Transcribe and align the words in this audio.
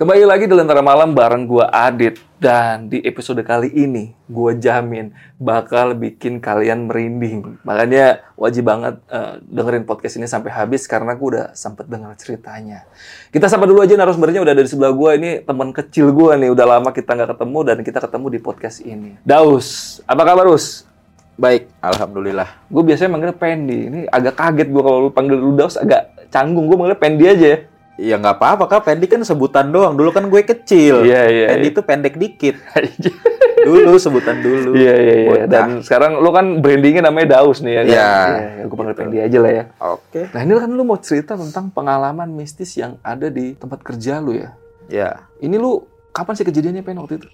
Kembali 0.00 0.24
lagi 0.24 0.48
di 0.48 0.56
Lentera 0.56 0.80
Malam 0.80 1.12
bareng 1.12 1.44
gua 1.44 1.68
Adit 1.68 2.16
dan 2.40 2.88
di 2.88 3.04
episode 3.04 3.44
kali 3.44 3.68
ini 3.68 4.16
gua 4.32 4.56
jamin 4.56 5.12
bakal 5.36 5.92
bikin 5.92 6.40
kalian 6.40 6.88
merinding. 6.88 7.60
Makanya 7.68 8.24
wajib 8.32 8.64
banget 8.64 8.96
eh, 9.12 9.44
dengerin 9.44 9.84
podcast 9.84 10.16
ini 10.16 10.24
sampai 10.24 10.56
habis 10.56 10.88
karena 10.88 11.12
gua 11.12 11.28
udah 11.28 11.46
sempet 11.52 11.84
denger 11.84 12.16
ceritanya. 12.16 12.88
Kita 13.28 13.44
sapa 13.52 13.68
dulu 13.68 13.84
aja 13.84 13.92
narasumbernya 13.92 14.40
udah 14.40 14.56
ada 14.56 14.64
di 14.64 14.72
sebelah 14.72 14.96
gua 14.96 15.20
ini 15.20 15.44
teman 15.44 15.68
kecil 15.68 16.16
gua 16.16 16.32
nih 16.32 16.48
udah 16.48 16.64
lama 16.80 16.96
kita 16.96 17.20
nggak 17.20 17.36
ketemu 17.36 17.58
dan 17.60 17.76
kita 17.84 17.98
ketemu 18.00 18.26
di 18.32 18.38
podcast 18.40 18.80
ini. 18.80 19.20
Daus, 19.20 20.00
apa 20.08 20.24
kabar 20.24 20.48
Us? 20.48 20.88
Baik, 21.36 21.68
alhamdulillah. 21.84 22.48
Gue 22.72 22.88
biasanya 22.88 23.12
manggilnya 23.12 23.36
Pendi. 23.36 23.78
Ini 23.92 24.00
agak 24.08 24.32
kaget 24.32 24.68
gua 24.72 24.80
kalau 24.80 24.98
lu 25.04 25.10
panggil 25.12 25.36
lu 25.36 25.52
Daus 25.60 25.76
agak 25.76 26.32
canggung. 26.32 26.72
Gue 26.72 26.80
manggilnya 26.80 27.00
Pendi 27.04 27.24
aja 27.28 27.46
ya. 27.52 27.58
Ya 28.00 28.16
nggak 28.16 28.40
apa-apa 28.40 28.64
kak, 28.64 28.88
pendek 28.88 29.12
kan 29.12 29.20
sebutan 29.28 29.68
doang. 29.68 29.92
Dulu 29.92 30.08
kan 30.08 30.24
gue 30.32 30.40
kecil. 30.40 31.04
Iya, 31.04 31.28
iya, 31.28 31.46
Pendek 31.52 31.68
iya. 31.68 31.72
itu 31.76 31.82
pendek 31.84 32.14
dikit. 32.16 32.56
dulu 33.68 34.00
sebutan 34.00 34.40
dulu. 34.40 34.72
Iya 34.72 34.94
iya 34.96 35.14
iya. 35.20 35.44
Dan 35.44 35.84
sekarang 35.84 36.16
lu 36.16 36.32
kan 36.32 36.64
brandingnya 36.64 37.12
namanya 37.12 37.36
Daus 37.36 37.60
nih 37.60 37.76
ya 37.76 37.82
kan? 37.84 37.92
Iya. 37.92 38.10
Iya, 38.56 38.62
gue 38.64 38.76
panggil 38.80 38.96
Pendi 38.96 39.18
aja 39.20 39.38
lah 39.44 39.52
ya. 39.52 39.64
Oke. 39.84 40.20
Nah 40.32 40.40
ini 40.40 40.52
kan 40.56 40.70
lu 40.72 40.82
mau 40.88 40.96
cerita 40.96 41.36
tentang 41.36 41.68
pengalaman 41.68 42.32
mistis 42.32 42.72
yang 42.80 42.96
ada 43.04 43.28
di 43.28 43.52
tempat 43.52 43.84
kerja 43.84 44.16
lu 44.24 44.32
ya. 44.32 44.56
Ya, 44.90 45.30
Ini 45.38 45.54
lu 45.54 45.86
kapan 46.10 46.34
sih 46.34 46.42
kejadiannya 46.42 46.82
Pen 46.82 46.98
waktu 46.98 47.22
itu? 47.22 47.28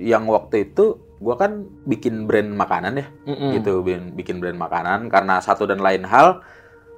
yang 0.00 0.24
waktu 0.24 0.72
itu 0.72 0.98
gue 1.20 1.34
kan 1.36 1.68
bikin 1.84 2.24
brand 2.26 2.48
makanan 2.50 2.98
ya, 2.98 3.06
Mm-mm. 3.28 3.60
gitu, 3.60 3.84
bikin, 3.84 4.16
bikin 4.16 4.36
brand 4.42 4.58
makanan 4.58 5.06
karena 5.12 5.38
satu 5.38 5.68
dan 5.68 5.78
lain 5.78 6.02
hal. 6.02 6.40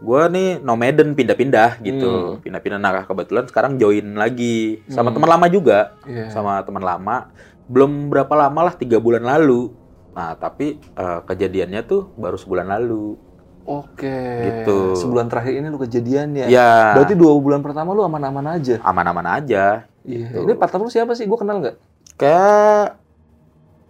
Gue 0.02 0.22
nih 0.28 0.58
nomaden 0.58 1.14
pindah-pindah 1.14 1.78
gitu, 1.80 2.10
Hmm. 2.10 2.42
pindah-pindah. 2.42 2.78
Nah 2.78 3.04
kebetulan 3.04 3.44
sekarang 3.46 3.78
join 3.78 4.14
lagi 4.14 4.82
sama 4.86 5.10
Hmm. 5.10 5.16
teman 5.20 5.30
lama 5.30 5.46
juga, 5.46 5.78
Iya. 6.04 6.28
sama 6.30 6.60
teman 6.62 6.82
lama. 6.82 7.30
Belum 7.70 8.10
berapa 8.10 8.34
lama 8.34 8.68
lah, 8.68 8.74
tiga 8.74 8.98
bulan 8.98 9.22
lalu. 9.22 9.72
Nah 10.12 10.34
tapi 10.36 10.76
eh, 10.78 11.20
kejadiannya 11.24 11.80
tuh 11.84 12.10
baru 12.14 12.36
sebulan 12.36 12.68
lalu. 12.68 13.16
Oke. 13.64 14.12
Gitu. 14.44 14.92
Sebulan 14.92 15.32
terakhir 15.32 15.56
ini 15.56 15.72
lu 15.72 15.80
kejadiannya. 15.80 16.52
Ya. 16.52 16.92
Berarti 16.92 17.16
dua 17.16 17.32
bulan 17.40 17.64
pertama 17.64 17.96
lu 17.96 18.04
aman-aman 18.04 18.60
aja. 18.60 18.76
aman-aman 18.84 19.24
aja. 19.40 19.88
Iya. 20.04 20.28
Gitu. 20.28 20.44
Ini 20.44 20.52
partner 20.54 20.84
lu 20.84 20.92
siapa 20.92 21.16
sih? 21.16 21.24
Gue 21.24 21.40
kenal 21.40 21.64
nggak? 21.64 21.76
Kayak 22.20 23.00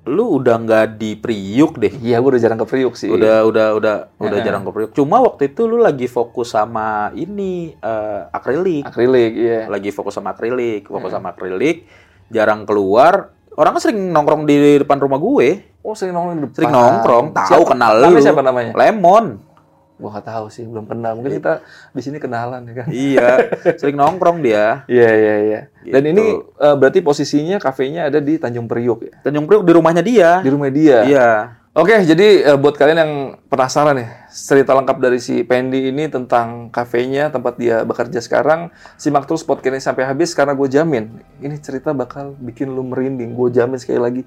lu 0.05 0.37
udah 0.37 0.61
nggak 0.61 0.87
di 1.01 1.17
Priuk 1.17 1.81
deh. 1.81 1.89
Iya, 1.89 2.21
gue 2.21 2.37
udah 2.37 2.43
jarang 2.43 2.61
ke 2.61 2.67
Priuk 2.69 2.95
sih. 2.95 3.09
Udah 3.09 3.49
udah 3.49 3.67
udah 3.73 3.95
udah 4.21 4.37
Heeh. 4.37 4.45
jarang 4.45 4.63
ke 4.69 4.71
Priuk. 4.71 4.91
Cuma 4.93 5.25
waktu 5.25 5.53
itu 5.53 5.65
lu 5.65 5.81
lagi 5.81 6.05
fokus 6.05 6.53
sama 6.53 7.09
ini 7.17 7.73
eh, 7.73 8.21
akrilik. 8.29 8.85
Akrilik, 8.85 9.33
iya. 9.33 9.61
Lagi 9.73 9.89
fokus 9.97 10.13
sama 10.21 10.37
akrilik, 10.37 10.85
fokus 10.85 11.09
Heeh. 11.09 11.17
sama 11.17 11.33
akrilik, 11.33 11.89
jarang 12.29 12.69
keluar. 12.69 13.33
Orang 13.57 13.81
sering 13.81 14.13
nongkrong 14.13 14.45
di 14.45 14.83
depan 14.83 15.01
rumah 15.01 15.17
gue. 15.17 15.81
Oh, 15.81 15.97
sering 15.97 16.13
nongkrong 16.13 16.37
di 16.37 16.43
depan. 16.49 16.57
Sering 16.59 16.73
nongkrong, 16.75 17.27
tahu 17.33 17.49
Siapa? 17.65 17.71
kenal 17.73 17.93
lu. 18.03 18.21
siapa 18.21 18.43
namanya? 18.45 18.73
Lemon. 18.77 19.54
Gua 19.95 20.11
nggak 20.11 20.27
tahu 20.27 20.47
sih, 20.51 20.67
belum 20.67 20.91
kenal. 20.91 21.15
Mungkin 21.15 21.39
kita 21.39 21.63
di 21.95 22.03
sini 22.03 22.19
kenalan 22.19 22.67
ya 22.67 22.75
kan. 22.83 22.89
iya, 22.91 23.31
sering 23.79 23.95
nongkrong 23.95 24.43
dia. 24.43 24.83
Iya 24.91 25.11
iya 25.15 25.35
iya. 25.39 25.61
Dan 25.87 26.03
Gitu. 26.03 26.13
ini 26.17 26.25
eh, 26.41 26.75
berarti 26.75 26.99
posisinya 26.99 27.63
kafenya 27.63 28.11
ada 28.11 28.19
di 28.19 28.35
Tanjung 28.37 28.67
Priok 28.67 29.01
ya. 29.07 29.15
Tanjung 29.23 29.47
Priuk 29.47 29.63
di 29.63 29.73
rumahnya 29.73 30.03
dia. 30.03 30.43
Di 30.43 30.51
rumah 30.51 30.67
dia. 30.69 30.99
Iya. 31.07 31.31
Oke, 31.75 31.91
jadi 32.07 32.55
eh, 32.55 32.59
buat 32.59 32.79
kalian 32.79 32.99
yang 33.03 33.13
penasaran 33.51 33.99
ya, 33.99 34.31
cerita 34.31 34.79
lengkap 34.79 34.95
dari 34.95 35.19
si 35.19 35.43
Pendi 35.43 35.91
ini 35.91 36.07
tentang 36.07 36.71
kafenya, 36.71 37.35
tempat 37.35 37.59
dia 37.59 37.83
bekerja 37.83 38.23
sekarang, 38.23 38.71
simak 38.95 39.27
terus 39.27 39.43
podcast 39.43 39.75
ini 39.75 39.83
sampai 39.83 40.07
habis 40.07 40.39
karena 40.39 40.55
gue 40.55 40.71
jamin 40.71 41.19
ini 41.43 41.59
cerita 41.59 41.91
bakal 41.91 42.39
bikin 42.39 42.71
lu 42.71 42.87
merinding. 42.87 43.35
Gue 43.35 43.51
jamin 43.51 43.83
sekali 43.83 43.99
lagi. 43.99 44.23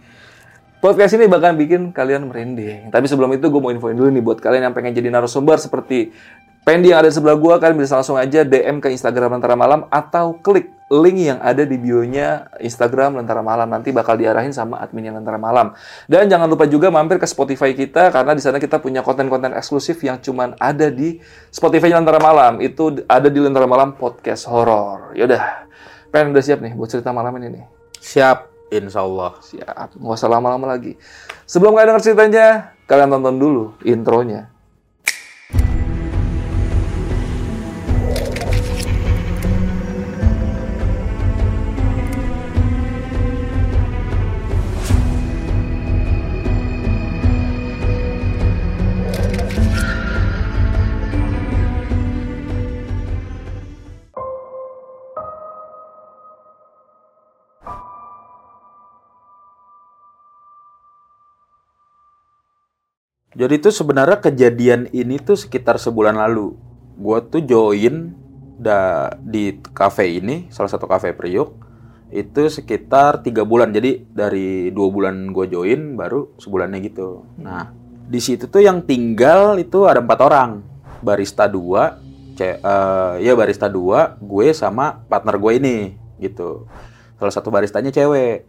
Podcast 0.78 1.18
ini 1.18 1.26
bakal 1.26 1.58
bikin 1.58 1.90
kalian 1.90 2.30
merinding. 2.30 2.94
Tapi 2.94 3.10
sebelum 3.10 3.34
itu 3.34 3.50
gue 3.50 3.62
mau 3.62 3.74
infoin 3.74 3.98
dulu 3.98 4.14
nih 4.14 4.22
buat 4.22 4.38
kalian 4.38 4.70
yang 4.70 4.76
pengen 4.78 4.94
jadi 4.94 5.10
narasumber 5.10 5.58
seperti 5.58 6.14
Pendi 6.68 6.92
yang 6.92 7.00
ada 7.00 7.08
di 7.08 7.16
sebelah 7.16 7.40
gue, 7.40 7.54
kalian 7.64 7.80
bisa 7.80 7.96
langsung 7.96 8.20
aja 8.20 8.44
DM 8.44 8.84
ke 8.84 8.92
Instagram 8.92 9.40
Lentera 9.40 9.56
Malam 9.56 9.88
atau 9.88 10.36
klik 10.36 10.68
link 10.92 11.32
yang 11.32 11.40
ada 11.40 11.64
di 11.64 11.80
bio-nya 11.80 12.52
Instagram 12.60 13.16
Lentera 13.16 13.40
Malam. 13.40 13.72
Nanti 13.72 13.96
bakal 13.96 14.20
diarahin 14.20 14.52
sama 14.52 14.84
adminnya 14.84 15.16
Lentera 15.16 15.40
Malam. 15.40 15.72
Dan 16.12 16.28
jangan 16.28 16.52
lupa 16.52 16.68
juga 16.68 16.92
mampir 16.92 17.24
ke 17.24 17.28
Spotify 17.28 17.72
kita 17.72 18.12
karena 18.12 18.36
di 18.36 18.44
sana 18.44 18.60
kita 18.60 18.84
punya 18.84 19.00
konten-konten 19.00 19.56
eksklusif 19.56 20.04
yang 20.04 20.20
cuman 20.20 20.60
ada 20.60 20.92
di 20.92 21.24
Spotify 21.56 21.96
Lentera 21.96 22.20
Malam. 22.20 22.60
Itu 22.60 23.00
ada 23.08 23.32
di 23.32 23.40
Lentera 23.40 23.64
Malam 23.64 23.96
Podcast 23.96 24.52
Horor. 24.52 25.16
Yaudah, 25.16 25.72
Pen 26.12 26.36
udah 26.36 26.44
siap 26.44 26.60
nih 26.60 26.76
buat 26.76 26.92
cerita 26.92 27.16
malam 27.16 27.32
ini 27.40 27.48
nih. 27.48 27.64
Siap, 27.96 28.57
insya 28.72 29.04
Allah. 29.04 29.38
Siap, 29.40 30.00
nggak 30.00 30.18
usah 30.18 30.30
lama-lama 30.32 30.66
lagi. 30.68 30.96
Sebelum 31.48 31.76
kalian 31.76 31.96
denger 31.96 32.04
ceritanya, 32.04 32.48
kalian 32.88 33.12
tonton 33.14 33.38
dulu 33.40 33.64
intronya. 33.88 34.57
Jadi 63.36 63.60
tuh 63.60 63.74
sebenarnya 63.76 64.24
kejadian 64.24 64.88
ini 64.96 65.20
tuh 65.20 65.36
sekitar 65.36 65.82
sebulan 65.82 66.16
lalu. 66.16 66.56
Gua 66.96 67.20
tuh 67.20 67.44
join 67.44 68.16
da 68.58 69.14
di 69.22 69.62
cafe 69.76 70.18
ini, 70.18 70.50
salah 70.50 70.72
satu 70.72 70.90
cafe 70.90 71.14
Priuk. 71.14 71.54
Itu 72.10 72.48
sekitar 72.48 73.22
tiga 73.22 73.44
bulan. 73.44 73.76
Jadi 73.76 74.08
dari 74.10 74.72
dua 74.72 74.88
bulan 74.90 75.30
gue 75.36 75.46
join, 75.52 76.00
baru 76.00 76.34
sebulannya 76.40 76.80
gitu. 76.88 77.28
Nah, 77.38 77.70
di 78.08 78.18
situ 78.24 78.48
tuh 78.48 78.64
yang 78.64 78.82
tinggal 78.82 79.60
itu 79.60 79.86
ada 79.86 80.00
empat 80.00 80.20
orang. 80.24 80.64
Barista 81.04 81.46
dua, 81.46 82.00
ce 82.40 82.58
eh, 82.58 83.14
ya 83.22 83.36
barista 83.38 83.68
dua, 83.70 84.18
gue 84.18 84.56
sama 84.56 85.04
partner 85.06 85.36
gue 85.38 85.52
ini 85.60 85.78
gitu. 86.18 86.66
Salah 87.20 87.34
satu 87.36 87.52
baristanya 87.52 87.94
cewek. 87.94 88.48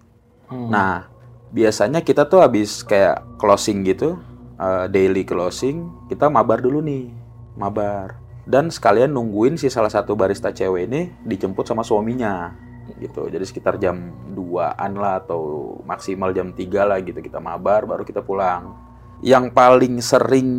Hmm. 0.49 0.71
Nah, 0.73 1.11
biasanya 1.53 2.01
kita 2.01 2.31
tuh 2.31 2.41
habis 2.41 2.81
kayak 2.87 3.21
closing 3.37 3.85
gitu, 3.85 4.17
eh, 4.59 4.87
daily 4.91 5.23
closing, 5.23 6.07
kita 6.11 6.27
mabar 6.27 6.59
dulu 6.59 6.83
nih, 6.83 7.09
mabar. 7.55 8.19
Dan 8.49 8.73
sekalian 8.73 9.13
nungguin 9.13 9.61
si 9.61 9.69
salah 9.69 9.93
satu 9.93 10.17
barista 10.19 10.51
cewek 10.51 10.89
ini 10.89 11.13
dijemput 11.23 11.69
sama 11.69 11.85
suaminya, 11.85 12.53
gitu. 12.97 13.29
Jadi 13.29 13.45
sekitar 13.45 13.77
jam 13.77 14.11
2-an 14.33 14.93
lah 14.97 15.21
atau 15.21 15.77
maksimal 15.85 16.33
jam 16.33 16.51
3 16.57 16.89
lah 16.89 16.99
gitu 17.05 17.21
kita 17.21 17.39
mabar, 17.39 17.85
baru 17.85 18.03
kita 18.03 18.25
pulang. 18.25 18.73
Yang 19.21 19.53
paling 19.53 19.95
sering 20.01 20.51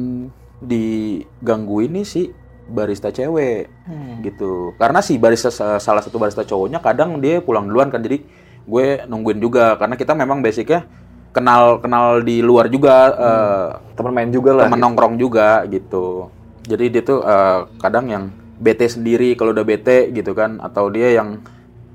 diganggu 0.60 1.88
ini 1.88 2.04
si 2.04 2.30
barista 2.70 3.10
cewek 3.10 3.66
Hmm. 3.90 4.22
gitu 4.22 4.78
karena 4.78 5.02
si 5.02 5.18
barista 5.18 5.50
salah 5.82 6.04
satu 6.06 6.22
barista 6.22 6.46
cowoknya 6.46 6.78
kadang 6.78 7.18
dia 7.18 7.42
pulang 7.42 7.66
duluan 7.66 7.90
kan 7.90 8.06
jadi 8.06 8.22
gue 8.70 8.86
nungguin 9.10 9.42
juga 9.42 9.74
karena 9.82 9.98
kita 9.98 10.14
memang 10.14 10.46
basicnya 10.46 10.86
kenal 11.30 11.78
kenal 11.80 12.26
di 12.26 12.42
luar 12.42 12.68
juga 12.70 12.96
eh, 13.14 13.68
Temen 13.96 14.12
main 14.16 14.32
juga 14.32 14.56
lah. 14.56 14.66
temen 14.68 14.80
nongkrong 14.80 15.16
juga 15.20 15.64
gitu. 15.68 16.32
Jadi 16.66 16.86
dia 16.90 17.02
tuh 17.04 17.20
eh, 17.22 17.60
kadang 17.78 18.06
yang 18.10 18.24
bete 18.60 18.88
sendiri 18.88 19.36
kalau 19.40 19.56
udah 19.56 19.64
bete 19.64 20.12
gitu 20.12 20.36
kan 20.36 20.60
atau 20.60 20.92
dia 20.92 21.16
yang 21.16 21.40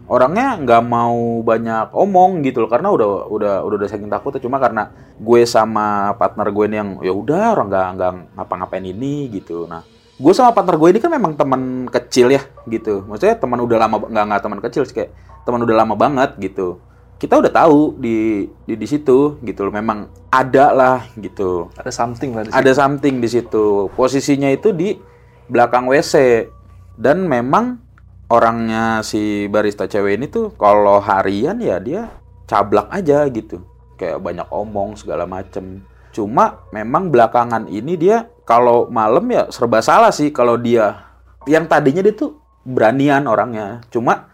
orangnya 0.05 0.61
nggak 0.61 0.83
mau 0.85 1.41
banyak 1.41 1.93
omong 1.97 2.45
gitu 2.45 2.61
loh 2.65 2.69
karena 2.69 2.93
udah 2.93 3.29
udah 3.29 3.55
udah 3.65 3.77
udah 3.81 3.89
saking 3.89 4.13
takutnya. 4.13 4.41
Cuma 4.41 4.61
karena 4.61 4.93
gue 5.17 5.41
sama 5.49 6.13
partner 6.21 6.49
gue 6.53 6.65
ini 6.69 6.77
yang 6.77 6.91
ya 7.01 7.13
udah 7.13 7.57
orang 7.57 7.69
nggak 7.73 7.89
nggak 7.97 8.13
ngapa-ngapain 8.37 8.85
ini 8.85 9.33
gitu. 9.33 9.65
Nah 9.65 9.81
gue 10.15 10.33
sama 10.37 10.55
partner 10.55 10.77
gue 10.79 10.89
ini 10.95 11.01
kan 11.03 11.11
memang 11.11 11.33
teman 11.35 11.63
kecil 11.89 12.31
ya 12.31 12.43
gitu. 12.69 13.03
Maksudnya 13.09 13.37
teman 13.41 13.59
udah 13.65 13.77
lama 13.81 13.97
nggak 14.05 14.25
nggak 14.31 14.43
teman 14.45 14.61
kecil 14.61 14.83
sih 14.85 14.95
kayak 14.95 15.11
teman 15.45 15.61
udah 15.61 15.77
lama 15.85 15.95
banget 15.97 16.37
gitu 16.41 16.81
kita 17.15 17.41
udah 17.41 17.53
tahu 17.53 17.97
di 17.97 18.45
di 18.67 18.75
di 18.75 18.87
situ 18.87 19.39
gitu 19.41 19.61
loh 19.65 19.73
memang 19.73 20.11
ada 20.29 20.75
lah 20.75 20.99
gitu 21.15 21.71
Ada 21.79 21.95
something 21.95 22.35
lah 22.35 22.43
di 22.45 22.51
situ. 22.51 22.59
ada 22.59 22.71
something 22.75 23.15
di 23.23 23.29
situ. 23.31 23.65
Posisinya 23.95 24.51
itu 24.51 24.75
di 24.75 24.99
belakang 25.47 25.87
WC. 25.87 26.47
Dan 26.95 27.27
memang 27.27 27.79
orangnya 28.27 29.03
si 29.03 29.47
barista 29.47 29.87
cewek 29.87 30.19
ini 30.19 30.27
tuh 30.27 30.55
kalau 30.55 30.99
harian 30.99 31.59
ya 31.59 31.79
dia 31.79 32.11
cablak 32.47 32.91
aja 32.91 33.27
gitu. 33.31 33.63
Kayak 33.95 34.19
banyak 34.23 34.49
omong 34.51 34.99
segala 34.99 35.23
macem. 35.27 35.87
Cuma 36.11 36.67
memang 36.71 37.11
belakangan 37.11 37.67
ini 37.67 37.95
dia 37.95 38.27
kalau 38.43 38.87
malam 38.91 39.27
ya 39.31 39.51
serba 39.51 39.83
salah 39.83 40.11
sih 40.11 40.31
kalau 40.31 40.55
dia 40.59 41.11
yang 41.47 41.67
tadinya 41.67 42.03
dia 42.03 42.15
tuh 42.15 42.39
beranian 42.67 43.27
orangnya. 43.27 43.83
Cuma 43.91 44.34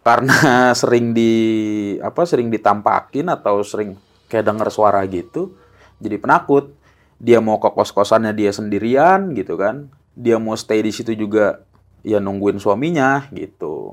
karena 0.00 0.36
sering 0.80 1.12
di 1.12 1.32
apa 2.00 2.24
sering 2.24 2.48
ditampakin 2.48 3.28
atau 3.28 3.60
sering 3.64 3.96
kayak 4.30 4.46
denger 4.46 4.68
suara 4.72 5.02
gitu 5.08 5.60
jadi 6.00 6.16
penakut. 6.16 6.72
Dia 7.20 7.44
mau 7.44 7.60
ke 7.60 7.68
kos-kosannya 7.68 8.32
dia 8.32 8.50
sendirian 8.50 9.36
gitu 9.36 9.60
kan. 9.60 9.92
Dia 10.16 10.40
mau 10.40 10.56
stay 10.56 10.80
di 10.80 10.90
situ 10.90 11.12
juga 11.12 11.60
ya 12.00 12.16
nungguin 12.16 12.56
suaminya 12.56 13.28
gitu. 13.30 13.92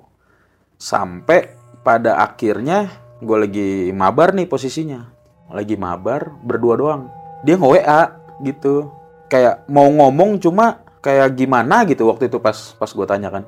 Sampai 0.79 1.51
pada 1.83 2.23
akhirnya 2.23 2.87
gue 3.19 3.37
lagi 3.37 3.69
mabar 3.91 4.31
nih 4.31 4.47
posisinya. 4.47 5.03
Lagi 5.51 5.75
mabar 5.75 6.31
berdua 6.39 6.79
doang. 6.79 7.01
Dia 7.43 7.59
nge 7.59 7.67
WA 7.67 8.01
gitu. 8.47 8.95
Kayak 9.27 9.67
mau 9.67 9.91
ngomong 9.91 10.39
cuma 10.39 10.79
kayak 11.03 11.35
gimana 11.35 11.83
gitu 11.83 12.07
waktu 12.07 12.31
itu 12.31 12.39
pas 12.39 12.55
pas 12.79 12.87
gue 12.87 13.05
tanya 13.07 13.31
kan 13.31 13.43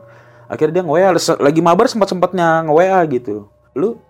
akhirnya 0.50 0.81
dia 0.81 0.84
nge 0.84 0.94
WA 0.98 1.10
lagi 1.40 1.62
mabar 1.62 1.86
sempat 1.86 2.10
sempatnya 2.10 2.66
nge 2.66 2.74
WA 2.74 3.00
gitu. 3.07 3.48
Lu 3.78 4.01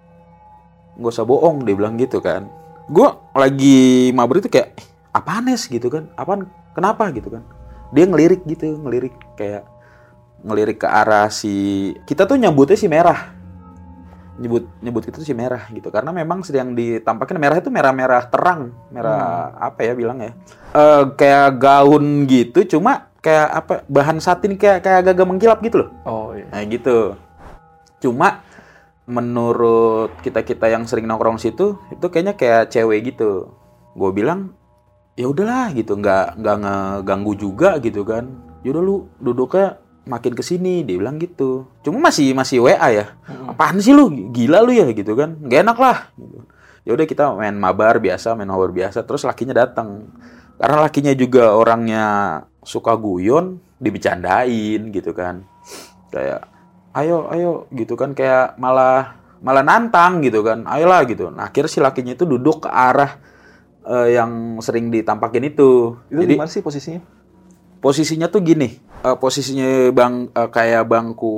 gak 0.99 1.11
usah 1.13 1.27
bohong 1.27 1.67
dia 1.67 1.75
bilang 1.75 1.99
gitu 1.99 2.23
kan. 2.23 2.47
Gue 2.87 3.11
lagi 3.35 4.09
mabar 4.15 4.39
itu 4.39 4.49
kayak 4.49 4.79
apaan 5.11 5.51
nes 5.51 5.67
gitu 5.67 5.91
kan. 5.91 6.07
Apaan? 6.15 6.47
Kenapa? 6.73 7.11
gitu 7.11 7.27
kan. 7.27 7.43
Dia 7.91 8.07
ngelirik 8.07 8.47
gitu 8.47 8.65
ngelirik 8.79 9.13
kayak 9.35 9.67
ngelirik 10.39 10.79
ke 10.79 10.87
arah 10.87 11.27
si 11.27 11.91
kita 12.07 12.23
tuh 12.23 12.39
nyebutnya 12.39 12.79
si 12.79 12.87
merah. 12.87 13.35
Nyebut 14.39 14.71
nyebut 14.79 15.03
kita 15.03 15.19
tuh 15.19 15.27
si 15.27 15.35
merah 15.35 15.67
gitu. 15.75 15.91
Karena 15.91 16.15
memang 16.15 16.47
sedang 16.47 16.71
ditampakin 16.71 17.35
merah 17.35 17.59
itu 17.59 17.67
merah-merah 17.67 18.23
terang. 18.31 18.71
Merah 18.95 19.51
hmm. 19.51 19.67
apa 19.67 19.79
ya 19.83 19.93
bilang 19.93 20.23
ya 20.23 20.31
uh, 20.73 21.03
kayak 21.13 21.59
gaun 21.59 22.23
gitu. 22.29 22.63
Cuma 22.77 23.08
kayak 23.19 23.47
apa 23.51 23.73
bahan 23.87 24.17
satin 24.23 24.55
kayak 24.55 24.83
kayak 24.83 25.03
agak-agak 25.05 25.27
mengkilap 25.27 25.59
gitu 25.63 25.75
loh. 25.85 25.89
Oh 26.07 26.31
iya. 26.35 26.47
Nah 26.51 26.61
gitu. 26.67 26.97
Cuma 27.99 28.43
menurut 29.09 30.13
kita 30.21 30.45
kita 30.45 30.69
yang 30.69 30.85
sering 30.85 31.09
nongkrong 31.09 31.41
situ 31.41 31.75
itu 31.91 32.05
kayaknya 32.07 32.33
kayak 32.39 32.71
cewek 32.71 33.15
gitu. 33.15 33.51
Gue 33.95 34.11
bilang 34.15 34.55
ya 35.19 35.27
udahlah 35.27 35.75
gitu. 35.75 35.99
Nggak 35.99 36.39
nggak 36.39 36.55
ngeganggu 36.63 37.33
juga 37.35 37.69
gitu 37.83 38.07
kan. 38.07 38.27
Yaudah 38.63 38.83
lu 38.83 38.95
duduknya 39.19 39.79
makin 40.07 40.33
ke 40.33 40.43
sini 40.43 40.87
dia 40.87 40.95
bilang 40.95 41.19
gitu. 41.19 41.67
Cuma 41.83 42.09
masih 42.09 42.31
masih 42.31 42.63
wa 42.63 42.73
ya. 42.89 43.13
Hmm. 43.27 43.51
apaan 43.51 43.83
sih 43.83 43.91
lu? 43.91 44.07
Gila 44.31 44.63
lu 44.63 44.71
ya 44.71 44.87
gitu 44.95 45.13
kan. 45.19 45.35
Nggak 45.43 45.59
enak 45.67 45.77
lah 45.77 45.97
gitu. 46.15 46.39
ya 46.87 46.95
udah 46.95 47.05
kita 47.05 47.35
main 47.35 47.53
mabar 47.53 47.99
biasa 48.01 48.33
main 48.33 48.49
mabar 48.49 48.71
biasa 48.71 49.03
terus 49.03 49.27
lakinya 49.27 49.53
datang. 49.53 50.07
Karena 50.59 50.83
lakinya 50.83 51.13
juga 51.15 51.55
orangnya 51.55 52.03
suka 52.63 52.95
guyon 52.99 53.59
dibecandain 53.79 54.91
gitu 54.91 55.15
kan 55.15 55.47
kayak 56.11 56.47
ayo 56.97 57.29
ayo 57.31 57.51
gitu 57.71 57.95
kan 57.95 58.11
kayak 58.11 58.59
malah 58.59 59.15
malah 59.39 59.63
nantang 59.63 60.19
gitu 60.19 60.43
kan 60.43 60.67
ayolah 60.67 61.07
gitu 61.07 61.31
nah 61.31 61.47
akhirnya 61.47 61.71
si 61.71 61.79
lakinya 61.79 62.13
itu 62.17 62.27
duduk 62.27 62.67
ke 62.67 62.69
arah 62.69 63.19
uh, 63.89 64.07
yang 64.09 64.61
sering 64.61 64.93
ditampakin 64.93 65.49
itu. 65.49 65.97
Itu 66.13 66.21
Jadi, 66.21 66.33
gimana 66.37 66.49
sih 66.49 66.61
posisinya? 66.61 67.01
Posisinya 67.79 68.27
tuh 68.27 68.43
gini, 68.43 68.75
uh, 69.01 69.15
posisinya 69.15 69.89
bang 69.95 70.27
uh, 70.35 70.49
kayak 70.51 70.83
bangku 70.85 71.35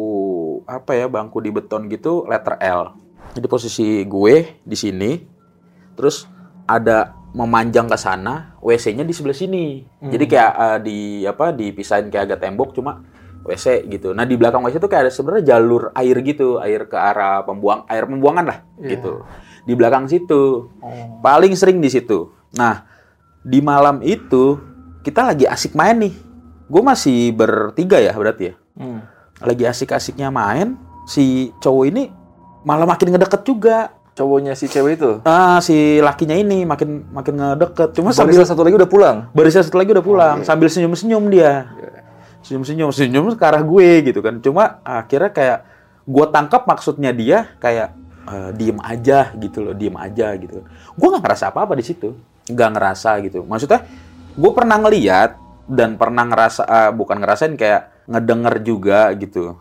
apa 0.65 0.97
ya 0.97 1.05
bangku 1.07 1.37
di 1.39 1.53
beton 1.53 1.85
gitu, 1.87 2.25
letter 2.25 2.57
L. 2.59 2.97
Jadi 3.31 3.47
posisi 3.47 4.03
gue 4.03 4.59
di 4.65 4.75
sini, 4.75 5.11
terus 5.95 6.27
ada 6.67 7.15
memanjang 7.31 7.87
ke 7.87 7.95
sana, 7.95 8.59
WC-nya 8.59 9.07
di 9.07 9.13
sebelah 9.15 9.35
sini. 9.35 9.83
Hmm. 10.03 10.11
Jadi 10.11 10.25
kayak 10.27 10.53
uh, 10.55 10.79
di 10.83 11.23
apa 11.23 11.55
dipisahin 11.55 12.11
kayak 12.11 12.31
agak 12.31 12.39
tembok, 12.43 12.75
cuma 12.75 13.03
WC 13.41 13.89
gitu. 13.89 14.13
Nah 14.13 14.27
di 14.27 14.35
belakang 14.37 14.61
WC 14.61 14.77
itu 14.77 14.89
kayak 14.91 15.09
ada 15.09 15.13
sebenarnya 15.13 15.55
jalur 15.55 15.89
air 15.97 16.17
gitu, 16.21 16.61
air 16.61 16.85
ke 16.85 16.97
arah 16.97 17.41
pembuang 17.47 17.87
air 17.89 18.05
pembuangan 18.05 18.45
lah 18.45 18.59
yeah. 18.77 18.97
gitu. 18.97 19.25
Di 19.65 19.73
belakang 19.77 20.09
situ, 20.09 20.73
oh. 20.81 21.21
paling 21.21 21.53
sering 21.53 21.79
di 21.79 21.89
situ. 21.89 22.33
Nah, 22.57 22.83
di 23.41 23.61
malam 23.61 24.01
itu 24.01 24.57
kita 25.05 25.33
lagi 25.33 25.45
asik 25.45 25.77
main 25.77 25.97
nih. 25.97 26.13
Gue 26.71 26.81
masih 26.81 27.33
bertiga 27.35 27.99
ya 28.01 28.13
berarti 28.15 28.51
ya. 28.51 28.55
Hmm. 28.77 29.01
Lagi 29.41 29.65
asik-asiknya 29.65 30.29
main, 30.29 30.77
si 31.09 31.49
cowok 31.61 31.85
ini 31.89 32.03
malah 32.65 32.85
makin 32.85 33.13
ngedeket 33.13 33.41
juga. 33.45 34.00
Cowoknya 34.11 34.59
si 34.59 34.67
cewek 34.67 34.99
itu? 34.99 35.11
Ah, 35.23 35.63
si 35.63 36.03
lakinya 36.03 36.35
ini 36.35 36.67
makin 36.67 37.07
makin 37.15 37.33
ngedeket. 37.39 37.95
Cuma 37.95 38.11
sambil 38.11 38.43
satu 38.43 38.61
lagi 38.67 38.75
udah 38.75 38.89
pulang. 38.91 39.17
Barisnya 39.31 39.63
satu 39.63 39.79
lagi 39.79 39.95
udah 39.95 40.03
pulang, 40.03 40.35
oh, 40.37 40.43
iya. 40.43 40.47
sambil 40.47 40.67
senyum-senyum 40.67 41.23
dia. 41.31 41.71
Iya. 41.71 41.91
Senyum-senyum, 42.43 42.89
senyum 42.91 43.25
ke 43.39 43.45
arah 43.47 43.63
gue 43.63 43.89
gitu 44.11 44.19
kan. 44.19 44.43
Cuma 44.43 44.83
akhirnya 44.83 45.31
kayak 45.31 45.59
gue 46.03 46.25
tangkap 46.27 46.67
maksudnya 46.67 47.15
dia 47.15 47.55
kayak 47.63 47.95
uh, 48.27 48.51
diem 48.51 48.79
aja 48.83 49.31
gitu 49.39 49.63
loh, 49.63 49.71
diem 49.71 49.95
aja 49.95 50.35
gitu. 50.35 50.67
Gue 50.99 51.07
nggak 51.07 51.23
ngerasa 51.23 51.53
apa-apa 51.53 51.79
di 51.79 51.85
situ 51.87 52.11
nggak 52.51 52.69
ngerasa 52.75 53.09
gitu. 53.23 53.39
Maksudnya 53.47 53.87
gue 54.35 54.51
pernah 54.51 54.77
ngeliat 54.81 55.39
dan 55.71 55.95
pernah 55.95 56.27
ngerasa 56.27 56.61
uh, 56.67 56.91
bukan 56.91 57.23
ngerasain 57.23 57.55
kayak 57.55 58.05
ngedenger 58.11 58.55
juga 58.59 59.07
gitu. 59.15 59.55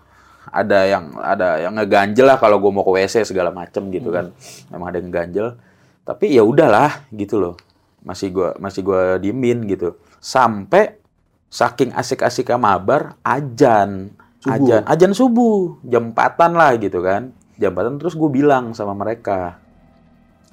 Ada 0.50 0.78
yang 0.86 1.04
ada 1.22 1.48
yang 1.62 1.72
ngeganjel 1.78 2.26
lah 2.26 2.38
kalau 2.42 2.58
gue 2.58 2.70
mau 2.74 2.82
ke 2.82 2.92
WC 2.98 3.22
segala 3.26 3.54
macem 3.54 3.86
gitu 3.94 4.10
kan. 4.10 4.34
Memang 4.70 4.86
ada 4.90 4.96
yang 4.98 5.08
ngeganjel. 5.08 5.46
Tapi 6.04 6.34
ya 6.34 6.42
udahlah 6.42 7.06
gitu 7.14 7.38
loh. 7.38 7.54
Masih 8.02 8.34
gue 8.34 8.50
masih 8.58 8.82
gue 8.82 9.02
diemin 9.22 9.64
gitu. 9.70 9.94
Sampai 10.18 10.98
saking 11.50 11.90
asik-asik 11.94 12.50
mabar 12.54 13.18
ajan 13.26 14.14
subuh. 14.38 14.54
ajan 14.54 14.82
ajan 14.86 15.12
subuh 15.12 15.82
jam 15.82 16.14
empatan 16.14 16.54
lah 16.54 16.78
gitu 16.78 17.02
kan 17.02 17.34
jam 17.58 17.74
empatan 17.74 17.98
terus 17.98 18.14
gue 18.14 18.30
bilang 18.30 18.70
sama 18.70 18.94
mereka 18.94 19.58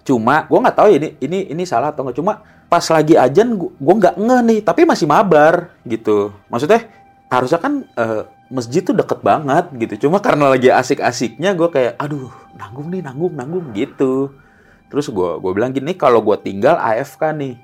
Cuma 0.07 0.47
gue 0.47 0.55
nggak 0.55 0.77
tahu 0.79 0.89
ini 0.95 1.19
ini 1.19 1.51
ini 1.51 1.63
salah 1.67 1.91
atau 1.91 2.07
nggak. 2.07 2.15
Cuma 2.15 2.39
pas 2.71 2.83
lagi 2.87 3.19
ajan 3.19 3.59
gue 3.59 3.95
nggak 3.99 4.15
ngeh 4.15 4.41
nih, 4.47 4.59
tapi 4.63 4.87
masih 4.87 5.03
mabar 5.03 5.75
gitu. 5.83 6.31
Maksudnya 6.47 6.87
harusnya 7.27 7.59
kan 7.59 7.73
uh, 7.99 8.23
masjid 8.47 8.83
tuh 8.83 8.95
deket 8.95 9.19
banget 9.23 9.65
gitu. 9.75 10.07
Cuma 10.07 10.23
karena 10.23 10.51
lagi 10.51 10.71
asik-asiknya 10.71 11.55
gue 11.55 11.69
kayak, 11.71 11.93
aduh 11.99 12.31
nanggung 12.55 12.87
nih 12.91 13.03
nanggung 13.03 13.33
nanggung 13.35 13.65
gitu. 13.75 14.31
Terus 14.87 15.11
gue 15.11 15.31
gue 15.43 15.51
bilang 15.51 15.75
gini, 15.75 15.95
kalau 15.99 16.23
gue 16.23 16.37
tinggal 16.39 16.79
AFK 16.79 17.35
nih, 17.35 17.59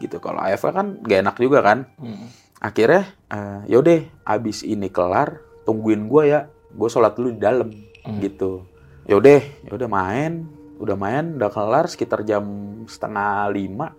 gitu. 0.00 0.16
Kalau 0.18 0.40
AFK 0.40 0.72
kan 0.72 0.86
gak 1.04 1.20
enak 1.20 1.36
juga 1.36 1.60
kan. 1.60 1.84
Hmm. 2.00 2.32
Akhirnya 2.56 3.12
uh, 3.28 3.60
yaudah 3.68 4.08
abis 4.24 4.64
ini 4.64 4.88
kelar, 4.88 5.44
tungguin 5.68 6.08
gue 6.08 6.22
ya. 6.32 6.48
Gue 6.72 6.88
sholat 6.88 7.12
dulu 7.12 7.36
di 7.36 7.40
dalam 7.40 7.68
hmm. 7.72 8.20
gitu. 8.24 8.64
Yaudah, 9.06 9.38
yaudah 9.68 9.88
main, 9.92 10.48
udah 10.80 10.96
main 10.96 11.36
udah 11.36 11.48
kelar 11.48 11.88
sekitar 11.88 12.22
jam 12.22 12.44
setengah 12.84 13.48
lima 13.52 13.96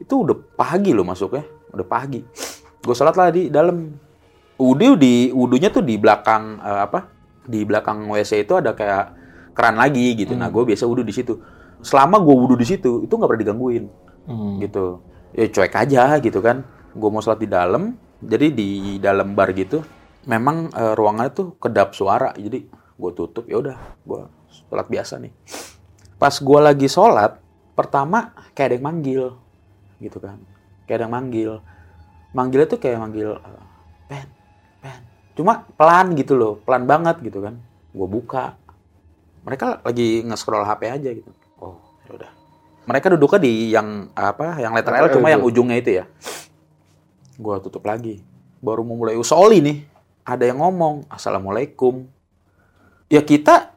itu 0.00 0.24
udah 0.24 0.36
pagi 0.56 0.90
loh 0.96 1.04
masuknya 1.04 1.44
udah 1.72 1.86
pagi 1.86 2.20
gue 2.84 2.94
sholat 2.96 3.16
lah 3.16 3.28
di 3.32 3.52
dalam 3.52 3.92
udah 4.58 4.94
di 4.94 5.34
udunya 5.34 5.68
tuh 5.70 5.82
di 5.82 5.98
belakang 5.98 6.62
uh, 6.62 6.86
apa? 6.86 7.10
Di 7.44 7.66
belakang 7.66 8.08
wc 8.08 8.32
itu 8.32 8.54
ada 8.56 8.72
kayak 8.72 9.04
keran 9.54 9.78
lagi 9.78 10.14
gitu. 10.18 10.34
Nah, 10.34 10.48
hmm. 10.48 10.52
nah 10.52 10.54
gue 10.54 10.62
biasa 10.74 10.84
udu 10.86 11.02
di 11.06 11.14
situ. 11.14 11.38
Selama 11.84 12.18
gue 12.22 12.34
udu 12.34 12.54
di 12.58 12.66
situ 12.66 13.04
itu 13.04 13.12
nggak 13.12 13.28
pernah 13.30 13.42
digangguin. 13.42 13.84
Hmm. 14.24 14.56
gitu. 14.62 15.04
Ya 15.34 15.46
cuek 15.50 15.74
aja 15.74 16.02
gitu 16.22 16.38
kan. 16.40 16.66
Gue 16.94 17.08
mau 17.10 17.20
sholat 17.22 17.42
di 17.42 17.50
dalam 17.50 17.98
jadi 18.24 18.48
di 18.54 18.96
dalam 19.02 19.36
bar 19.36 19.52
gitu 19.52 19.84
memang 20.24 20.72
uh, 20.72 20.96
ruangannya 20.96 21.32
tuh 21.34 21.48
kedap 21.60 21.92
suara. 21.92 22.32
Jadi 22.34 22.66
gue 22.94 23.10
tutup 23.12 23.44
ya 23.50 23.60
udah 23.60 23.76
gue 24.06 24.22
sholat 24.70 24.86
biasa 24.88 25.20
nih. 25.20 25.32
Pas 26.16 26.34
gue 26.34 26.58
lagi 26.62 26.86
sholat 26.88 27.38
pertama 27.74 28.32
kayak 28.54 28.66
ada 28.70 28.74
yang 28.78 28.86
manggil 28.86 29.24
gitu 30.00 30.18
kan. 30.22 30.40
Kayak 30.86 30.96
ada 30.98 31.04
yang 31.10 31.14
manggil. 31.14 31.52
Manggilnya 32.34 32.66
tuh 32.66 32.80
kayak 32.82 32.98
manggil 32.98 33.30
eh, 33.38 33.62
pen 34.10 34.33
cuma 35.34 35.66
pelan 35.74 36.14
gitu 36.14 36.38
loh 36.38 36.62
pelan 36.62 36.86
banget 36.86 37.20
gitu 37.22 37.42
kan. 37.42 37.58
Gue 37.94 38.08
buka. 38.10 38.58
Mereka 39.44 39.84
lagi 39.84 40.24
nge-scroll 40.24 40.64
HP 40.64 40.82
aja 40.88 41.10
gitu. 41.14 41.30
Oh 41.60 41.78
ya 42.08 42.16
udah. 42.16 42.30
Mereka 42.84 43.06
duduknya 43.16 43.40
di 43.40 43.52
yang 43.72 44.08
apa 44.12 44.60
yang 44.60 44.72
letter 44.76 44.94
L 44.94 45.08
cuma 45.12 45.28
yang 45.32 45.42
ujungnya 45.42 45.76
itu 45.80 45.90
ya. 46.02 46.04
Gue 47.36 47.58
tutup 47.60 47.84
lagi. 47.84 48.22
Baru 48.64 48.86
mau 48.86 48.96
mulai 48.96 49.18
usoli 49.18 49.60
nih. 49.60 49.78
Ada 50.24 50.48
yang 50.48 50.64
ngomong 50.64 51.04
assalamualaikum. 51.12 52.08
Ya 53.12 53.20
kita 53.20 53.76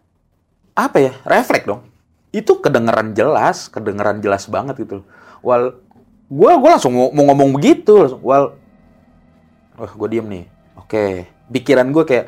apa 0.78 0.98
ya 1.02 1.14
refleks 1.26 1.66
dong. 1.66 1.84
Itu 2.30 2.62
kedengeran 2.62 3.18
jelas, 3.18 3.66
kedengeran 3.68 4.22
jelas 4.22 4.46
banget 4.46 4.78
gitu. 4.86 5.02
Wal, 5.42 5.80
gue 6.30 6.52
gue 6.54 6.70
langsung 6.70 6.94
mau, 6.94 7.10
ngomong 7.12 7.56
begitu, 7.56 7.98
langsung, 7.98 8.22
wal, 8.22 8.54
wah 9.74 9.92
gue 9.92 10.08
diem 10.12 10.28
nih. 10.28 10.46
Oke, 10.78 11.28
pikiran 11.52 11.90
gue 11.92 12.04
kayak 12.04 12.28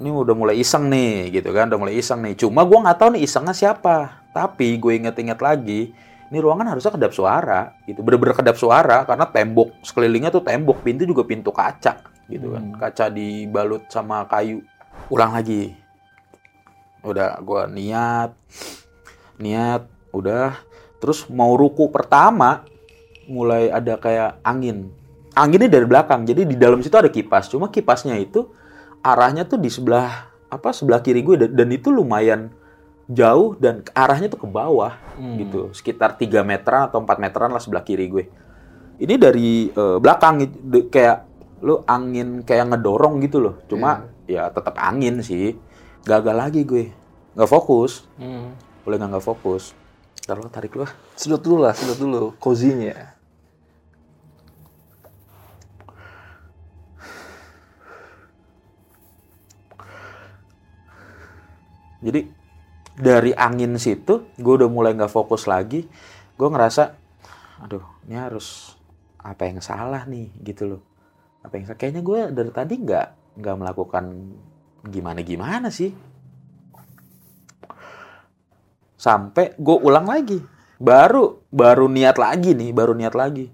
ini 0.00 0.08
udah 0.08 0.32
mulai 0.32 0.56
iseng 0.56 0.88
nih, 0.88 1.28
gitu 1.40 1.52
kan, 1.52 1.68
udah 1.68 1.80
mulai 1.80 1.94
iseng 2.00 2.24
nih. 2.24 2.34
Cuma 2.38 2.64
gue 2.64 2.78
nggak 2.80 2.96
tahu 2.96 3.08
nih 3.18 3.22
isengnya 3.28 3.52
siapa. 3.52 4.24
Tapi 4.32 4.80
gue 4.80 4.92
inget-inget 4.96 5.36
lagi, 5.44 5.92
ini 6.32 6.38
ruangan 6.40 6.72
harusnya 6.72 6.96
kedap 6.96 7.12
suara, 7.12 7.76
gitu. 7.84 8.00
Bener-bener 8.00 8.32
kedap 8.32 8.56
suara 8.56 9.04
karena 9.04 9.28
tembok 9.28 9.76
sekelilingnya 9.84 10.32
tuh 10.32 10.40
tembok, 10.40 10.80
pintu 10.80 11.04
juga 11.04 11.28
pintu 11.28 11.52
kaca, 11.52 12.00
gitu 12.32 12.56
kan, 12.56 12.64
hmm. 12.72 12.78
kaca 12.80 13.12
dibalut 13.12 13.84
sama 13.92 14.24
kayu. 14.24 14.64
Ulang 15.12 15.36
lagi, 15.36 15.76
udah 17.02 17.42
gue 17.42 17.62
niat 17.74 18.30
niat 19.42 19.82
udah 20.14 20.54
terus 21.02 21.26
mau 21.26 21.58
ruku 21.58 21.90
pertama 21.90 22.62
mulai 23.26 23.74
ada 23.74 23.98
kayak 23.98 24.38
angin 24.46 24.94
anginnya 25.34 25.68
dari 25.68 25.86
belakang. 25.86 26.24
Jadi 26.24 26.44
di 26.44 26.56
dalam 26.56 26.80
situ 26.80 26.94
ada 26.94 27.08
kipas. 27.08 27.48
Cuma 27.48 27.68
kipasnya 27.68 28.16
itu 28.16 28.48
arahnya 29.00 29.44
tuh 29.44 29.56
di 29.56 29.68
sebelah 29.68 30.28
apa 30.46 30.70
sebelah 30.70 31.00
kiri 31.00 31.20
gue. 31.20 31.36
Dan, 31.46 31.50
dan 31.56 31.68
itu 31.70 31.88
lumayan 31.88 32.52
jauh 33.08 33.58
dan 33.58 33.82
arahnya 33.92 34.28
tuh 34.28 34.40
ke 34.40 34.48
bawah 34.48 34.96
Hmm. 35.18 35.36
gitu. 35.36 35.68
Sekitar 35.72 36.16
3 36.16 36.40
meteran 36.40 36.88
atau 36.88 37.00
4 37.00 37.18
meteran 37.20 37.52
lah 37.52 37.60
sebelah 37.60 37.84
kiri 37.84 38.08
gue. 38.08 38.24
Ini 38.96 39.14
dari 39.16 39.68
eh, 39.68 39.96
belakang. 39.98 40.40
De- 40.46 40.88
kayak 40.88 41.28
lu 41.62 41.78
angin 41.84 42.42
kayak 42.42 42.72
ngedorong 42.72 43.20
gitu 43.20 43.38
loh. 43.38 43.54
Cuma 43.68 44.08
ya 44.24 44.48
tetap 44.48 44.74
angin 44.78 45.20
sih. 45.20 45.54
Gagal 46.02 46.34
lagi 46.34 46.64
gue. 46.64 46.90
Nggak 47.32 47.50
fokus. 47.50 48.04
Hmm. 48.16 48.56
boleh 48.82 48.98
nggak 48.98 49.14
nggak 49.14 49.22
fokus? 49.24 49.78
Ntar 50.26 50.42
lo 50.42 50.50
tarik 50.50 50.74
lu. 50.74 50.82
Ah. 50.82 50.90
Sedot 51.14 51.38
dulu 51.38 51.62
lah, 51.62 51.70
sedot 51.70 51.94
dulu. 51.94 52.34
Cozy-nya. 52.42 53.11
Jadi 62.02 62.20
dari 62.92 63.32
angin 63.32 63.78
situ, 63.80 64.34
gue 64.36 64.54
udah 64.58 64.68
mulai 64.68 64.92
nggak 64.92 65.08
fokus 65.08 65.48
lagi. 65.48 65.86
Gue 66.36 66.48
ngerasa, 66.50 66.92
aduh, 67.62 67.86
ini 68.04 68.18
harus 68.18 68.76
apa 69.22 69.46
yang 69.48 69.62
salah 69.62 70.04
nih, 70.04 70.28
gitu 70.42 70.76
loh. 70.76 70.82
Apa 71.46 71.56
yang 71.56 71.70
salah? 71.70 71.78
Kayaknya 71.78 72.02
gue 72.02 72.18
dari 72.34 72.50
tadi 72.50 72.74
nggak 72.82 73.06
nggak 73.38 73.56
melakukan 73.56 74.04
gimana-gimana 74.84 75.70
sih. 75.70 75.94
Sampai 78.98 79.54
gue 79.58 79.76
ulang 79.82 80.06
lagi, 80.06 80.38
baru 80.78 81.42
baru 81.50 81.86
niat 81.86 82.18
lagi 82.18 82.54
nih, 82.54 82.70
baru 82.74 82.92
niat 82.94 83.14
lagi. 83.14 83.50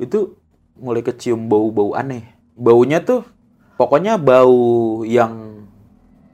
Itu 0.00 0.38
mulai 0.80 1.04
kecium 1.04 1.46
bau-bau 1.50 1.92
aneh. 1.94 2.26
Baunya 2.56 3.02
tuh, 3.02 3.26
pokoknya 3.76 4.16
bau 4.16 5.02
yang 5.04 5.49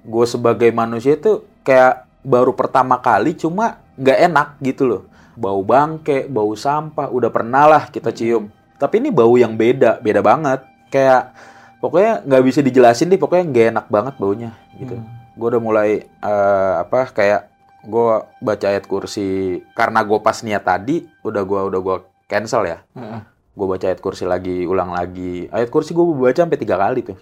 gue 0.06 0.26
sebagai 0.30 0.70
manusia 0.70 1.18
itu 1.18 1.42
kayak 1.66 2.06
baru 2.22 2.54
pertama 2.54 3.02
kali 3.02 3.34
cuma 3.34 3.82
nggak 3.98 4.18
enak 4.30 4.48
gitu 4.62 4.86
loh. 4.86 5.02
Bau 5.34 5.60
bangke 5.66 6.30
bau 6.30 6.54
sampah 6.54 7.10
udah 7.10 7.28
pernah 7.28 7.66
lah 7.66 7.82
kita 7.90 8.14
cium. 8.14 8.48
Tapi 8.78 9.02
ini 9.02 9.10
bau 9.10 9.34
yang 9.34 9.58
beda 9.58 9.98
beda 9.98 10.22
banget. 10.22 10.62
Kayak 10.88 11.34
pokoknya 11.82 12.22
nggak 12.22 12.42
bisa 12.46 12.60
dijelasin 12.62 13.10
deh 13.10 13.20
pokoknya 13.20 13.44
nggak 13.50 13.66
enak 13.74 13.86
banget 13.90 14.14
baunya 14.16 14.50
gitu. 14.78 14.96
Gue 15.34 15.46
udah 15.52 15.62
mulai 15.62 16.06
eh, 16.06 16.74
apa 16.80 17.10
kayak 17.10 17.50
gue 17.86 18.10
baca 18.42 18.66
ayat 18.66 18.86
kursi 18.86 19.62
karena 19.74 20.02
gue 20.02 20.18
pas 20.18 20.38
niat 20.42 20.62
tadi 20.62 21.06
udah 21.22 21.42
gue 21.42 21.60
udah 21.74 21.80
gue 21.82 21.96
cancel 22.30 22.62
ya. 22.66 22.78
Heeh. 22.94 23.22
gue 23.56 23.64
baca 23.64 23.88
ayat 23.88 24.04
kursi 24.04 24.28
lagi 24.28 24.68
ulang 24.68 24.92
lagi. 24.92 25.48
Ayat 25.48 25.72
kursi 25.72 25.96
gue 25.96 26.04
baca 26.04 26.36
sampai 26.36 26.60
tiga 26.60 26.76
kali 26.76 27.00
tuh. 27.00 27.16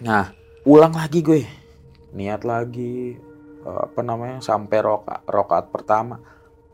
Nah 0.00 0.32
ulang 0.64 0.96
lagi 0.96 1.20
gue 1.20 1.63
niat 2.14 2.46
lagi 2.46 3.18
eh, 3.66 3.80
apa 3.84 4.00
namanya 4.00 4.38
sampai 4.40 4.78
roka 4.80 5.20
rokaat 5.26 5.68
pertama. 5.74 6.22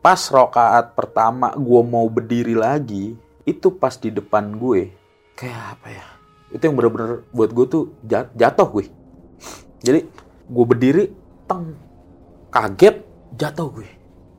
Pas 0.01 0.21
rokaat 0.29 0.97
pertama 0.97 1.53
gue 1.53 1.81
mau 1.85 2.05
berdiri 2.09 2.53
lagi 2.55 3.17
itu 3.43 3.67
pas 3.73 3.93
di 3.97 4.13
depan 4.13 4.55
gue. 4.55 4.93
Kayak 5.35 5.77
apa 5.77 5.87
ya? 5.89 6.05
Itu 6.53 6.61
yang 6.69 6.77
bener-bener 6.77 7.25
buat 7.33 7.49
gue 7.49 7.65
tuh 7.65 7.83
jat- 8.05 8.31
jatuh 8.37 8.69
gue 8.69 9.01
jadi 9.81 10.05
gue 10.47 10.65
berdiri 10.65 11.03
teng. 11.49 11.73
Kaget 12.51 13.01
jatuh 13.39 13.67
gue 13.71 13.89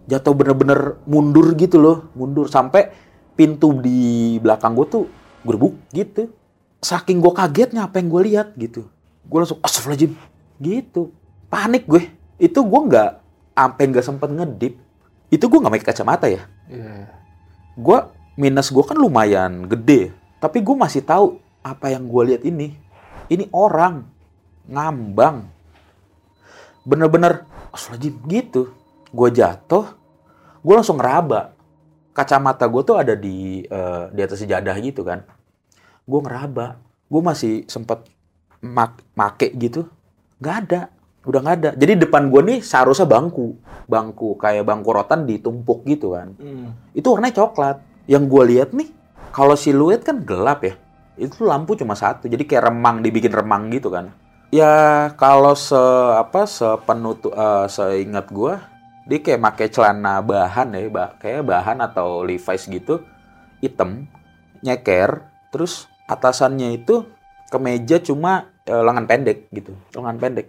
jatuh 0.04 0.34
bener-bener 0.36 1.00
mundur 1.08 1.56
gitu 1.56 1.80
loh 1.80 2.12
mundur 2.12 2.44
sampai 2.50 2.92
pintu 3.32 3.72
di 3.80 4.36
belakang 4.36 4.76
gue 4.76 4.86
tuh 4.86 5.04
gerbuk 5.42 5.74
gitu. 5.90 6.28
Saking 6.82 7.22
gue 7.22 7.32
kagetnya 7.32 7.88
apa 7.88 8.02
yang 8.02 8.10
gue 8.10 8.22
lihat 8.28 8.48
gitu. 8.58 8.86
Gue 9.24 9.38
langsung 9.40 9.62
astagfirullahaladzim 9.62 10.12
gitu. 10.62 11.10
Panik 11.50 11.84
gue. 11.90 12.06
Itu 12.38 12.62
gue 12.62 12.80
nggak 12.88 13.10
sampai 13.58 13.82
nggak 13.90 14.06
sempet 14.06 14.30
ngedip. 14.30 14.74
Itu 15.28 15.50
gue 15.50 15.58
nggak 15.58 15.74
pakai 15.74 15.88
kacamata 15.90 16.26
ya. 16.30 16.46
Iya. 16.70 17.10
gue 17.72 17.98
minus 18.36 18.68
gue 18.70 18.84
kan 18.84 18.96
lumayan 18.96 19.66
gede. 19.66 20.14
Tapi 20.38 20.62
gue 20.62 20.76
masih 20.76 21.02
tahu 21.02 21.42
apa 21.60 21.90
yang 21.90 22.06
gue 22.06 22.22
lihat 22.32 22.42
ini. 22.46 22.78
Ini 23.26 23.50
orang 23.50 24.06
ngambang. 24.68 25.50
Bener-bener 26.86 27.48
astagfirullahaladzim 27.74 28.14
gitu. 28.30 28.62
Gue 29.10 29.28
jatuh. 29.32 29.88
Gue 30.62 30.74
langsung 30.76 31.00
ngeraba. 31.00 31.56
Kacamata 32.12 32.68
gue 32.68 32.82
tuh 32.84 32.96
ada 33.00 33.16
di 33.16 33.64
eh, 33.64 34.04
di 34.12 34.20
atas 34.20 34.44
sejadah 34.44 34.76
gitu 34.84 35.00
kan. 35.00 35.24
Gue 36.04 36.20
ngeraba. 36.20 36.76
Gue 37.08 37.22
masih 37.24 37.64
sempet 37.72 38.04
mak 38.62 39.00
make 39.18 39.50
gitu 39.58 39.90
nggak 40.42 40.56
ada 40.66 40.90
udah 41.22 41.38
nggak 41.38 41.56
ada 41.62 41.70
jadi 41.78 42.02
depan 42.02 42.26
gue 42.28 42.42
nih 42.42 42.58
seharusnya 42.60 43.06
bangku 43.06 43.54
bangku 43.86 44.34
kayak 44.34 44.66
bangku 44.66 44.90
rotan 44.90 45.22
ditumpuk 45.22 45.86
gitu 45.86 46.18
kan 46.18 46.34
Hmm. 46.34 46.74
itu 46.92 47.06
warnanya 47.06 47.38
coklat. 47.38 47.78
Yang 48.10 48.24
gue 48.26 48.42
lihat 48.50 48.70
nih, 48.74 48.90
kalau 49.30 49.54
siluet 49.54 50.02
kan 50.02 50.18
gelap 50.26 50.66
ya. 50.66 50.74
Itu 51.14 51.46
lampu 51.46 51.78
cuma 51.78 51.94
satu, 51.94 52.26
jadi 52.26 52.42
kayak 52.42 52.74
remang 52.74 52.98
dibikin 52.98 53.30
remang 53.30 53.70
gitu 53.70 53.94
kan. 53.94 54.10
Ya 54.50 55.06
kalau 55.14 55.54
se 55.54 55.78
apa 56.18 56.42
sepenutup 56.44 57.30
eh, 57.30 57.66
seingat 57.70 58.26
gue, 58.34 58.58
dia 59.06 59.18
kayak 59.22 59.38
pakai 59.38 59.66
celana 59.70 60.18
bahan 60.18 60.74
ya, 60.74 60.90
ba- 60.90 61.14
kayak 61.22 61.46
bahan 61.46 61.78
atau 61.78 62.26
Levi's 62.26 62.66
gitu, 62.66 63.06
hitam, 63.62 64.10
nyeker, 64.60 65.22
terus 65.54 65.86
atasannya 66.10 66.82
itu 66.82 67.06
kemeja 67.52 68.00
cuma 68.00 68.48
eh, 68.64 68.80
lengan 68.80 69.04
pendek 69.04 69.52
gitu, 69.52 69.76
lengan 69.92 70.16
pendek. 70.16 70.48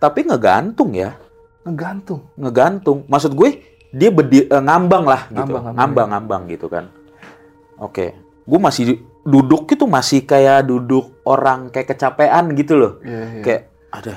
Tapi 0.00 0.24
ngegantung 0.24 0.96
ya, 0.96 1.12
Ngegantung. 1.60 2.24
ngegantung. 2.40 3.04
Maksud 3.04 3.36
gue 3.36 3.60
dia 3.92 4.08
bedi- 4.08 4.48
eh, 4.48 4.62
ngambang 4.64 5.04
lah 5.04 5.28
gitu. 5.28 5.52
Ngambang, 5.52 5.62
ngambang, 5.62 5.76
Ngambang, 5.76 6.08
ngambang 6.08 6.42
gitu 6.48 6.66
kan. 6.72 6.84
Oke. 7.76 8.16
Gue 8.48 8.56
masih 8.58 8.84
duduk 9.22 9.68
itu 9.68 9.84
masih 9.84 10.24
kayak 10.24 10.64
duduk 10.64 11.20
orang 11.22 11.68
kayak 11.68 11.92
kecapean 11.92 12.56
gitu 12.56 12.80
loh. 12.80 12.92
Iya, 13.04 13.20
iya. 13.20 13.42
Kayak 13.44 13.62
ada. 13.92 14.14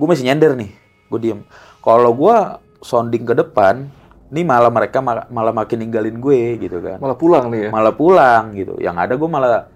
Gue 0.00 0.06
masih 0.08 0.24
nyender 0.24 0.56
nih. 0.56 0.70
Gue 1.12 1.20
diem. 1.20 1.40
Kalau 1.84 2.16
gue 2.16 2.36
sounding 2.80 3.28
ke 3.28 3.36
depan, 3.36 3.92
nih 4.32 4.44
malah 4.46 4.72
mereka 4.72 5.04
malah, 5.04 5.28
malah 5.28 5.52
makin 5.52 5.84
ninggalin 5.84 6.16
gue 6.16 6.56
gitu 6.56 6.80
kan. 6.80 6.96
Malah 6.96 7.18
pulang 7.20 7.52
nih 7.52 7.68
ya. 7.68 7.70
Malah 7.70 7.92
pulang 7.92 8.56
gitu. 8.56 8.80
Yang 8.80 8.96
ada 8.96 9.14
gue 9.20 9.28
malah 9.28 9.68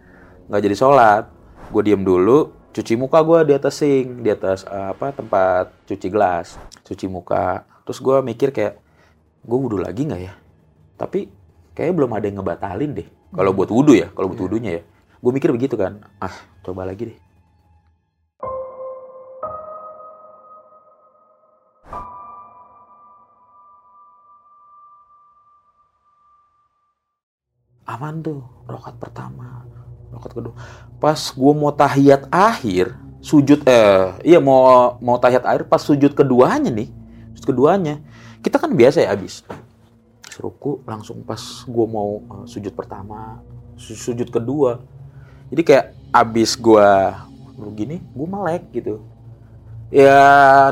nggak 0.49 0.63
jadi 0.65 0.77
sholat. 0.77 1.25
Gue 1.73 1.83
diem 1.83 2.03
dulu, 2.05 2.53
cuci 2.77 2.95
muka 2.95 3.25
gue 3.25 3.39
di 3.49 3.53
atas 3.57 3.81
sink, 3.81 4.21
di 4.21 4.31
atas 4.31 4.69
eh, 4.69 4.89
apa 4.93 5.11
tempat 5.17 5.73
cuci 5.89 6.07
gelas, 6.13 6.61
cuci 6.85 7.07
muka. 7.09 7.65
Terus 7.89 7.99
gue 8.01 8.17
mikir 8.21 8.49
kayak, 8.53 8.81
gue 9.45 9.59
wudhu 9.59 9.81
lagi 9.81 10.05
nggak 10.05 10.23
ya? 10.23 10.35
Tapi 11.01 11.29
kayaknya 11.73 11.95
belum 11.97 12.11
ada 12.15 12.25
yang 12.29 12.37
ngebatalin 12.41 12.93
deh. 12.95 13.09
Kalau 13.35 13.51
buat 13.51 13.71
wudhu 13.73 13.99
ya, 13.99 14.09
kalau 14.15 14.31
buat 14.31 14.41
wudhunya 14.47 14.71
ya. 14.81 14.83
Gue 15.19 15.33
mikir 15.33 15.51
begitu 15.51 15.75
kan. 15.75 16.05
Ah, 16.21 16.35
coba 16.63 16.85
lagi 16.85 17.11
deh. 17.13 17.19
aman 27.85 28.25
tuh 28.25 28.41
rokat 28.65 28.97
pertama 28.97 29.63
rokat 30.15 30.33
kedua 30.33 30.55
pas 31.03 31.19
gue 31.19 31.53
mau 31.53 31.73
tahiyat 31.75 32.31
akhir 32.31 32.95
sujud 33.19 33.67
eh 33.67 34.15
iya 34.23 34.39
mau 34.39 34.95
mau 35.03 35.19
tahiyat 35.19 35.45
akhir 35.45 35.63
pas 35.67 35.83
sujud 35.83 36.15
keduanya 36.15 36.71
nih 36.71 36.89
sujud 37.35 37.47
keduanya 37.51 38.01
kita 38.41 38.61
kan 38.63 38.71
biasa 38.73 39.05
ya 39.05 39.13
abis 39.13 39.43
seruku 40.35 40.83
langsung 40.83 41.23
pas 41.23 41.39
gue 41.63 41.87
mau 41.87 42.19
eh, 42.19 42.45
sujud 42.51 42.75
pertama 42.75 43.39
su- 43.79 43.95
sujud 43.95 44.27
kedua. 44.31 44.83
Jadi 45.55 45.63
kayak 45.63 45.87
abis 46.11 46.59
gue 46.59 46.91
begini 47.55 48.03
gue 48.03 48.27
melek 48.27 48.65
gitu. 48.75 48.99
Ya 49.95 50.19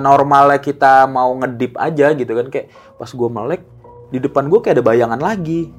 normalnya 0.02 0.58
kita 0.58 1.06
mau 1.06 1.30
ngedip 1.38 1.78
aja 1.78 2.10
gitu 2.10 2.32
kan 2.34 2.46
kayak 2.50 2.74
pas 2.98 3.06
gue 3.06 3.28
melek 3.30 3.62
di 4.10 4.18
depan 4.18 4.50
gue 4.50 4.58
kayak 4.58 4.82
ada 4.82 4.84
bayangan 4.84 5.20
lagi 5.22 5.70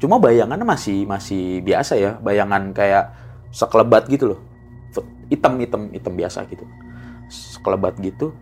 cuma 0.00 0.16
bayangannya 0.16 0.64
masih 0.64 1.04
masih 1.04 1.60
biasa 1.60 1.94
ya. 2.00 2.16
Bayangan 2.18 2.72
kayak 2.72 3.12
sekelebat 3.52 4.08
gitu 4.08 4.34
loh. 4.34 4.40
Hitam 5.30 5.60
hitam 5.62 5.92
hitam 5.94 6.14
biasa 6.16 6.48
gitu. 6.50 6.66
Sekelebat 7.30 8.00
gitu 8.02 8.34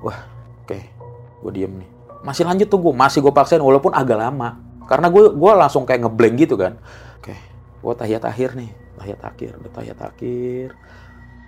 wah 0.00 0.16
oke 0.64 0.78
gue 1.42 1.52
diem 1.52 1.72
nih. 1.82 1.90
Masih 2.22 2.46
lanjut 2.46 2.70
tuh 2.70 2.78
gue 2.78 2.92
masih 2.94 3.18
gue 3.20 3.34
paksain 3.34 3.60
walaupun 3.60 3.92
agak 3.92 4.16
lama. 4.16 4.56
Karena 4.86 5.10
gue 5.10 5.34
gue 5.34 5.52
langsung 5.52 5.84
kayak 5.84 6.08
ngeblank 6.08 6.34
gitu 6.40 6.54
kan. 6.56 6.78
Oke 7.20 7.36
gue 7.82 7.94
tahiyat 7.98 8.24
akhir 8.24 8.54
nih 8.54 8.70
tahiyat 9.02 9.20
akhir 9.26 9.50
udah 9.58 9.72
tahiyat 9.74 10.00
akhir. 10.00 10.68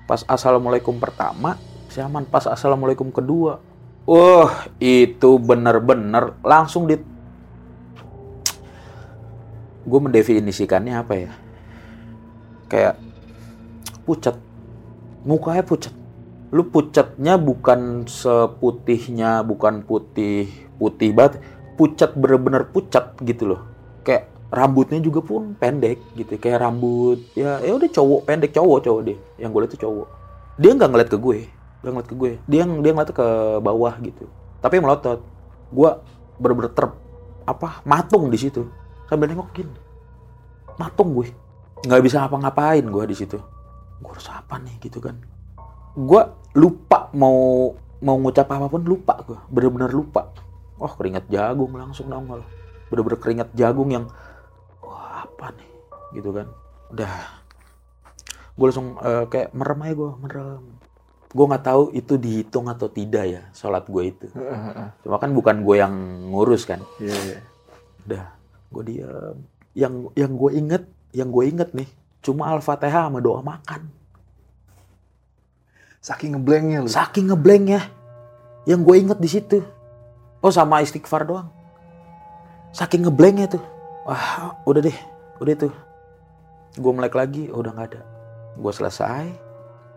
Pas 0.05 0.21
assalamualaikum 0.29 1.01
pertama 1.01 1.57
masih 1.95 2.11
aman 2.11 2.27
pas 2.27 2.43
assalamualaikum 2.51 3.07
kedua 3.15 3.63
wah 4.03 4.67
itu 4.83 5.39
bener-bener 5.39 6.35
langsung 6.43 6.91
di 6.91 6.99
gue 9.85 10.01
mendefinisikannya 10.01 10.95
apa 10.97 11.15
ya? 11.15 11.33
Kayak 12.73 12.95
pucat 14.05 14.37
mukanya 15.25 15.65
pucat 15.65 15.95
lu 16.55 16.63
pucatnya 16.71 17.35
bukan 17.41 18.05
seputihnya 18.07 19.45
bukan 19.45 19.85
putih 19.85 20.49
putih 20.81 21.13
banget. 21.13 21.41
Pucat 21.75 22.15
bener-bener 22.15 22.71
pucat 22.71 23.19
gitu 23.27 23.55
loh. 23.55 23.61
Kayak 24.07 24.31
rambutnya 24.55 25.03
juga 25.03 25.21
pun 25.21 25.59
pendek 25.59 25.99
gitu. 26.15 26.39
Kayak 26.39 26.65
rambut 26.65 27.19
ya 27.35 27.59
ya 27.61 27.73
udah 27.75 27.91
cowok 27.91 28.21
pendek 28.25 28.51
cowok 28.55 28.79
cowok 28.87 29.01
deh. 29.13 29.19
Yang 29.37 29.51
gue 29.51 29.61
lihat 29.61 29.73
tuh 29.77 29.83
cowok. 29.85 30.07
Dia 30.57 30.71
nggak 30.73 30.91
ngeliat 30.95 31.11
ke 31.11 31.19
gue. 31.19 31.39
Nggak 31.83 31.93
ngeliat 31.93 32.09
ke 32.09 32.17
gue. 32.17 32.33
Dia 32.47 32.63
dia 32.65 32.93
ngeliat 32.95 33.11
ke 33.13 33.29
bawah 33.61 33.95
gitu. 34.01 34.25
Tapi 34.63 34.77
melotot. 34.81 35.21
Gue 35.75 35.91
bener-bener 36.39 36.73
ter 36.73 36.87
apa 37.45 37.85
matung 37.85 38.33
di 38.33 38.41
situ 38.41 38.65
sambil 39.09 39.29
nengok 39.31 39.51
gini 39.53 39.85
matung 40.79 41.15
gue. 41.15 41.31
Nggak 41.85 42.03
bisa 42.03 42.25
ngapa-ngapain 42.25 42.85
gue 42.85 43.05
di 43.07 43.17
situ. 43.17 43.39
Gue 44.01 44.11
harus 44.11 44.29
apa 44.31 44.59
nih? 44.59 44.75
Gitu 44.81 44.99
kan. 44.99 45.17
Gue 45.95 46.23
lupa 46.59 47.11
mau 47.15 47.71
mau 48.05 48.17
ngucap 48.21 48.51
apa 48.53 48.67
pun 48.69 48.83
lupa 48.85 49.23
gue 49.25 49.39
bener-bener 49.51 49.91
lupa. 49.93 50.31
Wah 50.81 50.91
keringat 50.91 51.31
jagung 51.31 51.71
langsung 51.79 52.11
nongol 52.11 52.43
bener-bener 52.91 53.19
keringat 53.19 53.49
jagung 53.57 53.91
yang 53.91 54.05
wah 54.83 55.27
apa 55.27 55.55
nih? 55.55 55.71
Gitu 56.21 56.31
kan. 56.35 56.47
Udah. 56.91 57.15
Gue 58.55 58.67
langsung 58.71 58.99
eh, 59.03 59.25
kayak 59.31 59.49
merem 59.55 59.83
aja 59.83 59.95
gue 59.95 60.11
merem. 60.21 60.65
Gue 61.35 61.45
nggak 61.51 61.67
tahu 61.67 61.83
itu 61.91 62.15
dihitung 62.15 62.71
atau 62.71 62.87
tidak 62.87 63.25
ya 63.27 63.43
sholat 63.51 63.87
gue 63.91 64.03
itu. 64.07 64.27
Cuma 65.03 65.19
kan 65.19 65.35
bukan 65.35 65.67
gue 65.67 65.77
yang 65.79 65.95
ngurus 66.31 66.63
kan. 66.67 66.79
Iya, 67.03 67.15
iya. 67.27 67.39
udah 68.05 68.25
gue 68.75 68.85
diam 68.91 69.37
yang 69.79 70.11
yang 70.19 70.33
gue 70.35 70.51
inget 70.59 70.83
yang 71.15 71.31
gue 71.31 71.45
inget 71.47 71.71
nih 71.71 71.87
cuma 72.25 72.51
al-fatihah 72.51 73.07
sama 73.07 73.23
doa 73.23 73.41
makan. 73.41 73.87
Saking 76.05 76.37
ngeblanknya 76.37 76.85
lu. 76.85 76.89
saking 76.91 77.33
ngeblanknya 77.33 77.81
yang 78.67 78.83
gue 78.83 78.97
inget 78.99 79.19
di 79.23 79.29
situ. 79.31 79.59
Oh 80.45 80.53
sama 80.53 80.85
istighfar 80.85 81.25
doang. 81.25 81.49
Saking 82.77 83.09
ngeblanknya 83.09 83.57
tuh. 83.57 83.65
Wah 84.05 84.59
udah 84.69 84.83
deh. 84.85 84.99
Udah 85.41 85.53
itu 85.55 85.69
gue 86.75 86.93
melek 86.93 87.15
lagi 87.15 87.43
oh, 87.55 87.63
udah 87.63 87.71
nggak 87.71 87.89
ada. 87.95 88.03
Gue 88.59 88.73
selesai. 88.75 89.25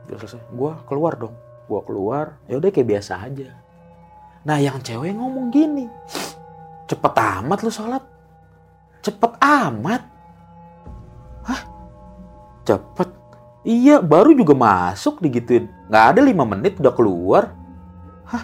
Gue 0.07 0.17
selesai. 0.22 0.41
Gue 0.53 0.72
keluar 0.86 1.17
dong. 1.17 1.36
Gue 1.65 1.81
keluar. 1.84 2.38
Ya 2.46 2.62
udah 2.62 2.69
kayak 2.69 2.88
biasa 2.88 3.13
aja. 3.17 3.50
Nah 4.46 4.57
yang 4.62 4.79
cewek 4.79 5.12
ngomong 5.17 5.50
gini. 5.50 5.89
Cepet 6.88 7.13
amat 7.43 7.60
lu 7.65 7.72
sholat 7.74 8.03
cepet 9.07 9.31
amat. 9.39 10.03
Hah? 11.47 11.61
Cepet? 12.67 13.09
Iya 13.63 14.03
baru 14.03 14.35
juga 14.35 14.51
masuk 14.51 15.23
digituin. 15.23 15.71
Nggak 15.87 16.05
ada 16.11 16.19
lima 16.23 16.43
menit 16.43 16.75
udah 16.75 16.91
keluar. 16.91 17.55
Hah? 18.27 18.43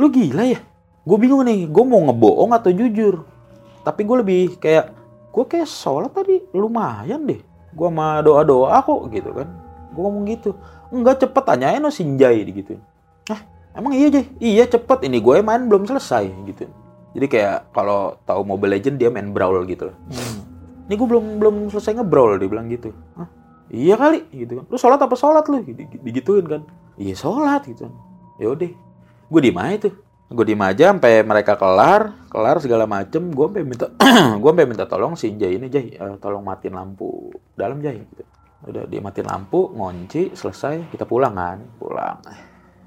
Lu 0.00 0.08
gila 0.08 0.48
ya? 0.48 0.60
Gue 1.04 1.16
bingung 1.20 1.44
nih 1.44 1.68
gue 1.68 1.84
mau 1.84 2.00
ngebohong 2.08 2.56
atau 2.56 2.72
jujur? 2.72 3.28
Tapi 3.84 4.00
gue 4.02 4.16
lebih 4.24 4.42
kayak 4.56 4.96
gue 5.30 5.44
kayak 5.44 5.68
sholat 5.68 6.16
tadi 6.16 6.40
lumayan 6.56 7.28
deh. 7.28 7.40
Gue 7.76 7.88
sama 7.92 8.24
doa 8.24 8.40
doa 8.40 8.80
kok 8.80 9.12
gitu 9.12 9.36
kan. 9.36 9.48
Gue 9.92 10.00
ngomong 10.00 10.24
gitu. 10.32 10.56
Enggak 10.88 11.20
cepet 11.20 11.44
tanyain 11.44 11.84
lo 11.84 11.92
sinjai 11.92 12.40
gitu 12.48 12.80
ah 13.26 13.42
emang 13.74 13.92
iya 13.92 14.06
aja 14.08 14.22
iya 14.40 14.64
cepet. 14.64 15.04
Ini 15.04 15.18
gue 15.20 15.44
main 15.44 15.68
belum 15.68 15.84
selesai 15.84 16.30
gitu 16.48 16.70
jadi 17.16 17.26
kayak 17.32 17.58
kalau 17.72 18.20
tahu 18.28 18.44
Mobile 18.44 18.76
Legend 18.76 19.00
dia 19.00 19.08
main 19.08 19.32
brawl 19.32 19.64
gitu 19.64 19.88
loh. 19.88 19.96
Hmm. 20.12 20.44
ini 20.86 20.94
gue 20.94 21.08
belum 21.08 21.40
belum 21.40 21.54
selesai 21.72 21.96
ngebrawl 21.96 22.36
dia 22.36 22.46
bilang 22.46 22.68
gitu. 22.68 22.92
Hah? 23.16 23.26
iya 23.72 23.96
kali 23.96 24.28
gitu 24.30 24.60
kan. 24.60 24.64
Lu 24.68 24.76
sholat 24.76 25.00
apa 25.00 25.16
sholat 25.16 25.48
lu? 25.48 25.64
Di- 25.64 25.98
digituin 26.04 26.44
kan. 26.44 26.62
Iya 27.00 27.16
sholat 27.16 27.64
gitu 27.66 27.88
kan. 27.88 27.94
Ya 28.36 28.52
udah 28.52 28.68
gue 29.32 29.40
diem 29.40 29.56
aja 29.56 29.88
tuh. 29.88 29.94
Gue 30.28 30.44
diem 30.44 30.60
aja 30.60 30.92
sampai 30.92 31.24
mereka 31.24 31.56
kelar 31.56 32.12
kelar 32.28 32.60
segala 32.60 32.84
macem. 32.84 33.32
Gue 33.32 33.48
sampai 33.48 33.64
minta 33.64 33.86
gue 34.42 34.50
sampai 34.52 34.66
minta 34.68 34.84
tolong 34.84 35.16
si 35.16 35.32
Jai 35.40 35.56
ini 35.56 35.72
Jai 35.72 35.96
eh, 35.96 36.16
tolong 36.20 36.44
matiin 36.44 36.76
lampu 36.76 37.32
dalam 37.56 37.80
Jai. 37.80 37.96
Gitu. 37.96 38.22
Udah 38.68 38.84
dia 38.84 39.00
matiin 39.00 39.26
lampu 39.26 39.72
ngunci 39.72 40.36
selesai 40.36 40.92
kita 40.92 41.08
pulang 41.08 41.32
kan. 41.32 41.64
Pulang 41.80 42.20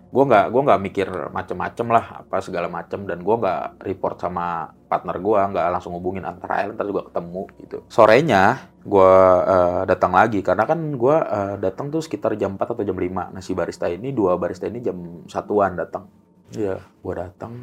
gue 0.10 0.24
nggak 0.26 0.45
gue 0.50 0.62
nggak 0.65 0.82
mikir 0.82 1.08
macem-macem 1.30 1.88
lah 1.93 2.26
apa 2.26 2.41
segala 2.41 2.65
macem 2.65 3.06
dan 3.06 3.22
gue 3.22 3.36
nggak 3.38 3.86
report 3.86 4.17
sama 4.17 4.74
partner 4.89 5.22
gue 5.22 5.39
nggak 5.54 5.65
langsung 5.69 5.93
hubungin 5.93 6.26
antara 6.26 6.65
Island 6.65 6.82
ntar 6.82 6.89
juga 6.89 7.06
ketemu 7.13 7.43
gitu. 7.62 7.78
Sorenya 7.93 8.58
gue 8.82 9.13
eh, 9.45 9.82
datang 9.86 10.17
lagi 10.17 10.41
karena 10.41 10.65
kan 10.65 10.82
gue 10.98 11.15
eh, 11.15 11.56
datang 11.62 11.93
tuh 11.93 12.02
sekitar 12.02 12.34
jam 12.41 12.58
4 12.58 12.74
atau 12.74 12.82
jam 12.82 12.98
5 12.98 13.38
nah 13.38 13.41
si 13.43 13.54
barista 13.54 13.86
ini 13.86 14.10
dua 14.10 14.34
barista 14.41 14.65
ini 14.65 14.82
jam 14.82 14.98
satuan 15.30 15.78
datang. 15.78 16.10
Iya. 16.58 16.82
Gue 17.06 17.13
datang. 17.13 17.54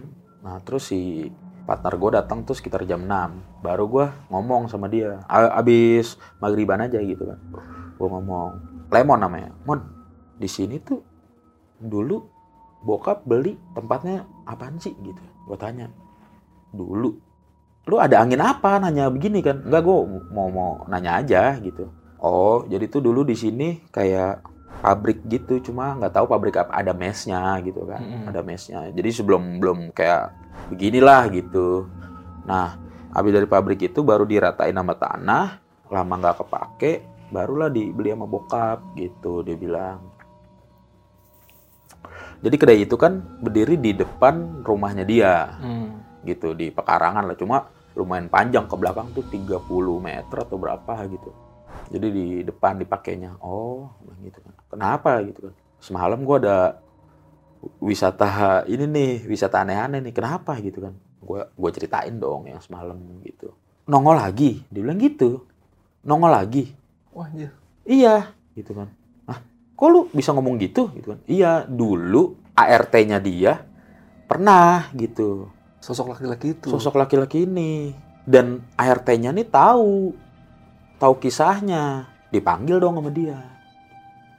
Nah 0.46 0.62
terus 0.62 0.86
si 0.86 1.26
partner 1.66 1.98
gue 1.98 2.10
datang 2.14 2.46
tuh 2.46 2.54
sekitar 2.54 2.86
jam 2.86 3.02
6 3.02 3.66
baru 3.66 3.90
gue 3.90 4.06
ngomong 4.30 4.70
sama 4.70 4.86
dia. 4.86 5.18
A- 5.26 5.58
abis 5.58 6.14
maghriban 6.38 6.78
aja 6.78 7.02
gitu 7.02 7.26
kan. 7.26 7.42
Gue 7.98 8.06
ngomong 8.06 8.54
lemon 8.94 9.18
namanya. 9.18 9.50
Mon 9.66 9.82
di 10.38 10.46
sini 10.46 10.78
tuh 10.78 11.02
dulu 11.82 12.35
bokap 12.82 13.24
beli 13.24 13.56
tempatnya 13.72 14.26
apaan 14.44 14.76
sih 14.80 14.92
gitu. 15.00 15.22
Gue 15.46 15.56
tanya 15.56 15.88
dulu 16.74 17.16
lu 17.86 17.96
ada 18.02 18.18
angin 18.18 18.42
apa? 18.42 18.82
Nanya 18.82 19.08
begini 19.08 19.40
kan. 19.40 19.62
Enggak 19.62 19.86
gue 19.86 19.96
mau 20.34 20.50
mau 20.50 20.70
nanya 20.90 21.22
aja 21.22 21.54
gitu. 21.62 21.86
Oh 22.18 22.66
jadi 22.66 22.90
tuh 22.90 23.00
dulu 23.04 23.22
di 23.22 23.38
sini 23.38 23.86
kayak 23.94 24.42
pabrik 24.82 25.24
gitu 25.24 25.62
cuma 25.62 25.96
nggak 25.96 26.12
tahu 26.12 26.26
pabrik 26.28 26.58
apa 26.58 26.74
ada 26.74 26.90
mesnya 26.90 27.56
gitu 27.62 27.86
kan. 27.86 28.02
Mm-mm. 28.02 28.26
ada 28.26 28.42
mesnya. 28.42 28.90
Jadi 28.90 29.08
sebelum 29.14 29.62
belum 29.62 29.94
kayak 29.94 30.34
beginilah 30.74 31.30
gitu. 31.30 31.86
Nah 32.42 32.74
habis 33.14 33.32
dari 33.32 33.46
pabrik 33.46 33.80
itu 33.80 34.02
baru 34.02 34.26
diratain 34.26 34.74
sama 34.74 34.98
tanah 34.98 35.46
lama 35.86 36.14
nggak 36.18 36.36
kepake 36.42 36.92
barulah 37.30 37.70
dibeli 37.70 38.14
sama 38.14 38.26
bokap 38.26 38.78
gitu 38.98 39.42
dia 39.42 39.56
bilang 39.58 39.98
jadi 42.44 42.56
kedai 42.56 42.80
itu 42.84 42.96
kan 43.00 43.20
berdiri 43.40 43.80
di 43.80 43.96
depan 43.96 44.64
rumahnya 44.64 45.04
dia. 45.06 45.56
Hmm. 45.60 46.04
gitu 46.26 46.58
di 46.58 46.74
pekarangan 46.74 47.22
lah. 47.22 47.38
Cuma 47.38 47.70
lumayan 47.94 48.26
panjang 48.26 48.66
ke 48.66 48.74
belakang 48.74 49.14
tuh 49.14 49.22
30 49.30 49.62
meter 50.02 50.36
atau 50.42 50.58
berapa 50.58 50.94
gitu. 51.06 51.30
Jadi 51.94 52.06
di 52.10 52.26
depan 52.42 52.82
dipakainya. 52.82 53.38
Oh 53.38 53.94
gitu 54.20 54.42
kan. 54.42 54.52
Kenapa 54.66 55.22
gitu 55.22 55.48
kan? 55.48 55.54
Semalam 55.78 56.18
gua 56.26 56.36
ada 56.42 56.58
wisata 57.78 58.66
ini 58.66 58.84
nih 58.90 59.12
wisata 59.30 59.62
aneh-aneh 59.62 60.02
nih. 60.02 60.14
Kenapa 60.14 60.58
gitu 60.58 60.82
kan? 60.82 60.98
Gua 61.22 61.46
gua 61.54 61.70
ceritain 61.70 62.18
dong 62.18 62.50
yang 62.50 62.58
semalam 62.58 62.98
gitu. 63.22 63.54
Nongol 63.86 64.18
lagi? 64.18 64.66
Dia 64.66 64.82
bilang 64.82 64.98
gitu. 64.98 65.46
Nongol 66.02 66.34
lagi. 66.34 66.74
Wah, 67.14 67.30
anjir. 67.30 67.54
Iya, 67.86 68.34
gitu 68.58 68.74
kan. 68.74 68.90
Kok 69.76 69.88
lu 69.92 70.00
bisa 70.08 70.32
ngomong 70.32 70.56
gitu? 70.56 70.88
Gitu 70.96 71.12
kan. 71.12 71.20
Iya, 71.28 71.68
dulu 71.68 72.40
ART-nya 72.56 73.20
dia 73.20 73.60
pernah 74.24 74.88
gitu. 74.96 75.52
Sosok 75.84 76.16
laki-laki 76.16 76.56
itu. 76.56 76.72
Sosok 76.72 76.96
laki-laki 76.96 77.44
ini. 77.44 77.92
Dan 78.24 78.64
ART-nya 78.74 79.30
nih 79.36 79.46
tahu. 79.46 80.16
Tahu 80.96 81.14
kisahnya. 81.20 82.08
Dipanggil 82.32 82.80
dong 82.80 82.96
sama 82.98 83.12
dia. 83.12 83.38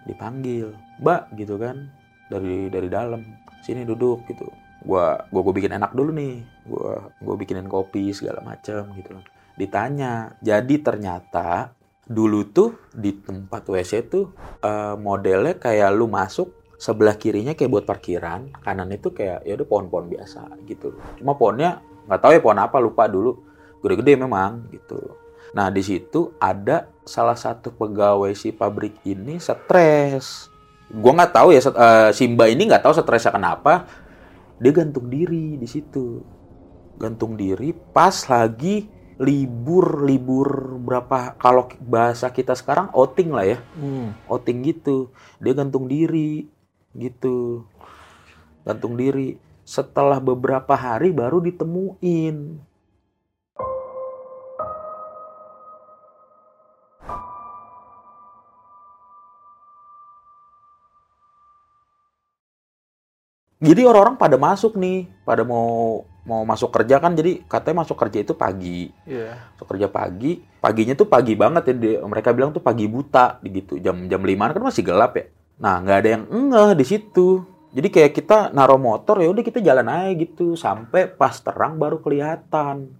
Dipanggil. 0.09 0.73
Mbak, 0.99 1.21
gitu 1.37 1.55
kan. 1.61 1.87
Dari 2.27 2.73
dari 2.73 2.89
dalam. 2.89 3.21
Sini 3.61 3.85
duduk 3.85 4.25
gitu. 4.25 4.49
Gua 4.81 5.21
gua, 5.29 5.41
gua 5.45 5.53
bikin 5.53 5.77
enak 5.77 5.93
dulu 5.93 6.11
nih. 6.17 6.41
Gua 6.65 7.13
gua 7.21 7.35
bikinin 7.37 7.69
kopi 7.69 8.09
segala 8.09 8.41
macam 8.41 8.89
gitu. 8.97 9.13
Ditanya. 9.53 10.33
Jadi 10.41 10.81
ternyata 10.81 11.76
dulu 12.07 12.47
tuh 12.55 12.87
di 12.95 13.11
tempat 13.19 13.67
WC 13.67 14.07
tuh 14.07 14.31
eh, 14.63 14.95
modelnya 14.95 15.59
kayak 15.59 15.91
lu 15.91 16.07
masuk 16.07 16.57
sebelah 16.77 17.17
kirinya 17.17 17.57
kayak 17.57 17.73
buat 17.73 17.85
parkiran, 17.89 18.53
kanan 18.61 18.93
itu 18.93 19.09
kayak 19.09 19.41
ya 19.43 19.57
udah 19.57 19.67
pohon-pohon 19.67 20.07
biasa 20.13 20.45
gitu. 20.69 20.93
Cuma 21.17 21.33
pohonnya 21.33 21.81
nggak 22.05 22.21
tahu 22.21 22.31
ya 22.37 22.41
pohon 22.41 22.61
apa 22.61 22.77
lupa 22.77 23.09
dulu. 23.09 23.33
Gede-gede 23.81 24.13
memang 24.17 24.69
gitu. 24.69 25.17
Nah 25.57 25.73
di 25.73 25.81
situ 25.81 26.37
ada 26.37 26.85
salah 27.01 27.35
satu 27.35 27.73
pegawai 27.73 28.29
si 28.37 28.53
pabrik 28.53 29.01
ini 29.09 29.41
stres. 29.41 30.53
Gua 30.87 31.17
nggak 31.17 31.33
tahu 31.33 31.49
ya 31.51 31.59
eh, 31.65 32.09
Simba 32.13 32.45
ini 32.45 32.69
nggak 32.69 32.85
tahu 32.85 32.93
stresnya 32.93 33.33
kenapa. 33.33 33.89
Dia 34.61 34.71
gantung 34.71 35.09
diri 35.09 35.57
di 35.57 35.67
situ. 35.67 36.21
Gantung 36.97 37.37
diri 37.37 37.73
pas 37.73 38.13
lagi 38.29 38.85
libur 39.17 40.05
libur 40.05 40.77
berapa 40.77 41.33
kalau 41.41 41.65
bahasa 41.81 42.29
kita 42.29 42.53
sekarang 42.53 42.93
outing 42.93 43.33
lah 43.33 43.45
ya. 43.45 43.57
Hmm. 43.73 44.13
outing 44.29 44.61
gitu. 44.65 45.09
Dia 45.41 45.57
gantung 45.57 45.89
diri 45.89 46.45
gitu. 46.93 47.65
Gantung 48.61 48.93
diri. 48.93 49.41
Setelah 49.67 50.21
beberapa 50.23 50.77
hari 50.77 51.11
baru 51.11 51.43
ditemuin. 51.43 52.67
Jadi 63.57 63.81
orang-orang 63.81 64.21
pada 64.21 64.37
masuk 64.37 64.77
nih, 64.77 65.09
pada 65.25 65.41
mau 65.41 66.05
mau 66.27 66.43
masuk 66.43 66.75
kerja 66.75 66.99
kan 66.99 67.15
jadi 67.15 67.39
katanya 67.47 67.87
masuk 67.87 67.95
kerja 67.95 68.19
itu 68.19 68.35
pagi. 68.35 68.91
Iya. 69.07 69.39
Masuk 69.55 69.67
kerja 69.71 69.87
pagi, 69.87 70.43
paginya 70.59 70.91
tuh 70.91 71.07
pagi 71.07 71.39
banget 71.39 71.71
ya 71.71 71.75
di- 71.79 71.99
mereka 72.03 72.35
bilang 72.35 72.51
tuh 72.51 72.59
pagi 72.59 72.83
buta 72.85 73.39
gitu. 73.47 73.79
Jam 73.79 74.11
jam 74.11 74.19
5 74.19 74.51
kan 74.51 74.61
masih 74.61 74.83
gelap 74.83 75.15
ya. 75.15 75.31
Nah, 75.57 75.79
nggak 75.79 75.97
ada 76.03 76.09
yang 76.19 76.23
ngeh 76.27 76.71
di 76.75 76.85
situ. 76.85 77.47
Jadi 77.71 77.87
kayak 77.87 78.11
kita 78.11 78.37
naruh 78.51 78.79
motor 78.79 79.23
ya 79.23 79.31
udah 79.31 79.43
kita 79.43 79.63
jalan 79.63 79.87
aja 79.87 80.11
gitu 80.19 80.59
sampai 80.59 81.07
pas 81.07 81.39
terang 81.39 81.79
baru 81.79 82.03
kelihatan. 82.03 82.91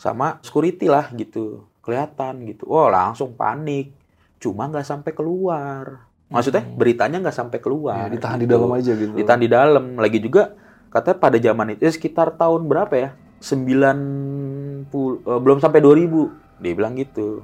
Sama 0.00 0.40
security 0.40 0.88
lah 0.88 1.12
gitu. 1.12 1.68
Kelihatan 1.84 2.48
gitu. 2.48 2.64
Wah, 2.64 2.88
langsung 2.88 3.36
panik. 3.36 3.92
Cuma 4.40 4.72
nggak 4.72 4.88
sampai 4.88 5.12
keluar. 5.12 6.08
Maksudnya 6.32 6.64
beritanya 6.64 7.20
nggak 7.20 7.36
sampai 7.36 7.58
keluar. 7.60 8.08
Iya, 8.08 8.16
ditahan 8.16 8.38
di 8.40 8.46
gitu 8.48 8.54
dalam 8.56 8.72
aja 8.72 8.92
gitu. 8.96 9.12
ditahan 9.12 9.40
di 9.44 9.50
dalam 9.52 9.84
lagi 10.00 10.18
juga 10.18 10.56
katanya 10.94 11.16
pada 11.18 11.36
zaman 11.36 11.74
itu 11.74 11.82
eh, 11.82 11.90
sekitar 11.90 12.30
tahun 12.32 12.64
berapa 12.64 12.94
ya 12.94 13.10
90 13.42 14.88
eh, 14.88 15.40
belum 15.40 15.58
sampai 15.58 15.80
2000 15.80 16.62
dia 16.62 16.72
bilang 16.72 16.94
gitu 16.94 17.42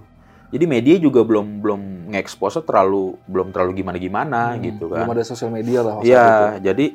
jadi 0.51 0.65
media 0.65 0.97
juga 0.97 1.23
belum 1.23 1.63
belum 1.63 1.81
ngekspos 2.11 2.63
terlalu 2.63 3.15
belum 3.27 3.51
terlalu 3.51 3.73
gimana 3.77 3.99
gimana 3.99 4.41
Hmm, 4.51 4.63
gitu 4.65 4.85
Belum 4.87 5.07
kan 5.07 5.15
ada 5.15 5.25
sosial 5.25 5.51
media 5.51 5.79
lah. 5.81 5.99
itu. 5.99 6.11
Iya, 6.11 6.31
jadi 6.61 6.87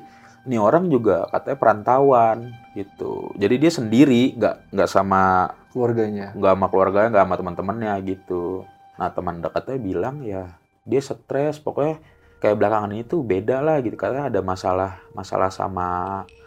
ini 0.45 0.55
orang 0.59 0.91
juga 0.91 1.25
katanya 1.31 1.57
perantauan 1.57 2.37
gitu. 2.75 3.31
Jadi 3.33 3.55
dia 3.55 3.71
sendiri, 3.71 4.35
nggak 4.35 4.75
nggak 4.75 4.89
sama 4.91 5.49
Keluarganya. 5.71 6.35
nggak 6.35 6.51
sama 6.51 6.67
keluarganya, 6.67 7.07
nggak 7.09 7.25
sama 7.25 7.35
teman-temannya 7.39 7.93
gitu. 8.05 8.67
Nah 8.99 9.09
teman 9.09 9.39
dekatnya 9.39 9.77
bilang 9.79 10.15
ya 10.19 10.51
dia 10.83 10.99
stres, 10.99 11.55
pokoknya 11.57 12.03
kayak 12.37 12.59
belakangan 12.59 12.91
ini 12.91 13.07
tuh 13.07 13.23
beda 13.23 13.57
lah 13.59 13.79
gitu. 13.79 13.95
Katanya 13.95 14.27
ada 14.27 14.43
masalah 14.43 14.99
masalah 15.15 15.47
sama 15.47 15.87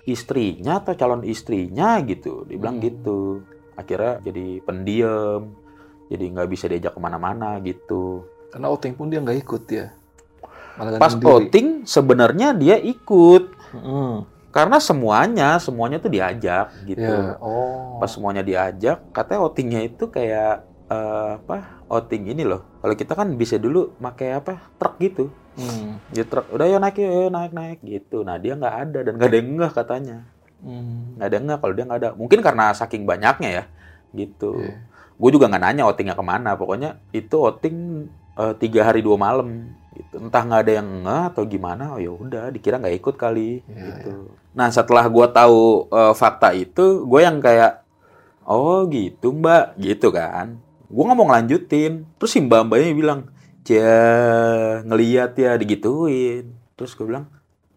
istrinya 0.08 0.80
atau 0.80 0.96
calon 0.96 1.22
istrinya 1.22 2.00
gitu. 2.02 2.48
Dia 2.48 2.56
bilang 2.56 2.80
Hmm. 2.80 2.86
gitu. 2.88 3.20
Akhirnya 3.76 4.18
jadi 4.24 4.58
pendiam, 4.64 5.54
jadi 6.08 6.24
nggak 6.34 6.48
bisa 6.50 6.66
diajak 6.66 6.96
ke 6.96 7.00
mana-mana 7.00 7.60
gitu. 7.62 8.24
Karena 8.48 8.72
outing 8.72 8.96
pun 8.96 9.12
dia 9.12 9.20
nggak 9.20 9.38
ikut 9.44 9.64
ya. 9.68 9.86
Malah 10.80 10.98
Pas 10.98 11.14
outing 11.14 11.84
sebenarnya 11.84 12.54
dia 12.54 12.78
ikut 12.78 13.54
Mm. 13.68 14.24
karena 14.48 14.80
semuanya 14.80 15.60
semuanya 15.60 16.00
tuh 16.00 16.08
diajak 16.08 16.72
gitu. 16.88 17.04
Ya. 17.04 17.36
Oh. 17.38 18.00
Pas 18.00 18.08
semuanya 18.08 18.40
diajak, 18.40 19.12
katanya 19.12 19.44
outingnya 19.44 19.84
itu 19.84 20.08
kayak 20.08 20.64
eh, 20.88 21.30
apa? 21.36 21.84
Outing 21.92 22.32
ini 22.32 22.48
loh. 22.48 22.64
Kalau 22.80 22.94
kita 22.96 23.12
kan 23.12 23.28
bisa 23.36 23.60
dulu 23.60 23.92
pakai 24.00 24.40
apa? 24.40 24.72
Truk 24.80 24.96
gitu. 24.96 25.28
Hmm. 25.58 25.98
Ya 26.14 26.22
truk. 26.22 26.46
Udah 26.54 26.66
ya 26.70 26.78
naik 26.78 27.02
ya, 27.02 27.10
ya 27.10 27.28
naik 27.34 27.52
naik 27.52 27.78
gitu. 27.82 28.22
Nah 28.22 28.38
dia 28.38 28.54
nggak 28.54 28.76
ada 28.86 28.98
dan 29.02 29.12
nggak 29.18 29.28
ada 29.28 29.38
yang 29.42 29.50
ngeh 29.58 29.72
katanya. 29.74 30.16
Hmm. 30.62 31.18
Nggak 31.18 31.26
ada 31.26 31.34
yang 31.34 31.46
ngeh 31.50 31.58
kalau 31.58 31.74
dia 31.74 31.84
nggak 31.84 32.00
ada. 32.00 32.10
Mungkin 32.14 32.38
karena 32.38 32.64
saking 32.70 33.02
banyaknya 33.02 33.50
ya, 33.50 33.64
gitu. 34.14 34.62
Iya. 34.62 34.78
Gue 35.18 35.30
juga 35.34 35.50
nggak 35.50 35.62
nanya 35.66 35.82
outingnya 35.90 36.14
ke 36.14 36.22
mana. 36.22 36.54
Pokoknya 36.54 37.02
itu 37.10 37.36
outing 37.42 38.06
eh, 38.38 38.54
tiga 38.62 38.86
hari 38.86 39.02
dua 39.02 39.18
malam. 39.18 39.74
Gitu. 39.98 40.14
Entah 40.22 40.42
nggak 40.46 40.62
ada 40.62 40.72
yang 40.78 40.88
ngeh 41.02 41.24
atau 41.34 41.42
gimana. 41.42 41.98
Oh 41.98 41.98
ya 41.98 42.14
udah, 42.14 42.54
dikira 42.54 42.78
nggak 42.78 42.94
ikut 43.02 43.14
kali. 43.18 43.66
Iya, 43.66 43.74
gitu. 43.74 44.30
Nah 44.54 44.70
setelah 44.70 45.10
gue 45.10 45.26
tahu 45.34 45.90
eh, 45.90 46.14
fakta 46.14 46.54
itu, 46.54 47.02
gue 47.02 47.20
yang 47.20 47.42
kayak 47.42 47.82
oh 48.46 48.86
gitu 48.86 49.34
mbak, 49.34 49.74
gitu 49.74 50.14
kan. 50.14 50.54
Gue 50.86 51.02
nggak 51.02 51.18
mau 51.18 51.26
ngelanjutin. 51.34 52.06
Terus 52.14 52.30
si 52.30 52.38
mbak 52.38 52.70
mbaknya 52.70 52.94
bilang, 52.94 53.20
ya 53.68 54.00
ngeliat 54.82 55.36
ya 55.36 55.54
digituin. 55.60 56.52
Terus 56.74 56.96
gue 56.96 57.06
bilang, 57.06 57.28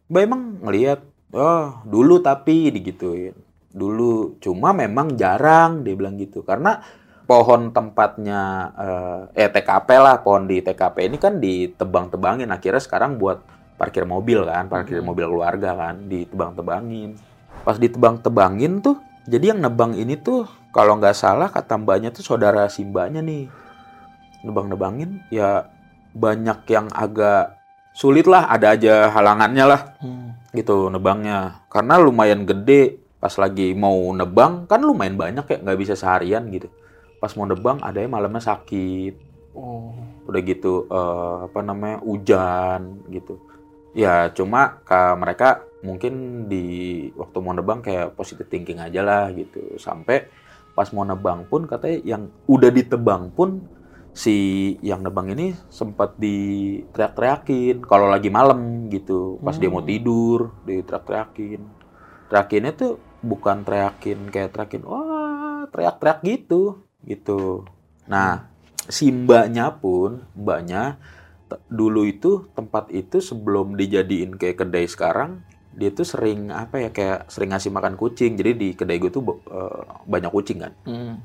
mbak 0.08 0.22
emang 0.24 0.42
ngeliat? 0.64 1.00
Oh 1.32 1.80
dulu 1.88 2.20
tapi 2.20 2.72
digituin. 2.72 3.36
Dulu, 3.72 4.36
cuma 4.44 4.76
memang 4.76 5.16
jarang 5.16 5.88
dia 5.88 5.96
bilang 5.96 6.20
gitu. 6.20 6.44
Karena 6.44 6.84
pohon 7.24 7.72
tempatnya 7.72 8.42
eh, 8.76 9.48
eh 9.48 9.50
TKP 9.52 9.90
lah, 9.96 10.20
pohon 10.20 10.44
di 10.44 10.60
TKP 10.60 11.08
ini 11.08 11.16
kan 11.16 11.40
ditebang-tebangin. 11.40 12.52
Akhirnya 12.52 12.84
sekarang 12.84 13.16
buat 13.16 13.40
parkir 13.80 14.04
mobil 14.04 14.44
kan, 14.44 14.68
parkir 14.68 15.00
Mhm. 15.00 15.08
mobil 15.08 15.26
keluarga 15.32 15.72
kan, 15.74 16.06
ditebang-tebangin. 16.12 17.16
Pas 17.64 17.80
ditebang-tebangin 17.80 18.84
tuh, 18.84 19.00
jadi 19.26 19.56
yang 19.56 19.64
nebang 19.64 19.96
ini 19.96 20.20
tuh 20.20 20.46
kalau 20.76 21.00
nggak 21.00 21.16
salah 21.16 21.48
kata 21.48 21.80
mbaknya 21.80 22.12
tuh 22.12 22.22
saudara 22.28 22.68
si 22.68 22.84
mbaknya 22.84 23.24
nih. 23.24 23.48
Nebang-nebangin 24.44 25.24
ya 25.32 25.66
banyak 26.12 26.68
yang 26.68 26.88
agak 26.92 27.58
sulit 27.92 28.28
lah, 28.28 28.48
ada 28.48 28.76
aja 28.76 29.12
halangannya 29.12 29.66
lah 29.68 29.82
Hmm. 30.00 30.36
gitu 30.52 30.88
nebangnya. 30.88 31.64
Karena 31.72 32.00
lumayan 32.00 32.44
gede, 32.44 33.00
pas 33.20 33.32
lagi 33.38 33.72
mau 33.76 34.12
nebang 34.12 34.68
kan 34.68 34.84
lumayan 34.84 35.16
banyak 35.16 35.46
ya, 35.48 35.58
nggak 35.60 35.80
bisa 35.80 35.94
seharian 35.96 36.48
gitu. 36.52 36.68
Pas 37.20 37.32
mau 37.36 37.46
nebang 37.46 37.80
ada 37.80 38.00
yang 38.02 38.12
malamnya 38.12 38.42
sakit, 38.42 39.32
Oh. 39.52 39.92
udah 40.32 40.42
gitu 40.48 40.88
eh, 40.88 41.36
apa 41.52 41.60
namanya 41.60 42.00
hujan 42.08 43.04
gitu 43.12 43.36
ya 43.92 44.32
cuma 44.32 44.80
ke 44.88 45.00
mereka 45.20 45.60
mungkin 45.84 46.46
di 46.48 46.64
waktu 47.20 47.38
mau 47.44 47.52
nebang 47.52 47.84
kayak 47.84 48.16
positive 48.16 48.48
thinking 48.48 48.80
aja 48.80 49.04
lah 49.04 49.28
gitu 49.36 49.76
sampai 49.76 50.24
pas 50.72 50.88
mau 50.96 51.04
nebang 51.04 51.44
pun 51.52 51.68
katanya 51.68 52.00
yang 52.16 52.32
udah 52.48 52.72
ditebang 52.72 53.36
pun 53.36 53.60
si 54.12 54.36
yang 54.84 55.08
nebang 55.08 55.32
ini 55.32 55.56
sempat 55.72 56.20
diteriak-teriakin 56.20 57.84
kalau 57.88 58.12
lagi 58.12 58.28
malam 58.28 58.92
gitu. 58.92 59.40
Pas 59.40 59.56
dia 59.56 59.72
mau 59.72 59.80
Hmm. 59.80 59.90
tidur 59.90 60.40
diteriak-teriakin. 60.68 61.62
Teriakinnya 62.28 62.72
tuh 62.76 63.00
bukan 63.24 63.64
teriakin 63.64 64.28
kayak 64.32 64.52
teriakin 64.56 64.84
wah 64.84 65.68
teriak-teriak 65.72 66.20
gitu 66.24 66.84
gitu. 67.08 67.64
Nah 68.08 68.52
si 68.88 69.14
mbaknya 69.14 69.80
pun 69.80 70.26
mbaknya 70.36 71.00
dulu 71.68 72.08
itu 72.08 72.48
tempat 72.56 72.88
itu 72.92 73.20
sebelum 73.20 73.76
dijadiin 73.76 74.40
kayak 74.40 74.64
kedai 74.64 74.88
sekarang 74.88 75.44
dia 75.72 75.92
tuh 75.92 76.04
sering 76.04 76.52
apa 76.52 76.84
ya 76.84 76.90
kayak 76.92 77.32
sering 77.32 77.56
ngasih 77.56 77.72
makan 77.72 77.96
kucing. 77.96 78.36
Jadi 78.36 78.52
di 78.60 78.70
kedai 78.76 79.00
gue 79.00 79.12
tuh 79.12 79.24
eh, 79.48 79.82
banyak 80.04 80.32
kucing 80.32 80.60
kan. 80.60 80.74
Hmm. 80.84 81.16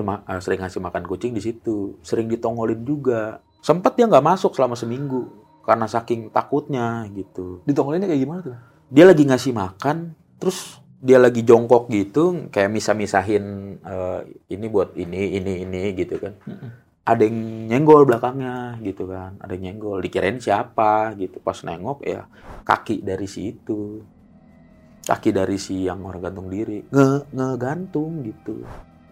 Eh, 0.00 0.40
sering 0.40 0.60
ngasih 0.64 0.80
makan 0.80 1.04
kucing 1.04 1.36
di 1.36 1.42
situ. 1.44 2.00
Sering 2.00 2.32
ditongolin 2.32 2.80
juga. 2.82 3.44
Sempet 3.60 3.94
dia 3.94 4.08
nggak 4.08 4.24
masuk 4.24 4.56
selama 4.56 4.74
seminggu 4.74 5.28
karena 5.62 5.86
saking 5.86 6.32
takutnya 6.32 7.06
gitu. 7.14 7.62
Ditongolinnya 7.68 8.10
kayak 8.10 8.22
gimana 8.24 8.40
tuh? 8.42 8.58
dia 8.92 9.08
lagi 9.08 9.24
ngasih 9.24 9.56
makan 9.56 10.12
terus 10.36 10.76
dia 11.02 11.16
lagi 11.16 11.42
jongkok 11.42 11.88
gitu 11.88 12.46
kayak 12.52 12.68
misah-misahin 12.68 13.44
eh, 13.80 14.20
ini 14.52 14.66
buat 14.68 14.92
ini 14.94 15.40
ini 15.40 15.52
ini 15.64 15.82
gitu 15.96 16.20
kan. 16.20 16.36
Mm-mm. 16.44 16.70
ada 17.02 17.26
yang 17.26 17.66
nyenggol 17.66 18.06
belakangnya 18.06 18.78
gitu 18.84 19.10
kan. 19.10 19.34
Ada 19.42 19.58
yang 19.58 19.74
nyenggol 19.74 19.98
dikirain 20.04 20.38
siapa 20.38 21.16
gitu. 21.18 21.42
Pas 21.42 21.58
nengok 21.64 22.04
ya 22.06 22.28
kaki 22.62 23.02
dari 23.02 23.26
si 23.26 23.50
itu 23.56 24.04
kaki 25.02 25.34
dari 25.34 25.58
si 25.58 25.88
yang 25.88 26.04
orang 26.06 26.30
gantung 26.30 26.46
diri. 26.46 26.86
Nge 26.92 27.32
ngegantung 27.34 28.22
gitu 28.22 28.62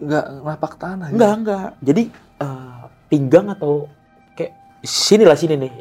Nggak 0.01 0.25
napak 0.41 0.75
tanah. 0.81 1.07
ya? 1.09 1.15
enggak 1.15 1.33
enggak 1.45 1.69
jadi 1.85 2.03
eh, 2.41 2.83
pinggang 3.13 3.47
atau 3.53 3.91
kayak 4.33 4.53
sini 4.81 5.29
lah 5.29 5.37
sini 5.37 5.55
nih. 5.61 5.73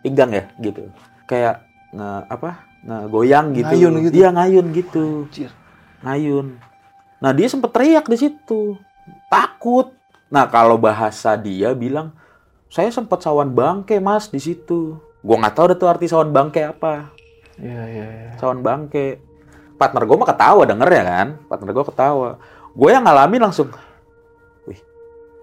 Pinggang 0.00 0.30
ya 0.32 0.44
gitu. 0.62 0.88
Kayak 1.28 1.66
nge 1.92 2.10
apa? 2.30 2.50
Ngegoyang 2.86 3.46
gitu. 3.52 3.74
Ngayun 3.74 3.94
gitu. 4.08 4.14
iya 4.14 4.28
ngayun 4.32 4.66
gitu. 4.72 5.06
Anjir. 5.28 5.50
ngayun. 6.00 6.46
Nah 7.18 7.30
dia 7.34 7.50
sempet 7.50 7.70
teriak 7.74 8.06
di 8.06 8.16
situ. 8.16 8.78
Takut. 9.28 9.92
Nah 10.30 10.46
kalau 10.48 10.78
bahasa 10.78 11.34
dia 11.34 11.74
bilang 11.74 12.14
saya 12.70 12.88
sempat 12.88 13.20
sawan 13.20 13.52
bangke 13.52 13.98
mas 13.98 14.30
di 14.30 14.38
situ. 14.40 14.96
Gua 15.20 15.36
nggak 15.42 15.54
tahu 15.58 15.66
tuh 15.74 15.90
arti 15.90 16.06
sawan 16.06 16.30
bangke 16.30 16.62
apa. 16.62 17.10
Iya, 17.58 17.82
iya, 17.90 18.06
iya. 18.06 18.30
sawan 18.38 18.62
bangke. 18.62 19.18
Partner 19.78 20.06
gue 20.06 20.16
mah 20.18 20.28
ketawa 20.30 20.62
denger 20.62 20.90
ya 20.94 21.02
kan. 21.06 21.28
Partner 21.50 21.70
gue 21.74 21.84
ketawa 21.86 22.30
gue 22.78 22.88
yang 22.94 23.02
ngalamin 23.02 23.42
langsung 23.42 23.74
wih 24.70 24.78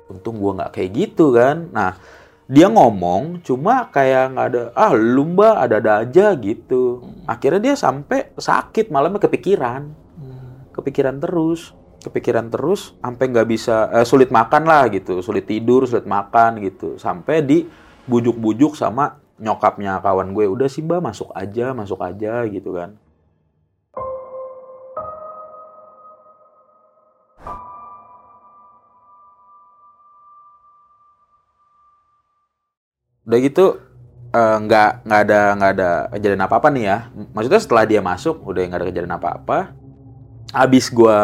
untung 0.08 0.40
gue 0.40 0.52
nggak 0.56 0.72
kayak 0.72 0.90
gitu 0.96 1.36
kan? 1.36 1.68
Nah 1.76 2.00
dia 2.48 2.72
ngomong 2.72 3.42
cuma 3.44 3.90
kayak 3.92 4.38
nggak 4.38 4.48
ada 4.54 4.62
ah 4.72 4.94
lu 4.96 5.28
mbak 5.36 5.56
ada 5.68 5.76
ada 5.84 5.92
aja 6.08 6.32
gitu. 6.40 7.04
Akhirnya 7.28 7.72
dia 7.72 7.76
sampai 7.76 8.32
sakit 8.40 8.88
malamnya 8.88 9.28
kepikiran. 9.28 10.08
Hmm. 10.16 10.72
kepikiran 10.72 11.20
terus 11.20 11.76
kepikiran 12.00 12.48
terus 12.54 12.96
sampai 13.04 13.26
nggak 13.28 13.48
bisa 13.52 13.92
eh, 13.92 14.08
sulit 14.08 14.32
makan 14.32 14.64
lah 14.64 14.88
gitu. 14.88 15.20
Sulit 15.20 15.44
tidur 15.44 15.84
sulit 15.84 16.08
makan 16.08 16.64
gitu. 16.64 16.96
Sampai 16.96 17.44
di 17.44 17.68
bujuk-bujuk 18.08 18.78
sama 18.80 19.20
nyokapnya 19.36 20.00
kawan 20.00 20.32
gue 20.32 20.48
udah 20.48 20.70
sih 20.72 20.80
mbak 20.86 21.04
masuk 21.04 21.36
aja 21.36 21.76
masuk 21.76 22.00
aja 22.00 22.48
gitu 22.48 22.72
kan 22.72 22.96
udah 33.26 33.40
gitu 33.42 33.66
eh, 34.32 34.58
nggak 34.62 34.90
nggak 35.06 35.22
ada 35.26 35.40
nggak 35.58 35.72
ada 35.78 35.90
kejadian 36.14 36.44
apa 36.46 36.56
apa 36.62 36.68
nih 36.70 36.84
ya. 36.86 36.98
Maksudnya 37.34 37.62
setelah 37.62 37.84
dia 37.90 38.02
masuk 38.06 38.46
udah 38.46 38.62
nggak 38.62 38.80
ada 38.80 38.88
kejadian 38.88 39.16
apa 39.18 39.30
apa 39.42 39.60
abis 40.56 40.88
gua 40.88 41.20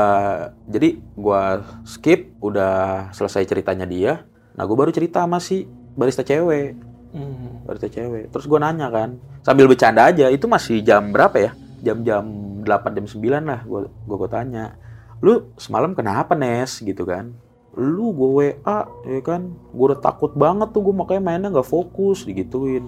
jadi 0.67 0.99
gua 1.15 1.63
skip 1.87 2.35
udah 2.41 3.07
selesai 3.13 3.47
ceritanya 3.47 3.87
dia. 3.87 4.25
Nah 4.57 4.67
gue 4.67 4.75
baru 4.75 4.91
cerita 4.91 5.23
sama 5.23 5.39
si 5.39 5.63
barista 5.95 6.25
cewek. 6.25 6.75
Hmm. 7.11 7.63
barista 7.67 7.87
cewek. 7.87 8.27
Terus 8.33 8.45
gua 8.49 8.59
nanya 8.59 8.91
kan 8.91 9.15
sambil 9.45 9.69
bercanda 9.69 10.09
aja 10.09 10.27
itu 10.27 10.49
masih 10.49 10.81
jam 10.83 11.13
berapa 11.13 11.37
ya? 11.37 11.51
Jam-jam 11.81 12.23
8 12.65 12.97
jam 12.97 13.05
9 13.07 13.45
lah 13.45 13.61
gua 13.63 13.87
gua, 14.09 14.17
gua 14.25 14.29
tanya. 14.29 14.75
Lu 15.21 15.53
semalam 15.55 15.93
kenapa 15.93 16.33
Nes? 16.33 16.81
Gitu 16.81 17.05
kan 17.05 17.31
lu 17.75 18.11
gue 18.11 18.29
WA 18.35 18.79
ya 19.07 19.21
kan? 19.23 19.55
Gue 19.71 19.85
udah 19.95 19.99
takut 20.03 20.35
banget 20.35 20.75
tuh 20.75 20.83
gue 20.83 20.95
makanya 20.95 21.23
mainnya 21.23 21.49
nggak 21.51 21.67
fokus 21.67 22.27
digituin. 22.27 22.83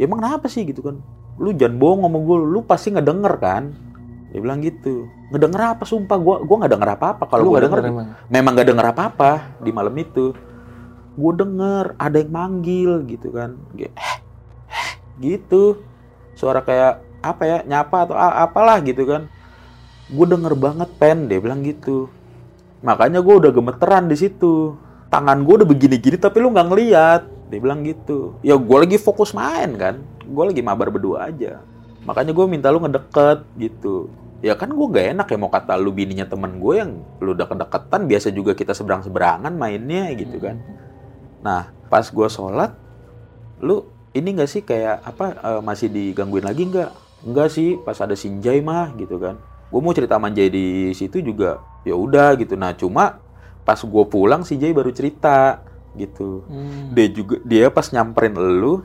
Ya 0.00 0.08
emang 0.08 0.24
kenapa 0.24 0.48
sih 0.48 0.64
gitu 0.64 0.80
kan? 0.80 0.96
Lu 1.36 1.52
jangan 1.52 1.76
bohong 1.76 2.00
sama 2.08 2.18
gue 2.20 2.36
lu 2.40 2.60
pasti 2.64 2.88
ngedenger 2.96 3.34
kan? 3.36 3.76
Dia 4.32 4.40
bilang 4.40 4.64
gitu. 4.64 5.04
Ngedenger 5.28 5.76
apa 5.76 5.84
sumpah? 5.84 6.16
Gue 6.16 6.36
gua 6.48 6.56
nggak 6.64 6.72
denger 6.72 6.90
apa 6.96 7.06
apa 7.12 7.24
kalau 7.28 7.52
gue 7.52 7.60
denger 7.68 7.80
denger 7.84 7.92
emang? 7.92 8.08
memang 8.32 8.52
nggak 8.56 8.68
denger 8.72 8.86
apa 8.88 9.02
apa 9.12 9.30
di 9.60 9.70
malam 9.70 9.92
itu. 10.00 10.32
Gue 11.12 11.32
denger 11.36 11.84
ada 12.00 12.16
yang 12.16 12.32
manggil 12.32 13.04
gitu 13.04 13.28
kan. 13.36 13.60
Kayak, 13.76 13.92
"Eh, 13.92 14.16
eh," 14.72 14.90
gitu. 15.20 15.84
Suara 16.32 16.64
kayak 16.64 17.04
apa 17.20 17.42
ya 17.44 17.58
nyapa 17.68 18.08
atau 18.08 18.16
apalah 18.16 18.80
gitu 18.80 19.04
kan. 19.04 19.28
Gue 20.08 20.24
denger 20.24 20.56
banget 20.56 20.88
pen. 20.96 21.28
Dia 21.28 21.36
bilang 21.36 21.60
gitu 21.60 22.08
makanya 22.82 23.22
gue 23.22 23.34
udah 23.46 23.50
gemeteran 23.54 24.10
di 24.10 24.16
situ. 24.18 24.76
Tangan 25.08 25.44
gue 25.46 25.62
udah 25.62 25.68
begini-gini 25.68 26.18
tapi 26.18 26.42
lu 26.42 26.50
nggak 26.50 26.68
ngeliat. 26.68 27.22
Dia 27.48 27.58
bilang 27.62 27.86
gitu. 27.86 28.36
Ya 28.42 28.58
gue 28.58 28.78
lagi 28.78 28.96
fokus 28.98 29.32
main 29.32 29.76
kan? 29.78 30.02
Gue 30.26 30.44
lagi 30.50 30.60
mabar 30.60 30.90
berdua 30.90 31.30
aja. 31.30 31.62
Makanya 32.02 32.34
gue 32.34 32.46
minta 32.50 32.68
lu 32.72 32.82
ngedeket 32.82 33.46
gitu. 33.56 34.10
Ya 34.42 34.58
kan 34.58 34.74
gue 34.74 34.86
gak 34.90 35.14
enak 35.14 35.26
ya 35.30 35.38
mau 35.38 35.52
kata 35.54 35.78
lu 35.78 35.94
bininya 35.94 36.26
temen 36.26 36.58
gue 36.58 36.74
yang 36.74 36.98
lu 37.22 37.30
udah 37.30 37.46
kedekatan 37.46 38.10
biasa 38.10 38.34
juga 38.34 38.58
kita 38.58 38.74
seberang 38.74 39.06
seberangan 39.06 39.54
mainnya 39.54 40.10
gitu 40.18 40.42
kan. 40.42 40.58
Nah 41.46 41.70
pas 41.86 42.02
gue 42.02 42.26
sholat 42.26 42.74
lu 43.62 43.86
ini 44.10 44.34
gak 44.34 44.50
sih 44.50 44.66
kayak 44.66 45.06
apa 45.06 45.38
eh, 45.38 45.60
masih 45.62 45.86
digangguin 45.86 46.42
lagi 46.42 46.66
nggak? 46.66 46.90
Enggak 47.22 47.54
sih 47.54 47.78
pas 47.86 47.94
ada 48.02 48.18
Sinjai 48.18 48.58
mah 48.58 48.90
gitu 48.98 49.22
kan. 49.22 49.38
Gue 49.70 49.78
mau 49.78 49.94
cerita 49.94 50.18
manjai 50.18 50.50
di 50.50 50.90
situ 50.90 51.22
juga 51.22 51.62
ya 51.82 51.94
udah 51.94 52.34
gitu. 52.38 52.54
Nah 52.58 52.74
cuma 52.74 53.22
pas 53.62 53.78
gue 53.78 54.04
pulang 54.10 54.42
si 54.42 54.58
Jai 54.58 54.74
baru 54.74 54.90
cerita 54.90 55.62
gitu. 55.92 56.48
Hmm. 56.48 56.96
dia 56.96 57.06
juga 57.12 57.36
dia 57.44 57.68
pas 57.68 57.84
nyamperin 57.92 58.32
elu 58.32 58.80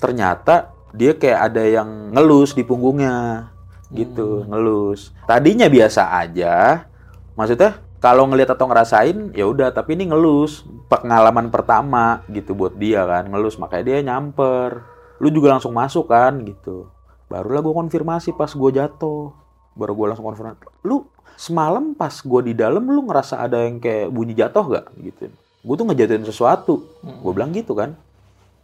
ternyata 0.00 0.72
dia 0.96 1.12
kayak 1.12 1.52
ada 1.52 1.62
yang 1.68 2.16
ngelus 2.16 2.56
di 2.56 2.64
punggungnya 2.64 3.50
gitu 3.92 4.48
ngelus. 4.48 5.12
Tadinya 5.28 5.68
biasa 5.68 6.16
aja 6.16 6.88
maksudnya 7.36 7.86
kalau 7.96 8.28
ngelihat 8.28 8.54
atau 8.54 8.68
ngerasain 8.68 9.32
ya 9.34 9.48
udah 9.48 9.72
tapi 9.72 9.96
ini 9.96 10.08
ngelus. 10.12 10.64
Pengalaman 10.86 11.50
pertama 11.50 12.22
gitu 12.30 12.54
buat 12.54 12.78
dia 12.78 13.02
kan 13.02 13.26
ngelus. 13.26 13.58
Makanya 13.58 13.84
dia 13.84 13.98
nyamper. 14.06 14.86
Lu 15.18 15.32
juga 15.32 15.56
langsung 15.56 15.74
masuk 15.74 16.06
kan 16.12 16.38
gitu. 16.46 16.86
Barulah 17.26 17.64
gue 17.64 17.74
konfirmasi 17.74 18.36
pas 18.36 18.52
gue 18.52 18.70
jatuh. 18.70 19.34
Baru 19.74 19.92
gue 19.98 20.06
langsung 20.12 20.28
konfirmasi. 20.28 20.62
Lu 20.86 21.08
semalam 21.36 21.92
pas 21.92 22.10
gue 22.10 22.40
di 22.50 22.54
dalam 22.56 22.82
lu 22.88 23.04
ngerasa 23.04 23.44
ada 23.44 23.62
yang 23.62 23.76
kayak 23.78 24.08
bunyi 24.08 24.32
jatuh 24.32 24.64
gak 24.72 24.86
gitu. 25.04 25.28
Gue 25.62 25.74
tuh 25.76 25.86
ngejatuhin 25.86 26.24
sesuatu. 26.24 26.74
Gue 27.04 27.32
bilang 27.36 27.52
gitu 27.52 27.76
kan. 27.76 27.92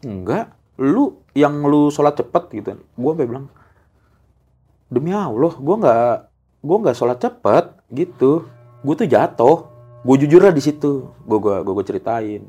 Enggak. 0.02 0.56
Lu 0.80 1.20
yang 1.36 1.60
lu 1.68 1.92
sholat 1.92 2.16
cepet 2.16 2.48
gitu. 2.56 2.80
Gue 2.96 3.10
sampai 3.12 3.28
bilang 3.28 3.46
demi 4.92 5.08
allah 5.08 5.56
gue 5.56 5.76
nggak 5.80 6.16
gue 6.60 6.76
nggak 6.82 6.96
sholat 6.96 7.18
cepet 7.20 7.64
gitu. 7.92 8.48
Gue 8.80 8.94
tuh 8.96 9.06
jatuh. 9.06 9.68
Gue 10.02 10.16
jujur 10.22 10.40
lah 10.40 10.54
di 10.54 10.64
situ. 10.64 11.12
Gue 11.28 11.38
gue 11.38 11.60
gue 11.60 11.84
ceritain. 11.86 12.42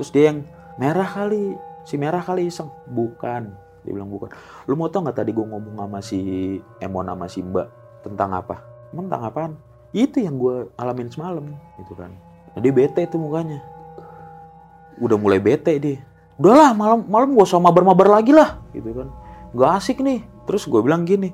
Terus 0.00 0.10
dia 0.14 0.32
yang 0.32 0.46
merah 0.80 1.06
kali. 1.06 1.58
Si 1.84 1.98
merah 2.00 2.24
kali 2.24 2.48
iseng. 2.48 2.72
Bukan. 2.88 3.50
Dia 3.82 3.92
bilang 3.92 4.08
bukan. 4.10 4.30
Lu 4.70 4.78
mau 4.78 4.86
tau 4.88 5.04
nggak 5.04 5.26
tadi 5.26 5.30
gue 5.34 5.44
ngomong 5.44 5.74
sama 5.74 6.00
si 6.00 6.18
Emon 6.78 7.06
sama 7.06 7.26
si 7.26 7.42
Mbak 7.42 7.68
tentang 8.06 8.30
apa 8.30 8.75
emang 8.92 9.10
apaan? 9.10 9.52
Itu 9.94 10.20
yang 10.20 10.36
gue 10.36 10.68
alamin 10.76 11.08
semalam 11.08 11.46
gitu 11.80 11.96
kan. 11.96 12.12
Nah, 12.52 12.60
dia 12.60 12.72
bete 12.74 13.06
tuh 13.08 13.18
mukanya. 13.20 13.62
Udah 15.00 15.16
mulai 15.16 15.40
bete 15.40 15.72
dia. 15.80 15.98
Udahlah 16.36 16.76
malam 16.76 17.00
malam 17.08 17.32
gak 17.32 17.48
usah 17.48 17.62
mabar-mabar 17.62 18.20
lagi 18.20 18.34
lah 18.34 18.60
gitu 18.76 18.92
kan. 18.92 19.08
Nggak 19.56 19.70
asik 19.80 20.04
nih. 20.04 20.20
Terus 20.44 20.68
gue 20.68 20.80
bilang 20.84 21.08
gini 21.08 21.32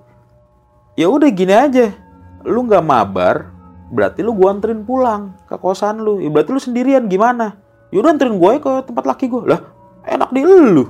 ya 0.96 1.08
udah 1.08 1.30
gini 1.32 1.54
aja. 1.54 1.92
Lu 2.42 2.66
nggak 2.66 2.84
mabar 2.84 3.54
berarti 3.92 4.24
lu 4.24 4.32
gua 4.32 4.56
anterin 4.56 4.82
pulang 4.82 5.36
ke 5.46 5.56
kosan 5.60 6.00
lu. 6.02 6.18
Ya 6.20 6.28
berarti 6.32 6.50
lu 6.52 6.60
sendirian 6.60 7.06
gimana? 7.06 7.56
Ya 7.92 8.00
udah 8.00 8.10
anterin 8.16 8.40
gue 8.40 8.52
ke 8.60 8.72
tempat 8.88 9.04
laki 9.04 9.28
gue 9.28 9.42
lah 9.44 9.60
enak 10.08 10.32
di 10.32 10.42
lu 10.44 10.84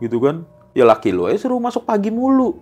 gitu 0.00 0.20
kan. 0.20 0.44
Ya 0.76 0.84
laki 0.84 1.12
lu 1.12 1.28
aja 1.28 1.40
suruh 1.40 1.60
masuk 1.60 1.88
pagi 1.88 2.12
mulu. 2.12 2.60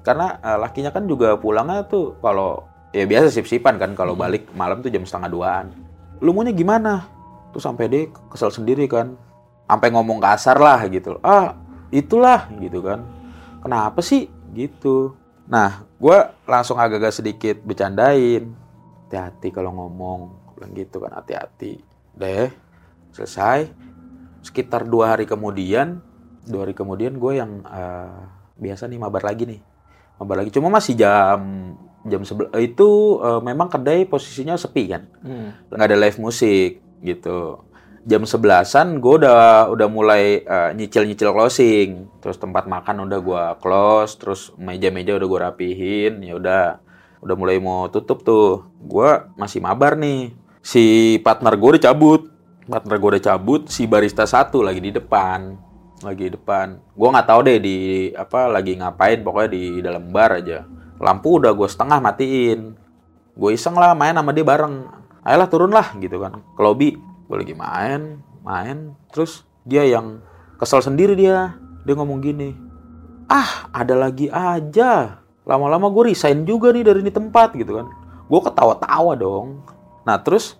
Karena 0.00 0.40
eh, 0.40 0.58
lakinya 0.60 0.92
kan 0.92 1.04
juga 1.04 1.36
pulangnya 1.36 1.84
tuh 1.84 2.16
kalau 2.24 2.64
ya 2.90 3.06
biasa 3.06 3.30
sip-sipan 3.30 3.78
kan 3.78 3.94
kalau 3.94 4.18
balik 4.18 4.50
malam 4.54 4.82
tuh 4.82 4.90
jam 4.90 5.06
setengah 5.06 5.30
duaan. 5.30 5.66
Lu 6.20 6.34
maunya 6.34 6.52
gimana? 6.52 7.06
Tuh 7.54 7.62
sampai 7.62 7.86
dia 7.90 8.02
kesel 8.30 8.50
sendiri 8.50 8.86
kan. 8.90 9.14
Sampai 9.70 9.94
ngomong 9.94 10.18
kasar 10.18 10.58
lah 10.58 10.82
gitu 10.90 11.22
ah 11.22 11.54
itulah 11.94 12.50
gitu 12.58 12.82
kan. 12.82 13.06
Kenapa 13.62 14.02
sih? 14.02 14.26
Gitu. 14.50 15.14
Nah 15.46 15.86
gue 15.98 16.18
langsung 16.46 16.78
agak-agak 16.78 17.14
sedikit 17.14 17.56
bercandain. 17.62 18.50
Hati-hati 19.06 19.48
kalau 19.54 19.70
ngomong. 19.74 20.20
Bilang 20.58 20.72
gitu 20.74 20.98
kan 21.02 21.14
hati-hati. 21.14 21.78
Deh 22.18 22.50
selesai. 23.14 23.70
Sekitar 24.42 24.88
dua 24.88 25.14
hari 25.14 25.28
kemudian 25.30 26.02
dua 26.48 26.66
hari 26.66 26.74
kemudian 26.74 27.20
gue 27.20 27.32
yang 27.38 27.62
eh, 27.70 28.18
biasa 28.58 28.90
nih 28.90 28.98
mabar 28.98 29.22
lagi 29.22 29.46
nih. 29.46 29.60
Mabar 30.18 30.42
lagi. 30.42 30.50
Cuma 30.50 30.66
masih 30.68 30.98
jam 30.98 31.38
jam 32.06 32.24
sebelas 32.24 32.52
itu 32.56 33.20
eh, 33.20 33.40
memang 33.44 33.68
kedai 33.68 34.08
posisinya 34.08 34.56
sepi 34.56 34.84
kan? 34.88 35.02
Hmm. 35.20 35.52
nggak 35.68 35.88
ada 35.90 35.98
live 36.00 36.18
musik 36.20 36.80
gitu. 37.04 37.64
Jam 38.08 38.24
sebelasan 38.24 38.96
gue 38.96 39.20
udah 39.20 39.68
udah 39.68 39.88
mulai 39.92 40.40
nyicil 40.72 41.04
nyicil 41.04 41.36
closing. 41.36 42.08
Terus 42.24 42.40
tempat 42.40 42.64
makan 42.64 43.04
udah 43.04 43.20
gue 43.20 43.44
close 43.60 44.16
terus 44.16 44.40
meja-meja 44.56 45.20
udah 45.20 45.28
gue 45.28 45.40
rapihin 45.44 46.12
ya 46.24 46.40
udah. 46.40 46.80
Udah 47.20 47.36
mulai 47.36 47.60
mau 47.60 47.92
tutup 47.92 48.24
tuh. 48.24 48.64
Gue 48.80 49.20
masih 49.36 49.60
mabar 49.60 50.00
nih. 50.00 50.32
Si 50.64 51.16
partner 51.20 51.60
gue 51.60 51.76
udah 51.76 51.92
cabut. 51.92 52.32
Partner 52.64 52.96
gue 52.96 53.10
udah 53.20 53.24
cabut 53.36 53.68
si 53.68 53.84
barista 53.84 54.24
satu 54.24 54.64
lagi 54.64 54.80
di 54.80 54.96
depan. 54.96 55.60
Lagi 56.00 56.32
di 56.32 56.32
depan. 56.40 56.80
Gue 56.96 57.08
nggak 57.12 57.28
tahu 57.28 57.40
deh 57.44 57.58
di 57.60 57.76
apa 58.16 58.48
lagi 58.48 58.80
ngapain. 58.80 59.20
Pokoknya 59.20 59.50
di 59.52 59.84
dalam 59.84 60.08
bar 60.08 60.40
aja 60.40 60.64
lampu 61.00 61.40
udah 61.40 61.56
gue 61.56 61.68
setengah 61.68 61.98
matiin. 61.98 62.76
Gue 63.34 63.56
iseng 63.56 63.74
lah 63.74 63.96
main 63.96 64.14
sama 64.14 64.36
dia 64.36 64.44
bareng. 64.44 64.86
Ayolah 65.24 65.48
turun 65.48 65.72
lah 65.72 65.96
gitu 65.96 66.20
kan. 66.20 66.44
Ke 66.54 66.60
lobby 66.60 66.94
gue 67.00 67.36
lagi 67.36 67.56
main 67.56 68.20
main. 68.44 68.94
Terus 69.10 69.42
dia 69.64 69.82
yang 69.88 70.20
kesel 70.60 70.84
sendiri 70.84 71.16
dia. 71.16 71.56
Dia 71.88 71.96
ngomong 71.96 72.20
gini 72.20 72.70
ah 73.30 73.70
ada 73.70 73.94
lagi 73.94 74.26
aja. 74.26 75.22
Lama-lama 75.46 75.86
gue 75.94 76.12
resign 76.12 76.42
juga 76.42 76.74
nih 76.74 76.82
dari 76.82 77.00
ini 77.06 77.14
tempat 77.14 77.54
gitu 77.54 77.78
kan. 77.78 77.86
Gue 78.26 78.40
ketawa-tawa 78.42 79.14
dong. 79.14 79.62
Nah 80.02 80.18
terus 80.20 80.58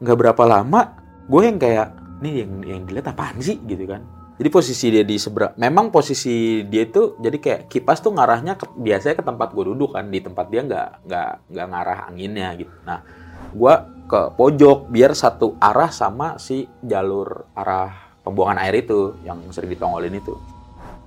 nggak 0.00 0.16
berapa 0.16 0.42
lama 0.46 0.96
gue 1.28 1.42
yang 1.44 1.58
kayak 1.60 1.92
nih 2.24 2.46
yang 2.46 2.52
yang 2.64 2.80
dilihat 2.88 3.12
apaan 3.12 3.36
sih? 3.42 3.60
gitu 3.68 3.84
kan 3.84 4.00
jadi 4.40 4.48
posisi 4.48 4.88
dia 4.88 5.04
di 5.04 5.20
seberang 5.20 5.52
memang 5.60 5.92
posisi 5.92 6.64
dia 6.64 6.88
itu 6.88 7.20
jadi 7.20 7.36
kayak 7.36 7.60
kipas 7.68 8.00
tuh 8.00 8.16
ngarahnya 8.16 8.56
ke, 8.56 8.72
biasanya 8.72 9.20
ke 9.20 9.24
tempat 9.28 9.52
gue 9.52 9.64
duduk 9.68 9.92
kan 9.92 10.08
di 10.08 10.16
tempat 10.24 10.48
dia 10.48 10.64
nggak 10.64 10.88
nggak 11.04 11.30
nggak 11.52 11.66
ngarah 11.68 11.98
anginnya 12.08 12.48
gitu. 12.56 12.72
Nah 12.88 13.04
gue 13.52 13.74
ke 14.08 14.20
pojok 14.40 14.88
biar 14.88 15.12
satu 15.12 15.60
arah 15.60 15.92
sama 15.92 16.40
si 16.40 16.64
jalur 16.80 17.52
arah 17.52 18.16
pembuangan 18.24 18.64
air 18.64 18.80
itu 18.80 19.12
yang 19.28 19.44
sering 19.52 19.76
ditongolin 19.76 20.16
itu. 20.16 20.32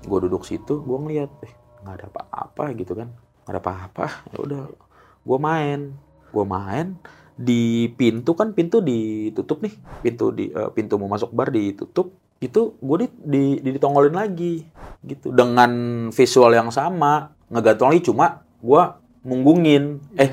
Gue 0.05 0.19
duduk 0.21 0.45
situ 0.45 0.85
gue 0.85 0.97
ngeliat 1.01 1.33
eh 1.41 1.53
nggak 1.81 1.95
ada 1.97 2.05
apa-apa 2.13 2.63
gitu 2.77 2.93
kan. 2.93 3.09
Nggak 3.49 3.53
ada 3.57 3.61
apa-apa 3.65 4.05
ya 4.29 4.37
udah 4.45 4.61
gue 5.25 5.37
main. 5.41 5.79
Gue 6.29 6.45
main 6.45 7.01
di 7.33 7.89
pintu 7.97 8.37
kan 8.37 8.53
pintu 8.53 8.77
ditutup 8.77 9.65
nih 9.65 9.73
pintu 10.05 10.29
di 10.29 10.53
eh, 10.53 10.69
pintu 10.69 11.01
mau 11.01 11.09
masuk 11.09 11.33
bar 11.33 11.49
ditutup 11.49 12.13
itu 12.43 12.75
gue 12.75 12.97
di, 13.03 13.07
di, 13.23 13.43
di 13.63 13.69
ditongolin 13.79 14.15
lagi 14.15 14.67
gitu. 15.03 15.31
Dengan 15.31 15.71
visual 16.11 16.51
yang 16.51 16.69
sama 16.69 17.31
ngegantung 17.47 17.91
lagi 17.93 18.03
cuma 18.03 18.43
gue 18.59 18.83
munggungin. 19.23 20.03
Eh 20.19 20.29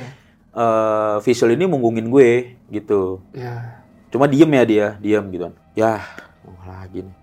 eh, 0.51 1.17
visual 1.23 1.55
ini 1.55 1.65
munggungin 1.71 2.11
gue 2.11 2.59
gitu. 2.71 3.23
Iya. 3.35 3.79
cuma 4.11 4.27
diem 4.27 4.51
ya 4.51 4.63
dia 4.67 4.87
diem 4.99 5.25
gitu 5.31 5.43
kan. 5.47 5.55
Ya 5.79 6.03
oh, 6.43 6.63
lagi 6.67 7.07
nih. 7.07 7.17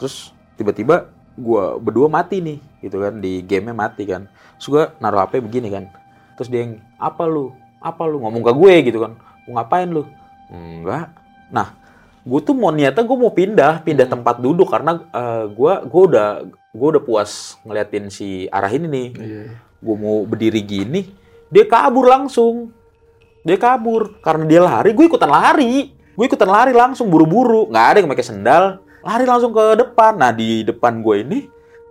Terus 0.00 0.32
tiba-tiba 0.56 1.12
gua 1.36 1.76
berdua 1.76 2.08
mati 2.08 2.40
nih 2.40 2.58
gitu 2.80 2.96
kan. 2.96 3.20
Di 3.20 3.44
gamenya 3.44 3.76
mati 3.76 4.08
kan. 4.08 4.24
Terus 4.56 4.68
gua 4.72 4.84
naruh 5.04 5.20
HP 5.20 5.44
begini 5.44 5.68
kan. 5.68 5.92
Terus 6.40 6.48
dia 6.48 6.64
yang 6.64 6.80
apa 6.96 7.28
lu? 7.28 7.52
Apa 7.84 8.08
lu? 8.08 8.24
Ngomong 8.24 8.40
ke 8.40 8.52
gue 8.56 8.74
gitu 8.88 8.98
kan. 9.04 9.12
Mau 9.44 9.60
ngapain 9.60 9.88
lu? 9.92 10.08
Enggak. 10.48 11.12
Nah 11.52 11.76
gue 12.20 12.40
tuh 12.44 12.52
mau 12.52 12.70
niatnya 12.70 13.04
gue 13.04 13.18
mau 13.18 13.32
pindah 13.32 13.80
pindah 13.80 14.06
tempat 14.06 14.38
duduk 14.38 14.68
karena 14.68 15.00
eh, 15.08 15.44
gua 15.52 15.80
gua 15.88 16.02
udah 16.04 16.28
gua 16.76 16.88
udah 16.96 17.02
puas 17.02 17.56
ngeliatin 17.64 18.12
si 18.12 18.46
arah 18.52 18.70
ini 18.70 18.86
nih. 18.86 19.08
Iya. 19.16 19.44
gue 19.80 19.96
mau 19.96 20.28
berdiri 20.28 20.60
gini 20.60 21.00
dia 21.50 21.66
kabur 21.66 22.06
langsung. 22.06 22.70
Dia 23.42 23.58
kabur 23.58 24.22
karena 24.22 24.44
dia 24.46 24.60
lari. 24.62 24.94
Gue 24.94 25.10
ikutan 25.10 25.28
lari. 25.28 25.90
Gue 26.14 26.24
ikutan 26.30 26.46
lari 26.46 26.70
langsung 26.70 27.10
buru-buru. 27.10 27.66
Nggak 27.72 27.86
ada 27.90 27.98
yang 27.98 28.10
pakai 28.12 28.26
sendal. 28.26 28.64
Lari 29.02 29.24
langsung 29.26 29.50
ke 29.50 29.80
depan. 29.80 30.14
Nah 30.14 30.30
di 30.30 30.62
depan 30.62 31.02
gue 31.02 31.26
ini 31.26 31.38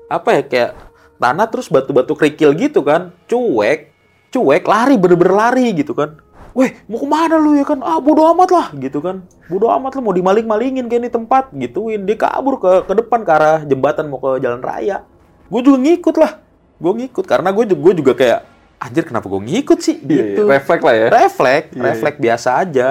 apa 0.10 0.38
ya 0.38 0.42
kayak 0.46 0.72
tanah 1.20 1.48
terus 1.52 1.68
batu-batu 1.68 2.15
kerikil 2.15 2.56
gitu 2.56 2.86
kan. 2.86 3.12
Cuek 3.28 3.89
cuek 4.30 4.63
lari 4.65 4.96
bener-bener 4.96 5.34
lari 5.34 5.74
gitu 5.74 5.98
kan 5.98 6.22
Weh, 6.58 6.74
mau 6.90 6.98
ke 6.98 7.08
mana 7.08 7.38
lu 7.38 7.54
ya 7.54 7.66
kan? 7.66 7.78
Ah, 7.86 8.02
bodo 8.02 8.26
amat 8.34 8.50
lah, 8.50 8.68
gitu 8.74 9.00
kan. 9.00 9.22
Bodo 9.46 9.70
amat 9.70 9.94
lu 9.94 10.02
mau 10.02 10.16
dimaling-malingin 10.16 10.90
kayak 10.90 11.02
ini 11.06 11.10
tempat, 11.14 11.54
gituin. 11.54 12.04
Dia 12.10 12.18
kabur 12.18 12.58
ke 12.58 12.90
ke 12.90 12.94
depan 13.06 13.22
ke 13.22 13.32
arah 13.32 13.60
jembatan 13.66 14.10
mau 14.10 14.18
ke 14.18 14.42
jalan 14.42 14.62
raya. 14.62 15.06
Gue 15.50 15.62
juga 15.62 15.78
ngikut 15.78 16.16
lah. 16.18 16.42
Gue 16.82 16.94
ngikut 17.06 17.26
karena 17.26 17.50
gue 17.54 17.66
juga, 17.70 17.92
juga 17.94 18.14
kayak 18.18 18.40
anjir 18.80 19.04
kenapa 19.04 19.28
gue 19.28 19.42
ngikut 19.46 19.80
sih 19.84 20.02
iya. 20.02 20.38
gitu. 20.38 20.42
Refleks 20.50 20.84
lah 20.86 20.96
ya. 20.96 21.08
Refleks, 21.12 21.68
Iya, 21.76 21.82
refleks 21.86 22.18
biasa 22.18 22.50
aja. 22.58 22.88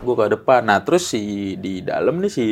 Gue 0.00 0.14
ke 0.14 0.24
depan. 0.30 0.60
Nah, 0.62 0.78
terus 0.84 1.08
si 1.08 1.54
di 1.58 1.82
dalam 1.82 2.22
nih 2.22 2.30
si 2.30 2.44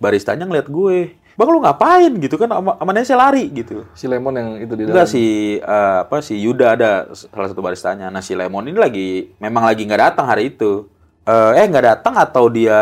baristanya 0.00 0.48
ngeliat 0.48 0.68
gue. 0.70 1.12
Bang 1.34 1.50
lu 1.50 1.58
ngapain 1.58 2.14
gitu 2.22 2.38
kan 2.38 2.46
sama 2.46 2.78
sama 2.78 2.92
Nesya 2.94 3.16
lari 3.18 3.50
gitu. 3.50 3.82
Si 3.98 4.06
Lemon 4.06 4.34
yang 4.38 4.50
itu 4.62 4.78
di 4.78 4.86
dalam. 4.86 4.94
Enggak 4.94 5.08
si 5.10 5.24
eh, 5.58 5.96
apa 6.06 6.22
si 6.22 6.38
Yuda 6.38 6.66
ada 6.78 6.90
salah 7.10 7.50
satu 7.50 7.58
baristanya. 7.58 8.06
Nah 8.06 8.22
si 8.22 8.38
Lemon 8.38 8.70
ini 8.70 8.78
lagi 8.78 9.08
memang 9.42 9.66
lagi 9.66 9.82
nggak 9.82 10.14
datang 10.14 10.30
hari 10.30 10.54
itu. 10.54 10.86
Eh 11.26 11.52
eh, 11.58 11.66
nggak 11.66 11.86
datang 11.90 12.14
atau 12.14 12.46
dia 12.46 12.78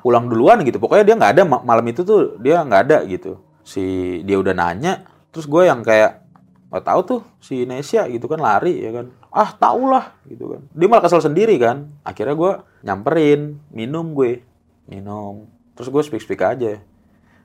pulang 0.00 0.24
duluan 0.24 0.64
gitu. 0.64 0.80
Pokoknya 0.80 1.04
dia 1.04 1.14
nggak 1.20 1.32
ada 1.36 1.42
ma- 1.44 1.64
malam 1.64 1.84
itu 1.84 2.00
tuh 2.08 2.40
dia 2.40 2.64
nggak 2.64 2.82
ada 2.88 2.98
gitu. 3.04 3.36
Si 3.60 3.84
dia 4.24 4.40
udah 4.40 4.56
nanya. 4.56 5.04
Terus 5.28 5.44
gue 5.44 5.68
yang 5.68 5.84
kayak 5.84 6.24
nggak 6.72 6.84
tahu 6.88 7.00
tuh 7.04 7.20
si 7.38 7.68
Nesya 7.68 8.08
gitu 8.08 8.24
kan 8.32 8.40
lari 8.40 8.80
ya 8.80 8.96
kan. 8.96 9.12
Ah 9.28 9.52
tau 9.52 9.84
lah 9.92 10.16
gitu 10.24 10.56
kan. 10.56 10.64
Dia 10.72 10.86
malah 10.88 11.04
kesel 11.04 11.20
sendiri 11.20 11.60
kan. 11.60 11.92
Akhirnya 12.00 12.32
gue 12.32 12.52
nyamperin 12.80 13.60
minum 13.68 14.16
gue 14.16 14.40
minum. 14.88 15.50
Terus 15.76 15.90
gue 15.92 16.02
speak 16.06 16.22
speak 16.24 16.40
aja. 16.40 16.80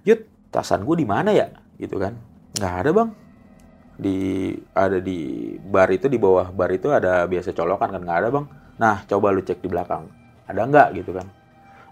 Yud, 0.08 0.22
tasan 0.54 0.84
gue 0.88 0.96
di 1.00 1.08
mana 1.08 1.32
ya? 1.36 1.52
Gitu 1.76 2.00
kan. 2.00 2.16
Nggak 2.56 2.74
ada 2.86 2.90
bang. 2.96 3.10
Di 4.00 4.18
ada 4.72 4.98
di 5.04 5.20
bar 5.60 5.92
itu 5.92 6.08
di 6.08 6.16
bawah 6.16 6.56
bar 6.56 6.72
itu 6.72 6.88
ada 6.88 7.28
biasa 7.28 7.52
colokan 7.52 7.92
kan 7.92 8.02
nggak 8.04 8.20
ada 8.24 8.30
bang. 8.32 8.46
Nah 8.80 8.96
coba 9.04 9.36
lu 9.36 9.44
cek 9.44 9.60
di 9.60 9.68
belakang. 9.68 10.08
Ada 10.48 10.62
nggak? 10.64 10.88
Gitu 11.04 11.12
kan. 11.12 11.28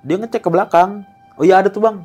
Dia 0.07 0.15
ngecek 0.19 0.41
ke 0.43 0.49
belakang. 0.49 1.03
Oh 1.35 1.43
iya 1.43 1.59
ada 1.59 1.67
tuh 1.67 1.83
bang. 1.83 1.99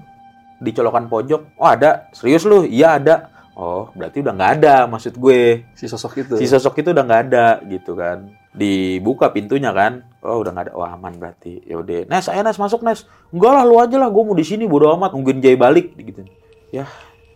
Di 0.59 0.71
colokan 0.75 1.07
pojok. 1.07 1.59
Oh 1.59 1.71
ada. 1.71 2.11
Serius 2.11 2.43
lu? 2.43 2.67
Iya 2.67 2.99
ada. 2.99 3.31
Oh 3.55 3.95
berarti 3.95 4.25
udah 4.25 4.35
nggak 4.35 4.53
ada 4.59 4.75
maksud 4.91 5.15
gue. 5.15 5.69
Si 5.79 5.87
sosok 5.87 6.27
itu. 6.27 6.35
si 6.41 6.51
sosok 6.51 6.83
itu 6.83 6.91
udah 6.91 7.05
nggak 7.07 7.23
ada 7.31 7.47
gitu 7.71 7.95
kan 7.95 8.42
dibuka 8.53 9.33
pintunya 9.33 9.73
kan. 9.73 10.05
Oh 10.21 10.45
udah 10.45 10.53
nggak 10.53 10.65
ada 10.71 10.73
oh 10.77 10.85
aman 10.85 11.17
berarti. 11.17 11.65
Ya 11.65 11.81
udah 11.81 12.05
Nes 12.07 12.29
ayo 12.29 12.41
Nes 12.45 12.61
masuk 12.61 12.85
Nes. 12.85 13.09
Enggak 13.33 13.53
lah 13.57 13.65
lu 13.65 13.81
aja 13.81 13.97
lah 13.97 14.12
gue 14.12 14.23
mau 14.23 14.37
di 14.37 14.45
sini 14.45 14.69
bodo 14.69 14.93
amat 14.95 15.17
nungguin 15.17 15.41
Jay 15.41 15.57
balik 15.57 15.97
gitu. 15.97 16.23
Ya 16.71 16.87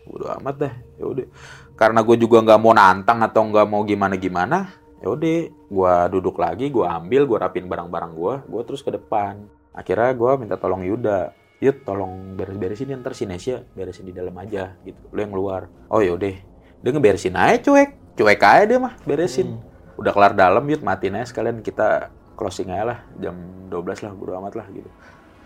bodo 0.05 0.29
amat 0.39 0.55
dah 0.55 0.73
ya 0.95 1.05
udah. 1.09 1.27
Karena 1.77 2.05
gue 2.05 2.15
juga 2.17 2.41
nggak 2.45 2.59
mau 2.61 2.73
nantang 2.73 3.19
atau 3.25 3.41
nggak 3.49 3.67
mau 3.67 3.81
gimana 3.85 4.15
gimana 4.17 4.57
ya 4.97 5.13
udah 5.13 5.37
gue 5.53 5.93
duduk 6.09 6.41
lagi 6.41 6.73
gue 6.73 6.81
ambil 6.81 7.29
gue 7.29 7.37
rapin 7.37 7.69
barang-barang 7.69 8.11
gue 8.17 8.33
gue 8.45 8.61
terus 8.65 8.81
ke 8.85 8.93
depan. 8.93 9.41
Akhirnya 9.73 10.13
gue 10.13 10.31
minta 10.37 10.55
tolong 10.57 10.85
Yuda. 10.85 11.33
Yud 11.57 11.81
tolong 11.89 12.37
beres-beresin 12.37 12.93
ya, 12.93 13.01
ntar 13.01 13.17
si 13.17 13.25
Nesya 13.25 13.65
beresin 13.73 14.05
di 14.05 14.13
dalam 14.13 14.37
aja 14.37 14.77
gitu. 14.85 15.01
Lu 15.09 15.17
yang 15.17 15.33
keluar 15.33 15.65
oh 15.89 16.05
yaudah 16.05 16.37
dia 16.85 16.89
ngeberesin 16.93 17.33
aja 17.33 17.57
cuek. 17.57 18.13
Cuek 18.13 18.41
aja 18.45 18.63
dia 18.69 18.77
mah 18.77 18.93
beresin 19.09 19.57
udah 19.97 20.11
kelar 20.13 20.33
dalam 20.37 20.63
Yud. 20.63 20.81
Matiin 20.85 21.17
aja 21.19 21.33
sekalian. 21.33 21.59
Kita 21.65 22.09
closing 22.39 22.71
aja 22.71 22.95
lah. 22.95 22.99
Jam 23.17 23.35
12 23.67 24.05
lah 24.05 24.11
bodo 24.13 24.37
amat 24.39 24.53
lah 24.55 24.67
gitu. 24.71 24.89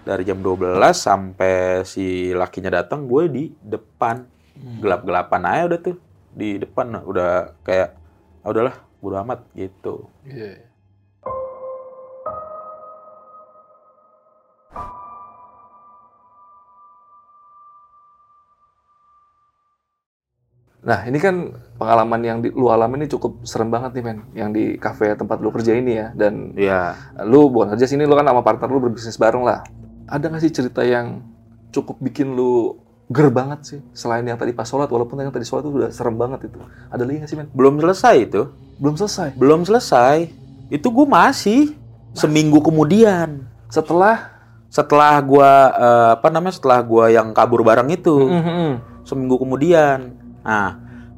Dari 0.01 0.23
jam 0.25 0.39
12 0.41 0.77
sampai 0.93 1.85
si 1.87 2.35
lakinya 2.35 2.69
datang 2.69 3.07
gue 3.07 3.23
di 3.31 3.43
depan. 3.63 4.27
Gelap-gelapan 4.83 5.41
aja 5.47 5.63
udah 5.73 5.79
tuh. 5.79 5.97
Di 6.35 6.61
depan. 6.61 7.01
Udah 7.01 7.57
kayak 7.65 7.97
ah, 8.45 8.49
udahlah 8.51 8.75
bodo 9.01 9.15
amat 9.25 9.39
gitu. 9.57 10.07
Iya. 10.27 10.70
Nah, 20.81 21.05
ini 21.05 21.17
kan 21.17 21.35
pengalaman 21.77 22.21
yang 22.21 22.37
di, 22.41 22.49
lu 22.49 22.65
alami 22.67 22.97
ini 22.97 23.07
cukup 23.07 23.45
serem 23.45 23.69
banget 23.69 23.93
nih, 23.93 24.03
men. 24.03 24.17
Yang 24.33 24.49
di 24.49 24.63
kafe 24.75 25.13
tempat 25.13 25.37
lu 25.37 25.53
kerja 25.53 25.71
ini 25.71 25.93
ya. 25.93 26.07
Dan 26.11 26.57
Iya 26.57 26.97
lu 27.21 27.47
bukan 27.47 27.73
kerja 27.73 27.85
sini, 27.85 28.03
lu 28.03 28.13
kan 28.13 28.25
sama 28.25 28.41
partner 28.41 28.65
lu 28.65 28.81
berbisnis 28.81 29.13
bareng 29.15 29.45
lah. 29.45 29.61
Ada 30.05 30.25
nggak 30.25 30.41
sih 30.41 30.49
cerita 30.51 30.81
yang 30.81 31.21
cukup 31.69 32.01
bikin 32.01 32.33
lu 32.33 32.81
ger 33.07 33.29
banget 33.29 33.59
sih? 33.61 33.79
Selain 33.93 34.25
yang 34.25 34.35
tadi 34.35 34.51
pas 34.51 34.65
sholat, 34.65 34.89
walaupun 34.89 35.21
yang 35.21 35.29
tadi 35.29 35.45
sholat 35.45 35.61
itu 35.61 35.71
udah 35.71 35.89
serem 35.93 36.17
banget 36.17 36.49
itu. 36.49 36.57
Ada 36.89 37.05
lagi 37.05 37.17
nggak 37.19 37.29
sih, 37.29 37.37
men? 37.37 37.47
belum 37.53 37.77
selesai 37.77 38.15
itu 38.17 38.41
Belum 38.81 38.95
selesai. 38.97 39.27
belum 39.37 39.61
selesai 39.61 40.17
itu 40.67 40.87
gue 40.87 41.05
masih 41.05 41.61
seminggu 42.11 42.57
kemudian 42.59 43.45
Setelah... 43.67 44.33
setelah 44.67 45.19
gua 45.19 45.51
eh, 45.69 46.09
apa 46.15 46.31
namanya 46.31 46.55
setelah 46.55 46.79
gua 46.79 47.11
yang 47.11 47.35
kabur 47.35 47.59
bareng 47.59 47.91
itu 47.91 48.15
Mhm. 48.23 49.03
seminggu 49.03 49.35
kemudian. 49.37 50.15
Nah, 50.41 50.69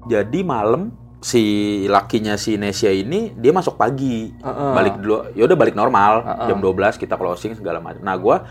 jadi 0.05 0.39
malam 0.43 0.91
si 1.23 1.43
lakinya 1.87 2.35
si 2.35 2.59
Nesya 2.59 2.91
ini 2.91 3.31
dia 3.35 3.55
masuk 3.55 3.79
pagi. 3.79 4.31
Heeh. 4.31 4.71
Balik 4.75 4.95
dulu. 4.99 5.17
Ya 5.33 5.43
udah 5.47 5.57
balik 5.57 5.75
normal. 5.75 6.23
Heeh. 6.23 6.47
Jam 6.51 6.59
12 6.59 6.99
kita 6.99 7.15
closing 7.15 7.55
segala 7.55 7.79
macam. 7.79 8.03
Nah, 8.03 8.15
gua 8.19 8.43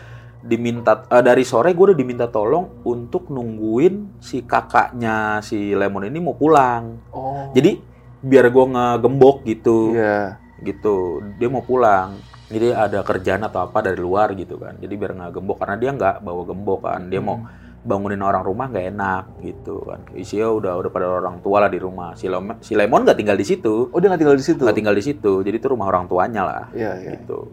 diminta 0.43 1.07
eh, 1.07 1.23
dari 1.23 1.47
sore 1.47 1.71
gue 1.71 1.95
udah 1.95 1.99
diminta 1.99 2.27
tolong 2.27 2.83
untuk 2.83 3.31
nungguin 3.31 4.19
si 4.19 4.43
kakaknya 4.43 5.39
si 5.39 5.71
Lemon 5.71 6.11
ini 6.11 6.19
mau 6.19 6.35
pulang. 6.35 6.99
Oh. 7.15 7.53
Jadi 7.55 7.79
biar 8.23 8.51
gua 8.51 8.67
ngegembok 8.71 9.43
gitu 9.43 9.95
Iya. 9.95 10.39
gitu 10.63 11.19
dia 11.43 11.51
mau 11.51 11.59
pulang 11.67 12.15
jadi 12.47 12.71
ada 12.71 13.03
kerjaan 13.03 13.43
atau 13.43 13.67
apa 13.67 13.83
dari 13.83 13.99
luar 13.99 14.31
gitu 14.39 14.63
kan 14.63 14.79
jadi 14.79 14.95
biar 14.95 15.19
nggak 15.19 15.43
gembok 15.43 15.59
karena 15.59 15.75
dia 15.75 15.91
nggak 15.91 16.23
bawa 16.23 16.43
gembok 16.47 16.87
kan 16.87 17.11
dia 17.11 17.19
mau 17.19 17.43
bangunin 17.83 18.23
orang 18.23 18.47
rumah 18.47 18.71
nggak 18.71 18.87
enak 18.95 19.25
gitu 19.42 19.83
kan. 19.83 20.01
Isinya 20.14 20.55
udah 20.55 20.73
udah 20.79 20.90
pada 20.90 21.07
orang 21.11 21.42
tua 21.42 21.66
lah 21.66 21.71
di 21.71 21.83
rumah. 21.83 22.14
Si 22.14 22.31
Lemon 22.31 22.62
si 22.62 22.79
Lemon 22.79 23.03
nggak 23.03 23.18
tinggal 23.18 23.35
di 23.35 23.42
situ. 23.42 23.90
Oh, 23.90 23.99
dia 23.99 24.07
nggak 24.07 24.23
tinggal 24.23 24.38
di 24.38 24.47
situ? 24.47 24.62
nggak 24.62 24.79
tinggal 24.79 24.95
di 24.95 25.05
situ. 25.05 25.33
Jadi 25.42 25.57
itu 25.59 25.66
rumah 25.66 25.90
orang 25.90 26.07
tuanya 26.07 26.42
lah 26.47 26.64
Iya, 26.71 26.92
iya. 27.03 27.11
gitu. 27.18 27.51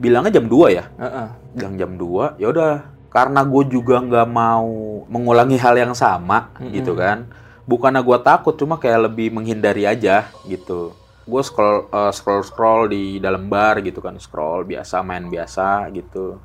Bilangnya 0.00 0.32
jam 0.32 0.46
2 0.48 0.66
ya? 0.72 0.84
Heeh. 0.96 1.28
bilang 1.54 1.74
jam 1.76 1.92
2 1.94 2.40
ya 2.42 2.46
udah. 2.50 2.72
Karena 3.10 3.42
gue 3.42 3.64
juga 3.66 3.98
nggak 3.98 4.28
mau 4.30 4.70
mengulangi 5.10 5.58
hal 5.58 5.74
yang 5.74 5.94
sama 5.94 6.50
Mm-mm. 6.58 6.70
gitu 6.74 6.94
kan. 6.94 7.26
Bukannya 7.66 8.02
gue 8.02 8.18
takut 8.22 8.54
cuma 8.58 8.78
kayak 8.78 9.10
lebih 9.10 9.30
menghindari 9.30 9.86
aja 9.86 10.26
gitu. 10.46 10.94
Gue 11.22 11.42
scroll 11.42 11.86
eh, 11.86 12.10
scroll 12.10 12.42
scroll 12.42 12.82
di 12.90 13.18
dalam 13.18 13.46
bar 13.46 13.78
gitu 13.82 14.02
kan. 14.02 14.18
Scroll 14.18 14.66
biasa 14.66 15.02
main 15.02 15.26
biasa 15.26 15.86
gitu. 15.90 16.38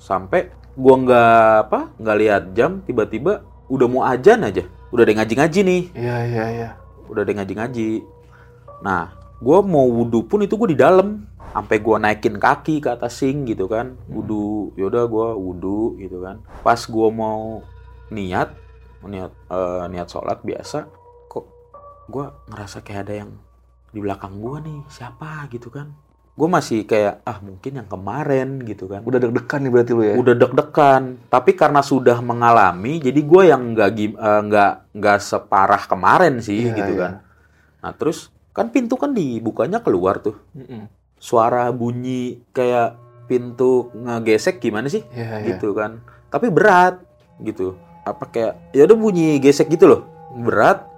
Sampai 0.00 0.48
gue 0.74 0.94
nggak 1.06 1.52
apa 1.66 1.80
nggak 1.98 2.18
lihat 2.20 2.42
jam 2.54 2.80
tiba-tiba 2.84 3.42
udah 3.66 3.86
mau 3.86 4.02
ajan 4.06 4.46
aja 4.46 4.64
udah 4.90 5.02
ada 5.06 5.14
ngaji-ngaji 5.22 5.60
nih 5.62 5.82
Iya, 5.94 6.16
iya, 6.26 6.44
iya. 6.50 6.70
udah 7.06 7.22
ada 7.22 7.32
ngaji-ngaji. 7.42 8.02
Nah, 8.80 9.10
gue 9.38 9.58
mau 9.62 9.86
wudhu 9.86 10.26
pun 10.26 10.42
itu 10.42 10.54
gue 10.54 10.74
di 10.74 10.78
dalam, 10.78 11.26
sampai 11.50 11.78
gue 11.78 11.96
naikin 11.98 12.38
kaki 12.38 12.78
ke 12.78 12.88
atas 12.90 13.18
sink 13.18 13.50
gitu 13.50 13.66
kan, 13.66 13.94
wudhu. 14.06 14.70
Yaudah 14.74 15.04
gue 15.06 15.28
wudhu 15.36 15.98
gitu 15.98 16.22
kan. 16.22 16.38
Pas 16.62 16.78
gue 16.78 17.08
mau 17.10 17.60
niat, 18.08 18.54
niat 19.02 19.30
eh, 19.30 19.84
niat 19.90 20.08
sholat 20.08 20.38
biasa, 20.42 20.86
kok 21.26 21.44
gue 22.08 22.24
ngerasa 22.50 22.82
kayak 22.82 23.00
ada 23.06 23.14
yang 23.26 23.30
di 23.90 23.98
belakang 23.98 24.38
gue 24.38 24.56
nih, 24.64 24.80
siapa 24.86 25.46
gitu 25.50 25.68
kan? 25.70 25.90
Gue 26.40 26.48
masih 26.48 26.88
kayak 26.88 27.20
ah 27.28 27.36
mungkin 27.44 27.84
yang 27.84 27.88
kemarin 27.90 28.64
gitu 28.64 28.88
kan. 28.88 29.04
Udah 29.04 29.20
deg-degan 29.20 29.60
nih 29.60 29.72
berarti 29.76 29.92
lu 29.92 30.02
ya? 30.08 30.14
udah 30.16 30.34
deg-degan. 30.40 31.02
Tapi 31.28 31.50
karena 31.52 31.84
sudah 31.84 32.16
mengalami 32.24 32.96
jadi 32.96 33.20
gue 33.20 33.42
yang 33.52 33.76
nggak 33.76 33.90
eh, 34.00 34.40
nggak 34.48 34.72
nggak 34.96 35.18
separah 35.20 35.84
kemarin 35.84 36.40
sih 36.40 36.72
Iya, 36.72 36.80
gitu 36.80 36.92
iya. 36.96 37.00
kan. 37.04 37.12
Nah 37.84 37.92
terus 37.92 38.32
kan 38.56 38.72
pintu 38.72 38.96
kan 38.96 39.12
dibukanya 39.12 39.84
keluar 39.84 40.24
tuh. 40.24 40.40
Mm-mm. 40.56 40.88
suara 41.20 41.68
bunyi 41.68 42.40
kayak 42.56 42.96
pintu 43.28 43.92
ngegesek 43.92 44.56
gimana 44.56 44.88
sih? 44.88 45.04
Iya, 45.12 45.44
iya. 45.44 45.46
gitu 45.52 45.76
kan. 45.76 46.00
Tapi 46.32 46.48
berat 46.48 46.96
gitu. 47.44 47.76
Apa 48.08 48.24
kayak 48.32 48.72
ya 48.72 48.88
udah 48.88 48.96
bunyi 48.96 49.36
gesek 49.36 49.68
gitu 49.68 49.84
loh. 49.84 50.08
Berat. 50.32 50.88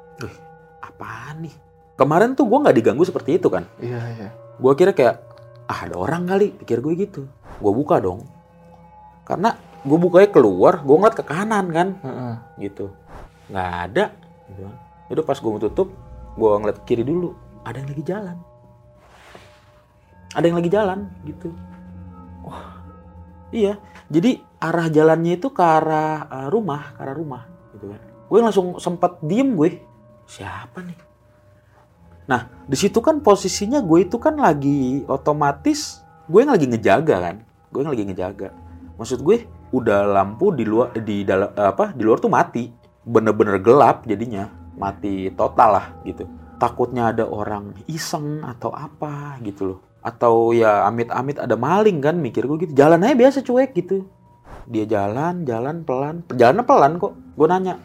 Apaan 0.78 1.50
nih? 1.50 1.54
Kemarin 1.98 2.38
tuh 2.38 2.46
gue 2.46 2.62
nggak 2.62 2.76
diganggu 2.78 3.02
seperti 3.02 3.42
itu 3.42 3.50
kan. 3.50 3.66
Iya, 3.82 3.98
iya. 4.14 4.28
gue 4.62 4.72
kira 4.78 4.94
kayak 4.94 5.31
ah 5.70 5.78
ada 5.86 5.94
orang 5.98 6.26
kali 6.26 6.54
pikir 6.62 6.82
gue 6.82 6.94
gitu. 6.98 7.22
Gue 7.58 7.72
buka 7.74 7.98
dong. 8.02 8.26
Karena 9.22 9.54
gue 9.82 9.98
bukanya 9.98 10.28
keluar 10.30 10.82
gue 10.82 10.96
ngeliat 10.96 11.16
ke 11.18 11.24
kanan 11.26 11.66
kan. 11.70 11.88
Heeh. 12.02 12.34
gitu. 12.68 12.90
Nggak 13.50 13.70
ada. 13.90 14.04
Gitu 14.50 14.66
itu 15.12 15.20
pas 15.20 15.36
gue 15.36 15.50
mau 15.52 15.60
tutup 15.60 15.92
gue 16.40 16.50
ngeliat 16.56 16.78
ke 16.82 16.84
kiri 16.88 17.04
dulu. 17.04 17.36
Ada 17.68 17.84
yang 17.84 17.88
lagi 17.92 18.04
jalan. 18.08 18.36
Ada 20.32 20.44
yang 20.48 20.56
lagi 20.56 20.70
jalan 20.72 20.98
gitu. 21.28 21.48
Wah. 22.48 22.80
Iya. 23.52 23.76
Jadi 24.08 24.40
arah 24.56 24.88
jalannya 24.88 25.36
itu 25.36 25.52
ke 25.52 25.60
arah 25.60 26.24
eh, 26.24 26.48
rumah 26.48 26.96
ke 26.96 26.98
arah 27.04 27.16
rumah 27.16 27.42
gitu 27.76 27.92
kan. 27.92 28.00
Gue 28.32 28.38
langsung 28.40 28.80
sempat 28.80 29.20
diem 29.20 29.52
gue. 29.52 29.84
Siapa 30.24 30.80
nih 30.80 31.11
nah 32.26 32.46
di 32.66 32.76
situ 32.78 33.02
kan 33.02 33.18
posisinya 33.18 33.82
gue 33.82 34.06
itu 34.06 34.16
kan 34.16 34.38
lagi 34.38 35.02
otomatis 35.10 36.02
gue 36.30 36.40
yang 36.40 36.52
lagi 36.54 36.66
ngejaga 36.70 37.16
kan. 37.18 37.36
Gue 37.72 37.80
yang 37.84 37.92
lagi 37.92 38.04
ngejaga. 38.08 38.48
Maksud 38.96 39.20
gue 39.24 39.44
udah 39.72 40.04
lampu 40.04 40.52
di 40.52 40.64
luar 40.68 40.92
di 40.96 41.24
dalam 41.24 41.52
apa 41.56 41.90
di 41.92 42.02
luar 42.04 42.22
tuh 42.22 42.32
mati. 42.32 42.70
Bener-bener 43.02 43.58
gelap 43.58 44.06
jadinya. 44.06 44.48
Mati 44.78 45.28
total 45.34 45.70
lah 45.76 45.86
gitu. 46.08 46.24
Takutnya 46.56 47.10
ada 47.10 47.26
orang 47.26 47.74
iseng 47.90 48.40
atau 48.46 48.70
apa 48.70 49.36
gitu 49.42 49.76
loh. 49.76 49.78
Atau 50.02 50.54
ya 50.54 50.86
amit-amit 50.86 51.38
ada 51.38 51.54
maling 51.58 51.98
kan 52.00 52.16
mikir 52.16 52.46
gue 52.46 52.68
gitu. 52.68 52.72
Jalan 52.72 53.02
aja 53.02 53.14
biasa 53.18 53.38
cuek 53.42 53.70
gitu. 53.74 54.06
Dia 54.70 54.86
jalan 54.86 55.42
jalan 55.42 55.82
pelan. 55.82 56.22
Jalannya 56.30 56.64
pelan 56.64 56.92
kok. 57.02 57.12
Gue 57.34 57.46
nanya 57.50 57.82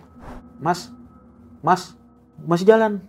mas 0.58 0.90
mas 1.62 1.94
masih 2.46 2.70
jalan 2.70 3.02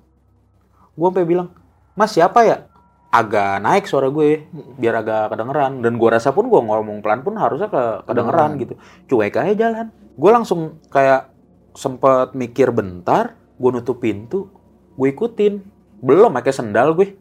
gue 0.98 1.06
sampai 1.06 1.22
bilang 1.24 1.48
mas 1.94 2.10
siapa 2.10 2.42
ya? 2.42 2.66
Agak 3.08 3.64
naik 3.64 3.88
suara 3.88 4.10
gue 4.12 4.50
biar 4.76 5.00
agak 5.00 5.32
kedengeran. 5.32 5.80
Dan 5.80 5.96
gue 5.96 6.08
rasa 6.10 6.34
pun 6.34 6.50
gue 6.50 6.60
ngomong 6.60 7.00
pelan 7.00 7.22
pun 7.24 7.38
harusnya 7.38 7.70
ke 7.70 8.04
kedengeran 8.04 8.58
gitu. 8.60 8.74
Cuek 9.08 9.38
aja 9.38 9.54
jalan. 9.54 9.86
Gue 10.18 10.30
langsung 10.34 10.82
kayak 10.90 11.30
sempet 11.72 12.34
mikir 12.34 12.68
bentar 12.74 13.38
gue 13.56 13.70
nutup 13.72 14.02
pintu 14.02 14.50
gue 14.98 15.08
ikutin. 15.08 15.62
Belum 16.04 16.34
pakai 16.34 16.52
sendal 16.52 16.92
gue. 16.92 17.16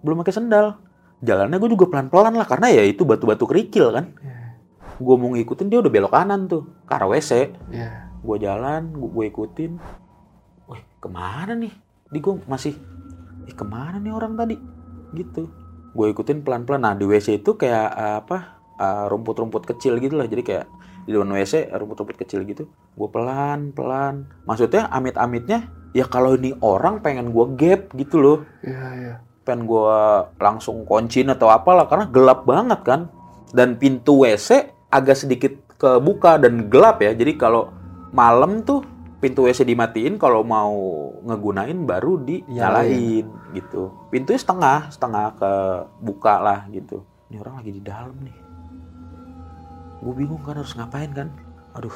Belum 0.00 0.22
pakai 0.24 0.34
sendal. 0.34 0.80
Jalannya 1.20 1.58
gue 1.58 1.70
juga 1.74 1.90
pelan 1.90 2.08
pelan 2.08 2.32
lah 2.32 2.46
karena 2.46 2.70
ya 2.72 2.86
itu 2.86 3.02
batu 3.04 3.26
batu 3.28 3.44
kerikil 3.44 3.92
kan. 3.92 4.14
Gue 4.98 5.14
mau 5.20 5.30
ngikutin 5.30 5.68
dia 5.68 5.78
udah 5.84 5.92
belok 5.92 6.10
kanan 6.14 6.48
tuh 6.48 6.64
ke 6.88 6.92
arah 6.94 7.06
wc 7.06 7.30
Iya. 7.70 8.08
gue 8.18 8.36
jalan 8.40 8.82
gue, 8.96 9.10
gue 9.12 9.24
ikutin. 9.28 9.72
Wih 10.64 10.82
ke 10.96 11.08
mana 11.12 11.52
nih 11.54 11.70
di 12.08 12.18
gue 12.24 12.40
masih 12.48 12.72
ih 13.44 13.54
ke 13.54 13.64
mana 13.64 14.00
nih 14.00 14.12
orang 14.12 14.36
tadi? 14.36 14.56
Gitu. 15.12 15.48
Gue 15.92 16.12
ikutin 16.12 16.44
pelan 16.44 16.64
pelan 16.64 16.84
nah 16.84 16.94
di 16.96 17.04
wc 17.04 17.40
itu 17.40 17.56
kayak 17.56 17.88
eh, 17.92 18.16
apa 18.24 18.38
eh, 18.76 19.04
rumput-rumput 19.12 19.68
kecil 19.68 20.00
gitu 20.00 20.16
lah. 20.16 20.28
Jadi 20.28 20.42
kayak 20.44 20.66
di 21.04 21.16
depan 21.16 21.32
wc 21.32 21.54
rumput-rumput 21.72 22.16
kecil 22.16 22.44
gitu. 22.48 22.68
Gue 22.96 23.08
pelan 23.08 23.72
pelan 23.76 24.28
maksudnya 24.48 24.88
amit-amitnya 24.92 25.68
ya 25.96 26.04
kalau 26.04 26.36
ini 26.36 26.52
orang 26.60 27.00
pengen 27.00 27.32
gue 27.32 27.46
gap 27.56 27.92
gitu 27.96 28.16
loh. 28.20 28.38
Iya, 28.64 28.86
iya. 28.96 29.16
pengen 29.48 29.64
gue 29.64 29.96
langsung 30.36 30.84
kunciin 30.84 31.32
atau 31.32 31.48
apalah 31.48 31.88
karena 31.88 32.04
gelap 32.12 32.44
banget 32.44 32.80
kan. 32.84 33.00
Dan 33.48 33.80
pintu 33.80 34.28
WC 34.28 34.76
agak 34.92 35.16
sedikit 35.16 35.56
kebuka 35.80 36.36
dan 36.36 36.68
gelap 36.68 37.00
ya. 37.00 37.16
Jadi 37.16 37.40
kalau 37.40 37.72
malam 38.12 38.60
tuh 38.60 38.84
pintu 39.18 39.50
WC 39.50 39.66
dimatiin 39.66 40.14
kalau 40.14 40.46
mau 40.46 40.74
ngegunain 41.26 41.78
baru 41.82 42.22
dinyalain 42.22 43.26
gitu. 43.54 43.90
Pintunya 44.14 44.38
setengah 44.38 44.90
setengah 44.94 45.34
kebuka 45.34 46.38
lah 46.38 46.60
gitu. 46.70 47.02
Ini 47.28 47.42
orang 47.42 47.60
lagi 47.60 47.70
di 47.74 47.82
dalam 47.82 48.14
nih. 48.22 48.36
Gue 49.98 50.14
bingung 50.14 50.42
kan 50.46 50.54
harus 50.54 50.72
ngapain 50.78 51.10
kan? 51.10 51.28
Aduh 51.74 51.94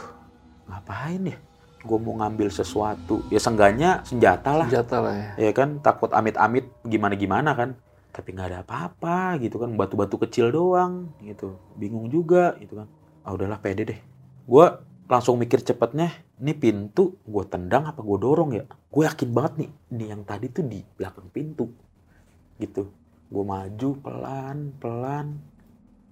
ngapain 0.66 1.22
ya? 1.22 1.38
Gue 1.82 1.98
mau 2.02 2.18
ngambil 2.18 2.50
sesuatu. 2.50 3.22
Ya 3.30 3.38
seenggaknya 3.38 4.02
senjata 4.02 4.58
lah. 4.58 4.66
Senjata 4.66 4.96
lah 4.98 5.14
ya. 5.14 5.50
ya 5.50 5.52
kan 5.54 5.78
takut 5.78 6.10
amit-amit 6.10 6.66
gimana 6.82 7.14
gimana 7.14 7.54
kan. 7.54 7.78
Tapi 8.12 8.34
nggak 8.34 8.48
ada 8.50 8.58
apa-apa 8.66 9.38
gitu 9.38 9.62
kan. 9.62 9.70
Batu-batu 9.78 10.18
kecil 10.18 10.50
doang 10.50 11.14
gitu. 11.22 11.54
Bingung 11.78 12.10
juga 12.10 12.58
gitu 12.58 12.82
kan. 12.82 12.90
Ah 13.22 13.30
udahlah 13.30 13.62
pede 13.62 13.86
deh. 13.86 14.00
Gue 14.42 14.66
langsung 15.12 15.36
mikir 15.36 15.60
cepetnya 15.60 16.08
ini 16.40 16.56
pintu 16.56 17.20
gue 17.28 17.44
tendang 17.44 17.84
apa 17.84 18.00
gue 18.00 18.16
dorong 18.16 18.56
ya? 18.56 18.64
Gue 18.88 19.04
yakin 19.04 19.28
banget 19.28 19.52
nih 19.60 19.70
ini 19.92 20.04
yang 20.08 20.24
tadi 20.24 20.48
tuh 20.48 20.64
di 20.64 20.80
belakang 20.80 21.28
pintu. 21.28 21.68
Gitu. 22.56 22.88
Gue 23.28 23.44
maju 23.44 23.88
pelan 24.00 24.72
pelan 24.80 25.36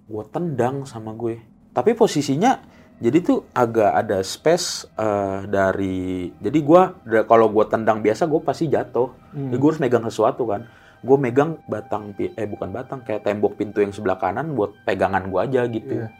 gue 0.05 0.23
tendang 0.29 0.85
sama 0.85 1.17
gue. 1.17 1.41
Tapi 1.73 1.97
posisinya 1.97 2.61
jadi 3.01 3.17
tuh 3.25 3.49
agak 3.57 3.89
ada 4.05 4.21
space 4.21 4.85
eh, 4.93 5.49
dari 5.49 6.29
jadi 6.37 6.59
gue 6.61 6.81
kalau 7.25 7.49
gue 7.49 7.65
tendang 7.65 8.05
biasa 8.05 8.29
gue 8.29 8.41
pasti 8.45 8.69
jatuh. 8.69 9.09
Hmm. 9.33 9.49
jadi 9.49 9.57
gue 9.57 9.69
harus 9.73 9.81
megang 9.81 10.05
sesuatu 10.05 10.45
kan. 10.45 10.69
Gue 11.01 11.17
megang 11.17 11.57
batang 11.65 12.13
eh 12.21 12.45
bukan 12.45 12.69
batang 12.69 13.01
kayak 13.01 13.25
tembok 13.25 13.57
pintu 13.57 13.81
yang 13.81 13.89
sebelah 13.89 14.21
kanan 14.21 14.53
buat 14.53 14.77
pegangan 14.85 15.25
gue 15.25 15.41
aja 15.41 15.65
gitu. 15.65 16.05
Iya. 16.05 16.13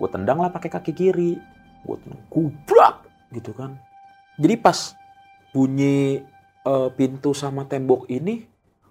gue 0.00 0.08
tendang 0.08 0.40
lah 0.40 0.48
pakai 0.48 0.72
kaki 0.72 0.96
kiri 0.96 1.36
tendang 1.86 2.24
kubrak 2.28 3.06
gitu 3.32 3.52
kan. 3.54 3.78
Jadi 4.40 4.54
pas 4.60 4.94
bunyi 5.52 6.22
eh, 6.66 6.88
pintu 6.94 7.34
sama 7.34 7.66
tembok 7.66 8.06
ini 8.10 8.46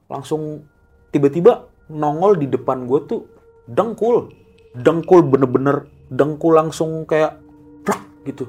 langsung 0.09 0.65
tiba-tiba 1.13 1.69
nongol 1.89 2.37
di 2.37 2.47
depan 2.49 2.85
gue 2.85 2.99
tuh 3.05 3.21
dengkul. 3.69 4.29
Dengkul 4.77 5.25
bener-bener 5.25 5.89
dengkul 6.09 6.57
langsung 6.57 7.05
kayak 7.05 7.41
prak 7.85 8.01
gitu. 8.25 8.45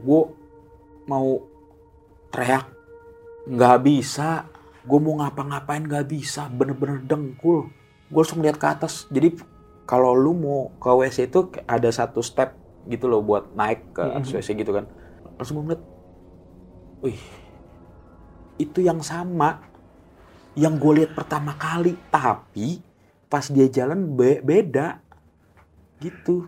Gue 0.00 0.22
mau 1.08 1.44
teriak 2.32 2.68
nggak 3.42 3.78
bisa 3.82 4.46
gue 4.82 4.98
mau 4.98 5.22
ngapa-ngapain 5.22 5.86
nggak 5.86 6.06
bisa 6.10 6.50
bener-bener 6.50 7.02
dengkul. 7.06 7.70
Gue 8.10 8.20
langsung 8.20 8.42
lihat 8.42 8.58
ke 8.58 8.66
atas. 8.66 9.06
Jadi 9.08 9.38
kalau 9.86 10.14
lu 10.14 10.34
mau 10.34 10.60
ke 10.78 10.90
WC 10.90 11.30
itu 11.30 11.50
ada 11.66 11.90
satu 11.90 12.18
step 12.22 12.54
gitu 12.86 13.06
loh 13.06 13.22
buat 13.22 13.54
naik 13.54 13.94
ke 13.94 14.02
Mhm. 14.02 14.34
WC 14.34 14.48
gitu 14.58 14.72
kan. 14.74 14.86
Langsung 15.38 15.62
gue 15.62 15.64
ngeliat 15.70 15.82
wih 17.02 17.20
itu 18.58 18.78
yang 18.78 19.02
sama 19.02 19.62
yang 20.54 20.76
gue 20.76 21.02
lihat 21.02 21.16
pertama 21.16 21.56
kali 21.56 21.96
tapi 22.12 22.82
pas 23.26 23.46
dia 23.48 23.66
jalan 23.70 24.12
be- 24.12 24.42
beda. 24.42 25.00
Gitu. 26.02 26.46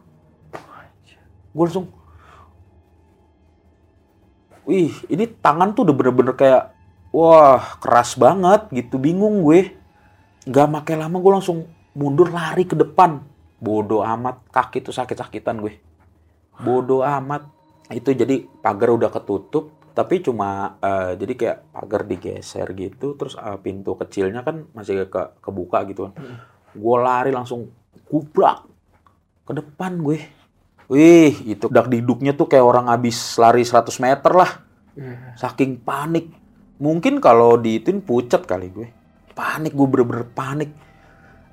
Gue 1.55 1.65
langsung 1.65 1.89
wih 4.65 4.93
ini 5.07 5.25
tangan 5.29 5.77
tuh 5.77 5.87
udah 5.87 5.95
bener-bener 5.95 6.35
kayak 6.35 6.73
wah 7.15 7.79
keras 7.79 8.19
banget 8.19 8.69
gitu 8.75 8.99
bingung 8.99 9.47
gue. 9.47 9.71
Nggak 10.45 10.69
makai 10.71 10.97
lama 10.99 11.17
gue 11.19 11.33
langsung 11.33 11.59
mundur 11.95 12.29
lari 12.29 12.67
ke 12.67 12.75
depan. 12.75 13.23
Bodoh 13.63 14.05
amat 14.05 14.45
kaki 14.53 14.85
tuh 14.85 14.93
sakit-sakitan 14.93 15.63
gue 15.63 15.94
bodoh 16.61 17.03
amat. 17.03 17.51
Itu 17.91 18.15
jadi 18.15 18.47
pagar 18.63 18.95
udah 18.95 19.11
ketutup 19.13 19.75
tapi 19.95 20.19
cuma 20.19 20.75
eh, 20.83 21.15
jadi 21.15 21.33
kayak 21.39 21.59
pagar 21.71 22.03
digeser 22.03 22.67
gitu 22.75 23.15
terus 23.15 23.39
eh, 23.39 23.59
pintu 23.63 23.95
kecilnya 23.95 24.43
kan 24.43 24.67
masih 24.75 25.07
ke 25.07 25.23
kebuka 25.39 25.87
gitu 25.87 26.11
kan. 26.11 26.13
Gue 26.75 26.97
lari 26.99 27.31
langsung 27.31 27.71
kubrak 28.11 28.67
ke 29.47 29.53
depan 29.55 30.03
gue. 30.03 30.19
Wih 30.91 31.33
itu 31.47 31.71
dak 31.71 31.89
diduknya 31.89 32.35
tuh 32.35 32.51
kayak 32.51 32.67
orang 32.67 32.91
habis 32.91 33.17
lari 33.39 33.63
100 33.63 33.89
meter 34.03 34.35
lah. 34.35 34.53
Iya. 34.95 35.35
saking 35.35 35.83
panik. 35.83 36.31
Mungkin 36.79 37.19
kalau 37.19 37.59
diituin 37.59 37.99
pucat 37.99 38.47
kali 38.47 38.71
gue. 38.71 38.89
Panik 39.35 39.75
gue 39.75 39.87
bener-bener 39.91 40.27
panik. 40.31 40.71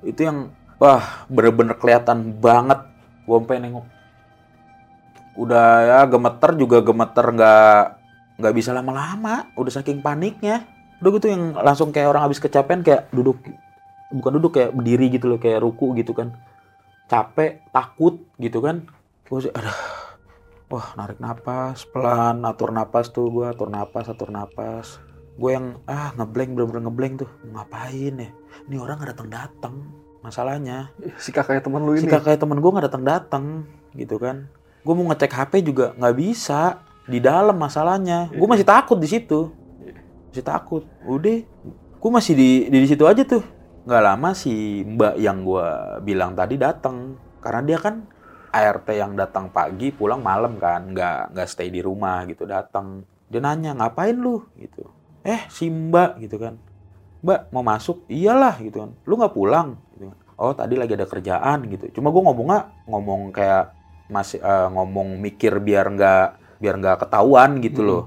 Itu 0.02 0.30
yang 0.30 0.54
wah 0.78 1.26
bener-bener 1.26 1.74
kelihatan 1.74 2.38
banget. 2.38 2.86
Gue 3.26 3.38
sampai 3.38 3.58
nengok 3.62 3.86
udah 5.32 5.68
ya 5.84 6.00
gemeter 6.08 6.50
juga 6.60 6.84
gemeter 6.84 7.26
nggak 7.32 7.82
nggak 8.40 8.54
bisa 8.56 8.70
lama-lama. 8.76 9.48
Udah 9.56 9.72
saking 9.72 10.04
paniknya. 10.04 10.66
Udah 11.00 11.10
gitu 11.18 11.26
yang 11.32 11.56
langsung 11.58 11.90
kayak 11.90 12.12
orang 12.12 12.30
habis 12.30 12.38
kecapean 12.38 12.84
kayak 12.84 13.10
duduk 13.10 13.38
bukan 14.12 14.32
duduk 14.38 14.52
kayak 14.60 14.70
berdiri 14.76 15.08
gitu 15.08 15.32
loh 15.32 15.38
kayak 15.40 15.64
ruku 15.64 15.96
gitu 15.96 16.12
kan. 16.12 16.36
Capek 17.08 17.64
takut 17.72 18.22
gitu 18.36 18.60
kan. 18.60 18.88
Sih 19.32 19.48
aduh 19.48 19.80
wah 20.68 20.92
narik 20.96 21.20
napas 21.20 21.88
pelan 21.88 22.44
atur 22.44 22.72
napas 22.72 23.08
tuh 23.12 23.32
gue 23.32 23.48
atur 23.48 23.72
napas 23.72 24.12
atur 24.12 24.28
napas. 24.28 25.00
Gue 25.40 25.56
yang 25.56 25.80
ah 25.88 26.12
ngeblank 26.12 26.52
bener-bener 26.52 26.84
ngeblank 26.84 27.14
tuh 27.24 27.30
ngapain 27.48 28.14
ya? 28.20 28.30
Ini 28.68 28.76
orang 28.76 29.00
nggak 29.00 29.10
datang 29.16 29.28
datang 29.32 29.74
masalahnya. 30.20 30.92
Si 31.16 31.32
kakaknya 31.32 31.64
temen 31.64 31.80
lu 31.88 31.96
si 31.96 32.04
ini. 32.04 32.12
kakak 32.12 32.36
temen 32.36 32.60
gue 32.60 32.70
nggak 32.70 32.86
datang 32.92 33.04
datang 33.08 33.44
gitu 33.96 34.20
kan 34.20 34.48
gue 34.82 34.94
mau 34.98 35.06
ngecek 35.10 35.30
HP 35.30 35.52
juga 35.62 35.94
nggak 35.94 36.16
bisa 36.18 36.82
di 37.06 37.18
dalam 37.22 37.54
masalahnya. 37.54 38.30
Gue 38.34 38.46
masih 38.50 38.66
takut 38.66 38.98
di 38.98 39.08
situ. 39.10 39.50
Masih 40.30 40.44
takut. 40.44 40.82
Udah 41.06 41.42
gue 42.02 42.10
masih 42.10 42.34
di 42.34 42.50
di 42.66 42.86
situ 42.86 43.06
aja 43.06 43.22
tuh. 43.22 43.42
Nggak 43.86 44.02
lama 44.02 44.30
si 44.34 44.82
mbak 44.86 45.18
yang 45.18 45.46
gue 45.46 45.66
bilang 46.02 46.34
tadi 46.34 46.58
datang. 46.58 47.14
Karena 47.42 47.62
dia 47.62 47.78
kan 47.78 48.06
ART 48.52 48.86
yang 48.90 49.14
datang 49.14 49.50
pagi 49.50 49.94
pulang 49.94 50.22
malam 50.22 50.58
kan. 50.58 50.90
Nggak 50.90 51.34
nggak 51.34 51.48
stay 51.50 51.70
di 51.70 51.78
rumah 51.82 52.26
gitu 52.26 52.46
datang. 52.46 53.06
Dia 53.30 53.38
nanya 53.38 53.74
ngapain 53.78 54.18
lu? 54.18 54.42
Gitu. 54.58 54.82
Eh 55.22 55.46
si 55.46 55.70
mbak 55.70 56.18
gitu 56.22 56.42
kan. 56.42 56.58
Mbak 57.22 57.54
mau 57.54 57.62
masuk? 57.62 58.02
Iyalah 58.10 58.58
gitu 58.58 58.82
kan. 58.82 58.90
Lu 59.06 59.14
nggak 59.14 59.34
pulang? 59.34 59.78
Gitu 59.94 60.10
kan. 60.10 60.18
Oh 60.42 60.50
tadi 60.58 60.74
lagi 60.74 60.98
ada 60.98 61.06
kerjaan 61.06 61.70
gitu. 61.70 61.86
Cuma 61.98 62.10
gue 62.10 62.22
ngomongnya 62.22 62.70
ngomong 62.90 63.30
kayak 63.30 63.81
masih 64.12 64.38
eh, 64.44 64.68
ngomong 64.68 65.16
mikir 65.16 65.56
biar 65.58 65.88
nggak 65.88 66.24
biar 66.60 66.74
nggak 66.78 66.96
ketahuan 67.08 67.58
gitu 67.64 67.80
loh. 67.82 68.02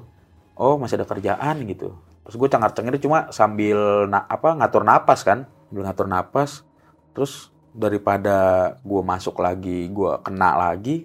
Oh 0.55 0.77
masih 0.77 1.01
ada 1.01 1.09
kerjaan 1.09 1.65
gitu. 1.67 1.97
Terus 2.23 2.35
gue 2.39 2.47
cengar 2.47 2.71
cengir 2.71 2.95
cuma 3.01 3.27
sambil 3.33 4.07
na- 4.07 4.23
apa 4.29 4.55
ngatur 4.55 4.85
napas 4.85 5.25
kan. 5.25 5.49
Sambil 5.67 5.83
ngatur 5.83 6.07
napas. 6.07 6.63
Terus 7.11 7.51
daripada 7.75 8.37
gue 8.79 9.01
masuk 9.03 9.41
lagi 9.43 9.91
gue 9.91 10.11
kena 10.23 10.55
lagi 10.55 11.03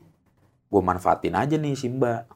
gue 0.71 0.83
manfaatin 0.85 1.35
aja 1.35 1.59
nih 1.59 1.75
si 1.75 1.91
mbak. 1.91 2.31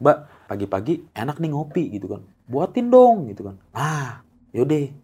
Mbak 0.00 0.18
pagi-pagi 0.46 1.10
enak 1.12 1.42
nih 1.42 1.50
ngopi 1.50 1.90
gitu 1.98 2.06
kan. 2.06 2.22
Buatin 2.46 2.86
dong 2.88 3.26
gitu 3.32 3.50
kan. 3.50 3.58
Ah 3.74 4.22
yaudah 4.54 4.94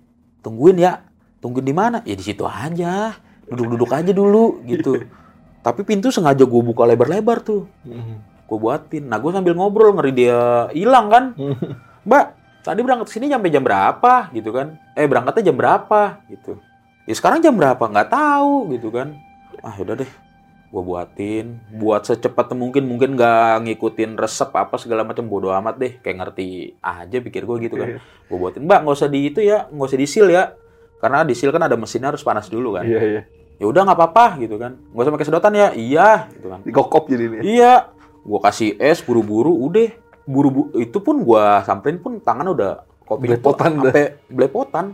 tungguin 0.41 0.79
ya. 0.79 1.03
Tungguin 1.43 1.67
di 1.67 1.75
mana? 1.75 2.01
Ya 2.07 2.15
di 2.15 2.23
situ 2.23 2.47
aja. 2.47 3.19
Duduk-duduk 3.51 3.91
aja 3.91 4.11
dulu 4.15 4.63
gitu 4.67 5.03
tapi 5.67 5.83
pintu 5.83 6.15
sengaja 6.15 6.47
gue 6.47 6.63
buka 6.63 6.87
lebar-lebar 6.87 7.43
tuh. 7.43 7.67
Gue 8.47 8.59
buatin. 8.63 9.11
Nah 9.11 9.19
gue 9.19 9.35
sambil 9.35 9.59
ngobrol 9.59 9.99
ngeri 9.99 10.15
dia 10.15 10.71
hilang 10.71 11.11
kan? 11.11 11.35
Mbak 12.07 12.25
tadi 12.63 12.81
berangkat 12.87 13.11
sini 13.11 13.27
sampai 13.27 13.51
jam 13.51 13.67
berapa? 13.67 14.31
Gitu 14.31 14.55
kan. 14.55 14.79
Eh 14.95 15.11
berangkatnya 15.11 15.51
jam 15.51 15.59
berapa? 15.59 16.23
Gitu. 16.31 16.55
Ya 17.11 17.15
sekarang 17.19 17.43
jam 17.43 17.59
berapa? 17.59 17.83
Nggak 17.83 18.15
tahu 18.15 18.71
gitu 18.79 18.95
kan. 18.95 19.19
Ah 19.59 19.75
yaudah 19.75 19.99
deh. 19.99 20.11
Gue 20.71 20.83
buatin. 20.87 21.59
Buat 21.83 22.15
secepat 22.15 22.55
mungkin 22.55 22.87
mungkin 22.87 23.19
nggak 23.19 23.67
ngikutin 23.67 24.15
resep 24.15 24.55
apa 24.55 24.79
segala 24.79 25.03
macam 25.03 25.27
bodo 25.27 25.51
amat 25.51 25.83
deh. 25.83 25.99
Kayak 25.99 26.31
ngerti 26.31 26.79
aja 26.79 27.17
pikir 27.19 27.43
gue 27.43 27.57
gitu 27.67 27.75
kan. 27.75 27.99
Gue 28.31 28.39
buatin. 28.39 28.63
Mbak 28.63 28.87
nggak 28.87 28.97
usah 29.03 29.11
di 29.11 29.35
itu 29.35 29.43
ya. 29.43 29.67
Nggak 29.67 29.89
usah 29.91 29.99
di 29.99 30.07
seal 30.07 30.31
ya. 30.31 30.55
Karena 31.03 31.27
di 31.27 31.35
seal 31.35 31.51
kan 31.51 31.67
ada 31.67 31.75
mesinnya 31.75 32.15
harus 32.15 32.23
panas 32.23 32.47
dulu 32.47 32.79
kan. 32.79 32.87
Iya, 32.87 33.03
iya. 33.03 33.23
Ya 33.57 33.67
udah 33.67 33.83
nggak 33.83 33.97
apa-apa 33.97 34.25
gitu 34.39 34.57
kan 34.57 34.77
nggak 34.77 35.03
usah 35.03 35.13
pakai 35.13 35.27
sedotan 35.27 35.53
ya 35.53 35.69
iya 35.73 36.29
gitu 36.31 36.49
kan 36.49 36.61
Dikokop 36.61 37.09
jadi 37.09 37.25
ini. 37.27 37.37
Iya, 37.57 37.89
gua 38.21 38.41
kasih 38.43 38.77
es 38.77 39.01
buru-buru, 39.01 39.55
udah 39.63 39.89
buru 40.23 40.49
itu 40.75 40.99
pun 40.99 41.23
gua 41.23 41.63
samperin 41.63 41.97
pun 41.97 42.19
tangan 42.19 42.51
udah 42.51 42.73
kopi 43.03 43.31
Belepotan 43.31 43.79
dah. 43.79 43.89
sampai 43.89 44.05
belepotan. 44.27 44.87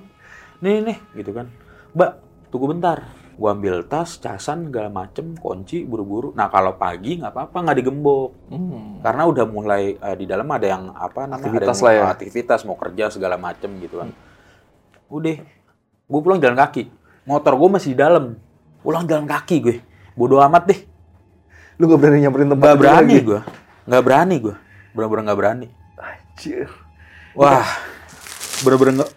Nih 0.61 0.79
nih 0.81 0.97
gitu 1.17 1.33
kan. 1.33 1.51
Mbak, 1.91 2.11
tunggu 2.49 2.71
bentar. 2.71 2.99
Gua 3.33 3.51
ambil 3.51 3.83
tas, 3.83 4.15
casan, 4.17 4.69
segala 4.69 4.93
macem, 4.93 5.33
kunci 5.35 5.83
buru-buru. 5.83 6.31
Nah 6.31 6.47
kalau 6.47 6.77
pagi 6.77 7.17
nggak 7.17 7.33
apa-apa 7.33 7.57
nggak 7.59 7.77
digembok, 7.79 8.31
Hmm. 8.47 9.01
karena 9.01 9.23
udah 9.25 9.45
mulai 9.49 9.97
eh, 9.97 10.15
di 10.15 10.29
dalam 10.29 10.47
ada 10.47 10.67
yang 10.69 10.93
apa 10.93 11.25
namanya 11.25 11.49
Aktivitas 11.51 11.75
ada 11.75 11.89
yang, 11.89 11.89
lah 11.89 11.93
ya. 11.97 12.13
aktivitas 12.13 12.61
mau 12.63 12.77
kerja 12.77 13.05
segala 13.09 13.35
macem 13.35 13.73
gitu 13.81 13.99
kan. 13.99 14.13
Udah, 15.09 15.37
gue 16.05 16.21
pulang 16.21 16.39
jalan 16.39 16.55
kaki. 16.55 16.93
Motor 17.25 17.57
gue 17.57 17.69
masih 17.73 17.91
di 17.93 17.99
dalam. 17.99 18.37
Pulang 18.83 19.07
jalan 19.07 19.27
kaki 19.31 19.57
gue. 19.63 19.77
Bodoh 20.19 20.43
amat 20.43 20.69
deh. 20.69 20.81
Lu 21.81 21.89
gak 21.89 21.99
berani 21.99 22.19
nyamperin 22.23 22.51
tempat 22.53 22.67
itu 22.69 22.81
berani 22.83 23.17
gue. 23.23 23.41
Nggak 23.89 24.03
berani 24.05 24.37
gue. 24.39 24.55
Bener-bener 24.93 25.23
nggak 25.31 25.39
berani. 25.39 25.69
Anjir. 25.99 26.69
Wah. 27.35 27.67
Bener-bener 28.63 29.03
nggak. 29.03 29.11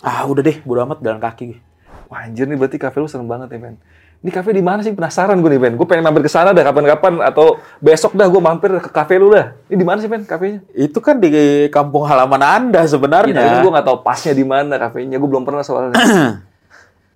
Ah 0.00 0.24
udah 0.24 0.40
deh, 0.40 0.56
bodo 0.64 0.80
amat 0.88 1.04
jalan 1.04 1.20
kaki 1.20 1.42
gue. 1.56 1.60
Wah, 2.10 2.26
anjir 2.26 2.48
nih 2.48 2.58
berarti 2.58 2.80
kafe 2.80 2.98
lu 2.98 3.06
serem 3.06 3.28
banget 3.28 3.54
ya, 3.54 3.58
Ben. 3.62 3.76
Ini 4.20 4.30
kafe 4.34 4.50
di 4.50 4.60
mana 4.60 4.82
sih? 4.82 4.90
Penasaran 4.90 5.38
gue 5.38 5.50
nih, 5.54 5.60
Ben. 5.62 5.74
Gue 5.78 5.86
pengen 5.86 6.02
mampir 6.08 6.26
ke 6.26 6.32
sana 6.32 6.50
dah 6.50 6.64
kapan-kapan 6.66 7.22
atau 7.22 7.62
besok 7.78 8.18
dah 8.18 8.26
gue 8.26 8.42
mampir 8.42 8.68
ke 8.82 8.90
kafe 8.90 9.20
lu 9.20 9.30
dah. 9.30 9.54
Ini 9.70 9.78
di 9.78 9.86
mana 9.86 10.02
sih, 10.02 10.10
Ben, 10.10 10.26
kafenya? 10.26 10.58
Itu 10.74 10.98
kan 10.98 11.22
di 11.22 11.30
kampung 11.70 12.08
halaman 12.10 12.42
Anda 12.42 12.82
sebenarnya. 12.82 13.32
tapi 13.32 13.56
gue 13.62 13.72
gak 13.78 13.86
tahu 13.86 13.98
pasnya 14.02 14.34
di 14.34 14.42
mana 14.42 14.74
kafenya. 14.80 15.22
Gue 15.22 15.30
belum 15.30 15.46
pernah 15.46 15.62
soalnya. 15.62 15.94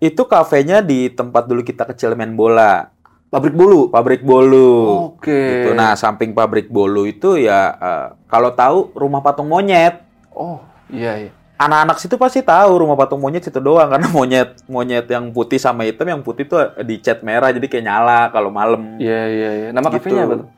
Itu 0.05 0.29
kafenya 0.29 0.85
di 0.85 1.09
tempat 1.09 1.49
dulu 1.49 1.65
kita 1.65 1.89
kecil 1.89 2.13
main 2.13 2.37
bola. 2.37 2.93
Pabrik 3.33 3.57
bulu. 3.57 3.89
Pabrik 3.89 4.21
bolu. 4.21 5.09
Oke. 5.17 5.33
Gitu. 5.33 5.71
Nah, 5.73 5.97
samping 5.97 6.37
pabrik 6.37 6.69
bolu 6.69 7.09
itu 7.09 7.41
ya 7.41 7.73
eh, 7.73 8.07
kalau 8.29 8.53
tahu 8.53 8.93
rumah 8.93 9.25
patung 9.25 9.49
monyet. 9.49 10.05
Oh, 10.31 10.61
iya, 10.93 11.17
iya. 11.19 11.33
Anak-anak 11.55 11.97
situ 12.03 12.19
pasti 12.19 12.43
tahu 12.43 12.85
rumah 12.85 12.99
patung 12.99 13.23
monyet 13.23 13.47
situ 13.47 13.59
doang 13.59 13.89
karena 13.89 14.07
monyet 14.13 14.61
monyet 14.69 15.07
yang 15.09 15.33
putih 15.33 15.57
sama 15.57 15.89
hitam 15.89 16.05
yang 16.05 16.21
putih 16.21 16.45
tuh 16.45 16.61
dicat 16.85 17.25
merah 17.25 17.49
jadi 17.49 17.65
kayak 17.65 17.85
nyala 17.89 18.21
kalau 18.29 18.53
malam. 18.53 19.01
Iya, 19.01 19.21
iya, 19.33 19.51
iya. 19.57 19.69
Nama 19.73 19.89
Gitu. 19.89 19.97
kafenya 19.99 20.23
apa 20.29 20.35
tuh? 20.45 20.49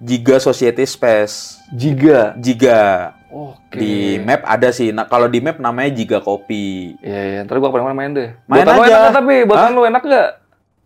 Giga 0.00 0.36
Society 0.38 0.84
Space. 0.84 1.56
Giga. 1.72 2.36
Giga. 2.36 3.14
Oke. 3.30 3.78
Di 3.78 3.92
map 4.18 4.42
ada 4.42 4.68
sih. 4.70 4.90
Nah, 4.90 5.06
kalau 5.06 5.26
di 5.26 5.38
map 5.38 5.56
namanya 5.56 5.88
Giga 5.88 6.18
Kopi. 6.18 6.98
Iya, 6.98 7.20
iya. 7.24 7.40
Ntar 7.42 7.56
gue 7.56 7.64
kapan-kapan 7.64 7.96
main 7.96 8.12
deh. 8.12 8.28
Main 8.44 8.60
buatan 8.60 8.74
lu 8.74 8.82
aja. 8.82 8.96
enak 8.98 9.12
tapi? 9.14 9.36
Buatan 9.44 9.62
Hah? 9.64 9.70
lu 9.72 9.82
enak 9.84 10.02
gak? 10.04 10.28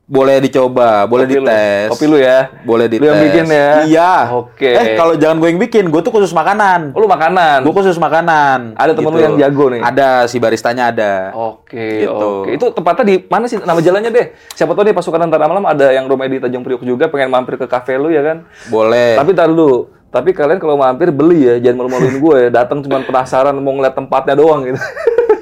Boleh 0.04 0.36
dicoba, 0.36 1.08
boleh 1.08 1.24
Kopi 1.24 1.32
lu. 1.32 1.48
dites. 1.48 1.88
Kopi 1.88 2.04
lu 2.04 2.16
ya? 2.20 2.52
Boleh 2.60 2.92
dites. 2.92 3.00
Lu 3.00 3.08
yang 3.08 3.24
bikin 3.24 3.44
ya? 3.48 3.68
Iya. 3.88 4.12
Oke. 4.36 4.68
Eh, 4.68 5.00
kalau 5.00 5.16
jangan 5.16 5.40
gue 5.40 5.48
yang 5.48 5.56
bikin, 5.58 5.88
gue 5.88 6.00
tuh 6.04 6.12
khusus 6.12 6.28
makanan. 6.30 6.92
Oh, 6.92 7.00
lu 7.00 7.08
makanan? 7.08 7.64
Gue 7.64 7.72
khusus 7.72 7.96
makanan. 7.96 8.76
Ada 8.76 8.92
temen 8.92 9.08
lu 9.08 9.20
yang 9.24 9.40
jago 9.40 9.72
nih? 9.72 9.80
Ada, 9.80 10.28
si 10.28 10.36
baristanya 10.36 10.92
ada. 10.92 11.32
Oke, 11.32 12.04
Gitu. 12.04 12.12
oke. 12.12 12.52
Itu 12.52 12.66
tempatnya 12.70 13.04
di 13.06 13.16
mana 13.24 13.48
sih 13.48 13.56
nama 13.56 13.80
jalannya 13.80 14.12
deh? 14.12 14.26
Siapa 14.52 14.76
tahu 14.76 14.84
nih 14.84 14.92
pasukan 14.92 15.24
antara 15.24 15.48
malam 15.48 15.64
ada 15.64 15.88
yang 15.88 16.04
rumah 16.04 16.28
di 16.28 16.36
Tanjung 16.36 16.60
Priok 16.60 16.84
juga 16.84 17.08
pengen 17.08 17.32
mampir 17.32 17.56
ke 17.56 17.64
kafe 17.64 17.96
lu 17.96 18.12
ya 18.12 18.20
kan? 18.20 18.44
Boleh. 18.68 19.16
Tapi 19.16 19.32
tar 19.32 19.48
dulu. 19.48 19.88
Tapi 20.14 20.30
kalian 20.30 20.62
kalau 20.62 20.78
mampir 20.78 21.10
beli 21.10 21.42
ya, 21.42 21.54
jangan 21.58 21.82
malu-maluin 21.82 22.22
gue 22.22 22.36
ya. 22.46 22.48
Datang 22.62 22.86
cuma 22.86 23.02
penasaran 23.02 23.58
mau 23.58 23.74
ngeliat 23.74 23.98
tempatnya 23.98 24.38
doang 24.38 24.62
gitu. 24.62 24.78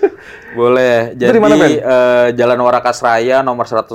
Boleh. 0.58 1.12
Jadi 1.12 1.36
di 1.36 1.42
mana, 1.44 1.54
Ben? 1.60 1.76
eh, 1.76 2.26
Jalan 2.32 2.56
Warakas 2.64 3.04
Raya 3.04 3.44
nomor 3.44 3.68
184. 3.68 3.92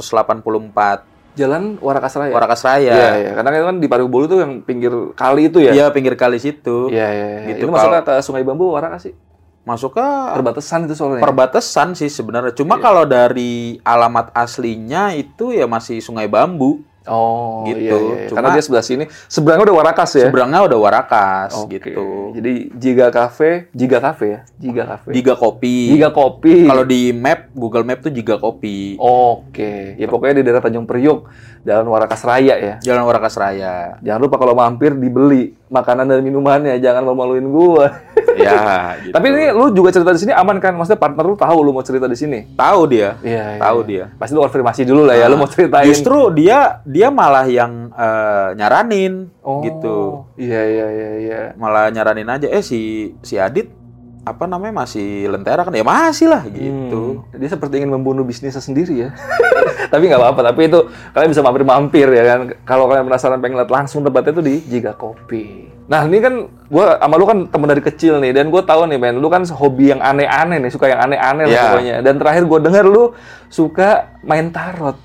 Jalan 1.38 1.78
Warakas 1.82 2.13
Raya. 2.17 2.34
Warakas 2.34 2.61
Raya. 2.65 2.93
Iya, 2.93 3.09
iya. 3.17 3.32
Karena 3.38 3.57
itu 3.57 3.65
kan 3.69 3.78
di 3.78 3.88
Paru 3.89 4.05
Bolu 4.09 4.25
tuh 4.25 4.39
yang 4.41 4.61
pinggir 4.65 4.93
kali 5.13 5.53
itu 5.53 5.61
ya. 5.61 5.73
Iya, 5.73 5.86
pinggir 5.93 6.17
kali 6.17 6.41
situ. 6.41 6.89
Iya, 6.89 7.07
iya. 7.09 7.28
iya. 7.30 7.39
Gitu, 7.53 7.65
Itu 7.65 7.73
masuknya 7.73 8.01
ke 8.01 8.13
Sungai 8.25 8.45
Bambu 8.45 8.73
Warakas 8.73 9.09
sih. 9.09 9.13
Masuk 9.61 9.99
ke 9.99 10.07
Perbatasan 10.34 10.88
itu 10.88 10.95
soalnya. 10.95 11.21
perbatasan 11.21 11.91
sih 11.93 12.09
sebenarnya. 12.09 12.55
Iya. 12.55 12.57
Cuma 12.57 12.82
kalau 12.82 13.03
dari 13.05 13.78
alamat 13.86 14.34
aslinya 14.34 15.13
itu 15.13 15.53
ya 15.53 15.69
masih 15.69 16.01
Sungai 16.01 16.25
Bambu. 16.25 16.82
Oh, 17.08 17.64
Gitu. 17.66 17.80
iya, 17.80 17.91
iya. 17.91 17.97
iya. 17.97 18.28
Cuma- 18.28 18.36
Karena 18.38 18.49
dia 18.51 18.64
sebelah 18.64 18.86
sini. 18.86 19.03
Seberangnya 19.28 19.64
udah 19.68 19.78
Warakas 19.80 20.10
ya. 20.14 20.28
Seberangnya 20.28 20.60
udah 20.64 20.80
Warakas 20.80 21.51
Oke. 21.55 21.80
gitu. 21.80 22.32
Jadi 22.34 22.53
Jiga 22.74 23.08
Cafe, 23.10 23.72
Jiga 23.72 23.97
Cafe 23.97 24.26
ya, 24.30 24.39
Jiga 24.58 24.84
Cafe. 24.86 25.10
Giga 25.12 25.34
Kopi. 25.34 25.76
Jiga 25.89 26.10
Kopi. 26.12 26.55
Kalau 26.64 26.84
di 26.84 27.10
map 27.12 27.49
Google 27.51 27.84
Map 27.84 27.99
tuh 27.99 28.12
Giga 28.12 28.36
Kopi. 28.36 28.95
Oke, 28.97 29.95
ya 29.95 30.05
pokoknya 30.05 30.39
di 30.39 30.43
daerah 30.43 30.62
Tanjung 30.62 30.86
Priok, 30.86 31.20
Jalan 31.64 31.88
Warakas 31.88 32.22
Raya 32.22 32.55
ya. 32.55 32.74
Jalan 32.80 33.03
Warakas 33.03 33.36
Raya. 33.36 33.97
Jangan 33.99 34.22
lupa 34.22 34.36
kalau 34.36 34.53
mampir 34.53 34.93
dibeli 34.93 35.55
makanan 35.68 36.07
dan 36.07 36.20
minumannya, 36.24 36.80
jangan 36.80 37.03
malu-maluin 37.03 37.47
gua. 37.51 38.03
ya, 38.39 38.59
gitu. 39.03 39.13
Tapi 39.13 39.26
ini 39.32 39.43
lu 39.51 39.72
juga 39.76 39.89
cerita 39.91 40.11
di 40.15 40.20
sini 40.20 40.34
aman 40.34 40.57
kan? 40.57 40.76
Maksudnya 40.76 40.99
partner 40.99 41.26
lu 41.28 41.36
tahu 41.36 41.57
lu 41.63 41.72
mau 41.76 41.84
cerita 41.84 42.07
di 42.07 42.18
sini? 42.18 42.39
tahu 42.55 42.82
dia. 42.88 43.20
Iya, 43.22 43.59
Tahu 43.59 43.80
dia. 43.84 44.11
Pasti 44.15 44.34
lu 44.36 44.41
konfirmasi 44.43 44.82
dulu 44.88 45.03
lah 45.07 45.15
ya, 45.20 45.26
lu 45.28 45.36
mau 45.39 45.49
ceritain. 45.49 45.88
Justru 45.88 46.32
dia 46.36 46.80
dia 46.88 47.07
malah 47.11 47.45
yang 47.47 47.91
eh, 47.91 48.49
nyaranin 48.55 49.28
oh, 49.43 49.61
gitu. 49.63 49.97
Iya, 50.39 50.61
iya, 50.63 50.88
iya, 50.91 51.09
iya. 51.20 51.39
Malah 51.59 51.91
nyaranin 51.91 52.28
aja 52.28 52.47
eh 52.47 52.63
si 52.63 53.13
si 53.24 53.36
Adit 53.36 53.86
apa 54.28 54.43
namanya 54.45 54.84
masih 54.84 55.32
lentera 55.32 55.63
kan 55.63 55.71
ya 55.71 55.86
masih 55.88 56.28
lah 56.28 56.43
gitu. 56.47 57.23
Hmm. 57.23 57.39
Dia 57.39 57.49
seperti 57.51 57.80
ingin 57.80 57.95
membunuh 57.95 58.28
bisnisnya 58.28 58.59
sendiri 58.59 59.07
ya. 59.07 59.09
tapi 59.93 60.11
nggak 60.11 60.19
apa-apa. 60.19 60.51
Tapi 60.51 60.67
itu 60.67 60.80
kalian 61.15 61.30
bisa 61.32 61.43
mampir-mampir 61.43 62.07
ya 62.11 62.23
kan. 62.28 62.39
Kalau 62.67 62.91
kalian 62.91 63.07
penasaran 63.07 63.39
pengen 63.39 63.57
lihat 63.63 63.71
langsung 63.71 64.03
tempatnya 64.03 64.32
itu 64.36 64.43
di 64.43 64.55
Jiga 64.67 64.93
Kopi. 64.93 65.71
Nah 65.88 66.03
ini 66.03 66.19
kan 66.19 66.51
gue 66.51 66.86
sama 66.99 67.15
lu 67.15 67.23
kan 67.23 67.47
temen 67.47 67.67
dari 67.71 67.80
kecil 67.80 68.19
nih 68.19 68.36
dan 68.36 68.51
gue 68.51 68.59
tahu 68.59 68.91
nih 68.91 68.99
men, 68.99 69.23
lu 69.23 69.32
kan 69.32 69.47
hobi 69.47 69.95
yang 69.95 70.03
aneh-aneh 70.03 70.59
nih, 70.59 70.67
suka 70.67 70.91
yang 70.91 70.99
aneh-aneh 70.99 71.47
lah 71.47 71.55
Ya. 71.55 71.63
pokoknya. 71.71 71.95
Dan 72.03 72.13
terakhir 72.19 72.43
gue 72.43 72.59
denger 72.59 72.86
lu 72.86 73.15
suka 73.47 74.19
main 74.28 74.51
tarot. 74.51 74.99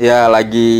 Ya 0.00 0.24
lagi 0.24 0.72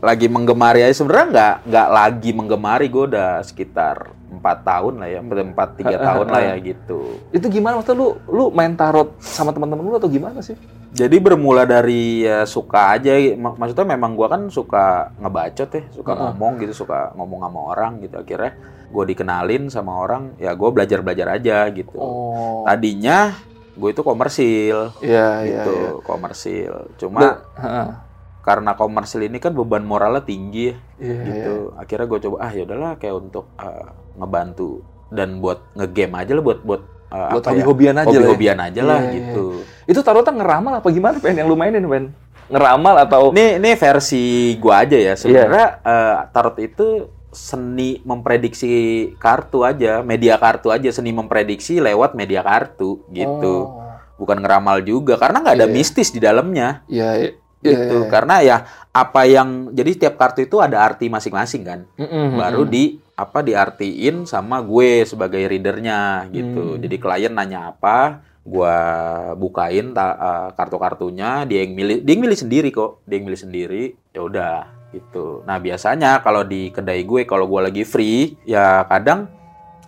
lagi 0.00 0.32
menggemari 0.32 0.80
aja 0.80 0.96
sebenarnya 0.96 1.26
nggak 1.28 1.54
nggak 1.68 1.88
lagi 1.92 2.30
menggemari 2.32 2.88
gue 2.88 3.04
udah 3.12 3.44
sekitar 3.44 4.15
empat 4.36 4.62
tahun 4.62 4.94
lah 5.00 5.08
ya 5.08 5.20
empat 5.24 5.68
tiga 5.76 5.96
tahun 5.96 6.26
lah 6.28 6.40
ya 6.42 6.54
gitu. 6.60 7.00
Itu 7.32 7.46
gimana 7.48 7.80
maksudnya 7.80 7.96
lu 7.96 8.08
lu 8.28 8.44
main 8.52 8.76
tarot 8.76 9.16
sama 9.18 9.50
teman-teman 9.50 9.82
lu 9.82 9.96
atau 9.96 10.08
gimana 10.08 10.38
sih? 10.40 10.54
Jadi 10.96 11.16
bermula 11.20 11.68
dari 11.68 12.24
ya 12.24 12.48
suka 12.48 12.96
aja, 12.96 13.12
mak- 13.36 13.60
maksudnya 13.60 13.84
memang 13.84 14.16
gua 14.16 14.32
kan 14.32 14.48
suka 14.48 15.12
ngebacot 15.20 15.68
ya, 15.68 15.82
suka 15.92 16.12
ngomong 16.16 16.56
gitu, 16.64 16.72
suka 16.72 17.12
ngomong 17.12 17.44
sama 17.44 17.60
orang 17.68 17.92
gitu. 18.00 18.16
Akhirnya 18.16 18.56
gue 18.86 19.04
dikenalin 19.04 19.68
sama 19.68 19.98
orang, 19.98 20.32
ya 20.38 20.54
gue 20.54 20.68
belajar 20.72 21.02
belajar 21.04 21.36
aja 21.36 21.68
gitu. 21.68 21.98
Oh. 21.98 22.64
Tadinya 22.64 23.34
gue 23.76 23.92
itu 23.92 24.00
komersil 24.00 24.88
Iya, 25.04 25.44
iya, 25.44 25.62
gitu, 25.68 25.74
iya. 25.76 25.90
komersil. 26.00 26.72
Da- 26.72 26.94
Cuma 26.96 27.20
Heeh. 27.60 27.86
Karena 28.46 28.78
komersil 28.78 29.26
ini 29.26 29.42
kan 29.42 29.50
beban 29.50 29.82
moralnya 29.82 30.22
tinggi 30.22 30.70
ya, 30.70 30.76
Iya, 31.02 31.14
gitu. 31.26 31.54
Akhirnya 31.74 32.06
gue 32.06 32.18
coba 32.30 32.36
ah 32.40 32.52
ya 32.54 32.62
udahlah 32.62 32.92
kayak 32.94 33.14
untuk 33.18 33.50
uh, 33.58 33.90
ngebantu 34.14 34.86
dan 35.10 35.42
buat 35.42 35.66
ngegame 35.74 36.14
aja 36.14 36.32
lah 36.32 36.44
buat 36.46 36.60
buat 36.62 36.82
uh, 37.10 37.30
Buat 37.34 37.42
ya, 37.42 37.50
hobi-hobian 37.50 37.94
aja 37.96 38.06
lah 38.06 38.14
ya. 38.14 38.18
hobi-hobian 38.22 38.58
aja 38.62 38.80
lah 38.80 39.00
Iya, 39.02 39.08
iya. 39.10 39.14
gitu. 39.18 39.46
Itu 39.84 40.00
tarotnya 40.00 40.32
ngeramal 40.32 40.78
apa 40.78 40.88
gimana 40.88 41.18
pen 41.18 41.34
yang 41.34 41.50
lu 41.50 41.58
mainin 41.58 41.82
pen? 41.84 42.14
Ngeramal 42.46 42.94
atau 43.02 43.34
Ini 43.34 43.58
ini 43.58 43.74
versi 43.74 44.24
gua 44.56 44.86
aja 44.86 44.94
Iya. 44.94 45.12
ya. 45.12 45.18
Sebenarnya 45.18 45.66
eh, 45.82 46.14
tarot 46.30 46.56
itu 46.62 46.86
seni 47.34 48.00
memprediksi 48.00 48.70
kartu 49.18 49.60
aja, 49.60 50.00
media 50.00 50.38
kartu 50.38 50.70
aja, 50.70 50.88
seni 50.88 51.10
memprediksi 51.10 51.82
lewat 51.82 52.14
media 52.14 52.40
kartu 52.40 53.02
gitu. 53.10 53.54
Oh. 53.68 53.82
Bukan 54.16 54.40
ngeramal 54.40 54.80
juga 54.80 55.18
karena 55.18 55.42
nggak 55.42 55.56
ada 55.56 55.66
Iya. 55.66 55.74
mistis 55.74 56.08
di 56.08 56.16
dalamnya 56.16 56.86
Iya, 56.86 57.10
iya. 57.18 57.30
Gitu. 57.74 57.98
Karena 58.06 58.36
ya 58.44 58.56
apa 58.94 59.26
yang 59.26 59.74
jadi 59.74 59.90
setiap 59.92 60.14
kartu 60.16 60.46
itu 60.46 60.62
ada 60.62 60.80
arti 60.86 61.10
masing-masing 61.10 61.62
kan. 61.66 61.80
Mm-mm, 61.98 62.38
Baru 62.38 62.62
mm-mm. 62.64 62.72
di 62.72 62.84
apa 63.16 63.40
diartiin 63.40 64.28
sama 64.28 64.60
gue 64.60 65.02
sebagai 65.08 65.40
readernya 65.40 66.28
gitu. 66.30 66.76
Hmm. 66.76 66.80
Jadi 66.84 66.96
klien 67.00 67.32
nanya 67.32 67.72
apa, 67.72 68.20
gua 68.46 68.76
bukain 69.34 69.96
eh, 69.96 70.48
kartu-kartunya, 70.54 71.48
dia 71.48 71.64
yang 71.66 71.72
milih, 71.74 71.96
dia 72.06 72.12
yang 72.12 72.22
milih 72.22 72.38
sendiri 72.38 72.68
kok, 72.70 73.02
dia 73.08 73.18
yang 73.18 73.26
milih 73.26 73.40
sendiri. 73.40 73.82
Ya 74.14 74.20
udah 74.22 74.56
gitu. 74.94 75.42
Nah 75.48 75.58
biasanya 75.58 76.22
kalau 76.22 76.46
di 76.46 76.70
kedai 76.70 77.02
gue 77.02 77.26
kalau 77.26 77.50
gua 77.50 77.66
lagi 77.66 77.82
free, 77.82 78.38
ya 78.46 78.86
kadang 78.86 79.32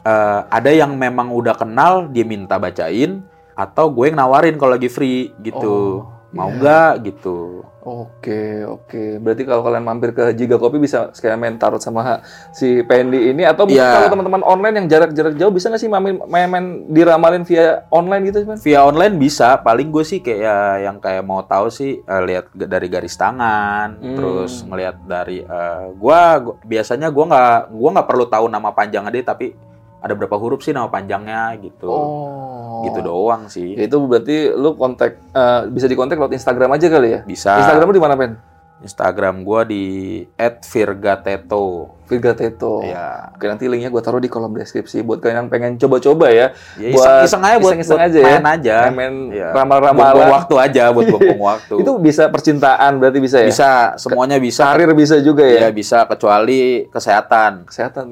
eh, 0.02 0.40
ada 0.48 0.70
yang 0.72 0.96
memang 0.96 1.30
udah 1.30 1.54
kenal, 1.54 2.08
dia 2.08 2.24
minta 2.24 2.58
bacain, 2.58 3.22
atau 3.54 3.92
gue 3.92 4.10
yang 4.10 4.18
nawarin 4.18 4.56
kalau 4.56 4.74
lagi 4.74 4.90
free 4.90 5.30
gitu. 5.44 6.02
Oh, 6.02 6.17
Mau 6.28 6.52
iya. 6.52 6.56
nggak 6.56 6.92
gitu. 7.08 7.64
Oke, 7.80 8.60
oke. 8.62 9.16
Berarti 9.16 9.48
kalau 9.48 9.64
kalian 9.64 9.80
mampir 9.80 10.12
ke 10.12 10.36
Jiga 10.36 10.60
Kopi 10.60 10.76
bisa 10.76 11.08
sekalian 11.16 11.40
main 11.40 11.56
tarot 11.56 11.80
sama 11.80 12.20
si 12.52 12.84
Pendi 12.84 13.32
ini 13.32 13.48
atau 13.48 13.64
Iya. 13.64 13.96
kalau 13.96 14.12
teman-teman 14.12 14.44
online 14.44 14.74
yang 14.76 14.86
jarak-jarak 14.92 15.32
jauh 15.34 15.48
bisa 15.48 15.72
nggak 15.72 15.80
sih 15.80 15.88
main, 15.88 16.20
main, 16.20 16.46
main 16.46 16.64
diramalin 16.84 17.48
via 17.48 17.88
online 17.88 18.28
gitu, 18.28 18.44
Pen? 18.44 18.60
via 18.60 18.84
online 18.84 19.16
bisa 19.16 19.56
paling 19.56 19.88
gue 19.88 20.04
sih 20.04 20.20
kayak 20.20 20.36
ya, 20.36 20.56
yang 20.84 21.00
kayak 21.00 21.24
mau 21.24 21.40
tahu 21.40 21.72
sih 21.72 21.96
eh, 21.98 22.22
lihat 22.22 22.52
dari 22.52 22.86
garis 22.86 23.16
tangan 23.16 23.96
Hmm. 23.96 24.12
terus 24.14 24.68
ngelihat 24.68 25.00
dari 25.02 25.40
eh, 25.40 25.84
gua, 25.96 26.44
gua- 26.44 26.60
biasanya 26.60 27.08
gua 27.08 27.24
nggak 27.26 27.52
gua 27.72 27.88
nggak 27.90 28.08
perlu 28.08 28.26
tahu 28.26 28.44
nama 28.46 28.68
panjangnya 28.68 29.08
dia 29.10 29.24
tapi 29.24 29.56
ada 29.98 30.12
berapa 30.12 30.34
huruf 30.34 30.60
sih 30.60 30.70
nama 30.70 30.86
panjangnya 30.86 31.58
gitu 31.58 31.86
Oh. 31.86 32.82
gitu 32.84 33.00
doang 33.00 33.46
sih 33.46 33.74
Ya, 33.74 33.84
itu 33.84 33.98
berarti 34.00 34.50
lu 34.50 34.74
kontak 34.74 35.18
eh, 35.28 35.60
bisa 35.68 35.84
dikontak 35.84 36.16
lewat 36.16 36.32
Instagram 36.32 36.70
aja 36.72 36.86
kali 36.86 37.08
ya? 37.10 37.20
bisa 37.22 37.58
Instagram 37.58 37.86
lu 37.86 37.94
di 37.94 38.00
mana, 38.00 38.14
Pen? 38.14 38.32
Instagram 38.78 39.42
gua 39.42 39.62
di 39.62 40.22
@virgateto 40.64 41.98
Virga 42.06 42.32
Teto. 42.32 42.80
ya 42.80 43.34
Oke, 43.34 43.44
nanti 43.44 43.66
linknya 43.66 43.90
gue 43.90 43.98
taruh 43.98 44.16
di 44.16 44.26
kolom 44.26 44.54
deskripsi 44.54 45.02
buat 45.02 45.18
kalian 45.18 45.36
yang 45.36 45.48
pengen 45.48 45.76
coba-coba 45.76 46.30
ya. 46.30 46.54
Ya, 46.78 46.88
iseng- 46.88 47.20
iseng 47.22 47.42
aja 47.42 47.56
buat- 47.58 47.74
iseng-iseng 47.74 47.98
buat 47.98 48.06
aja 48.06 48.18
ya. 48.18 48.26
main 48.32 48.46
aja. 48.48 48.76
Main 48.88 49.14
Iya. 49.30 49.48
ramal-ramalan. 49.52 50.14
buang 50.14 50.32
waktu 50.32 50.54
aja 50.56 50.82
buat 50.88 51.04
buang 51.12 51.42
waktu 51.44 51.74
Itu 51.76 51.92
bisa 51.98 52.30
percintaan 52.30 52.96
berarti 52.96 53.18
bisa 53.18 53.36
ya? 53.40 53.46
bisa 53.46 53.68
semuanya 53.96 54.38
bisa 54.38 54.62
Karir 54.64 54.94
bisa 54.94 55.18
juga 55.18 55.42
ya? 55.42 55.66
ya 55.66 55.70
bisa 55.70 56.06
kecuali 56.06 56.86
kesehatan 56.88 57.66
Kesehatan. 57.66 58.06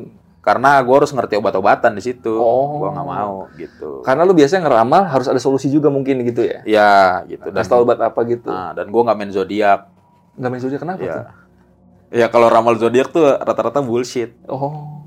Karena 0.46 0.78
gue 0.78 0.94
harus 0.94 1.10
ngerti 1.10 1.34
obat-obatan 1.34 1.90
di 1.90 2.02
situ 2.04 2.30
Oh. 2.32 2.78
gue 2.78 2.88
nggak 2.88 3.02
mau 3.04 3.50
gitu 3.52 3.98
Karena 4.00 4.22
lu 4.22 4.30
biasanya 4.30 4.62
ngeramal 4.62 5.02
harus 5.04 5.26
ada 5.26 5.36
solusi 5.36 5.66
juga 5.66 5.90
mungkin 5.90 6.22
gitu 6.22 6.40
ya. 6.40 6.62
ya 6.62 6.92
gitu 7.26 7.50
dan 7.50 7.62
tau 7.62 7.82
obat 7.82 7.98
apa 7.98 8.22
gitu. 8.24 8.46
nah, 8.46 8.70
dan 8.70 8.86
gue 8.86 9.02
nggak 9.02 9.16
main 9.16 9.28
zodiak 9.28 9.90
Nggak 10.32 10.48
main 10.48 10.62
zodiak 10.62 10.80
kenapa 10.80 11.02
tuh? 11.02 11.10
ya 11.10 11.20
ya 12.08 12.26
kalau 12.28 12.46
ramal 12.46 12.74
zodiak 12.74 13.10
tuh 13.10 13.26
rata-rata 13.26 13.80
bullshit 13.80 14.38
Oh. 14.46 15.02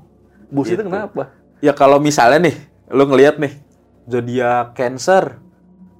Bullshit 0.46 0.76
itu 0.76 0.84
Gitu. 0.84 0.92
kenapa? 0.92 1.32
ya 1.58 1.72
kalau 1.72 1.96
misalnya 1.96 2.36
nih 2.42 2.56
lu 2.90 3.06
ngelihat 3.06 3.36
nih 3.36 3.56
zodiak 4.04 4.72
cancer 4.72 5.40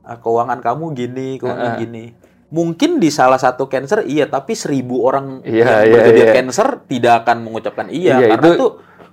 ah, 0.03 0.17
keuangan 0.17 0.59
kamu 0.59 0.85
gini 0.93 1.29
keuangan 1.37 1.73
Heeh. 1.73 1.81
gini 1.81 2.05
mungkin 2.49 2.99
di 2.99 3.09
salah 3.09 3.39
satu 3.39 3.65
cancer 3.65 4.03
iya 4.05 4.27
tapi 4.27 4.53
seribu 4.53 5.01
orang 5.01 5.39
Iya, 5.41 5.65
yang 5.81 5.95
berzodiak 5.95 6.27
iya. 6.27 6.35
cancer 6.35 6.69
tidak 6.85 7.15
akan 7.21 7.37
mengucapkan 7.41 7.87
iya, 7.89 8.19
Iya, 8.19 8.29
karena 8.31 8.47
itu- 8.49 8.59
tuh 8.59 8.71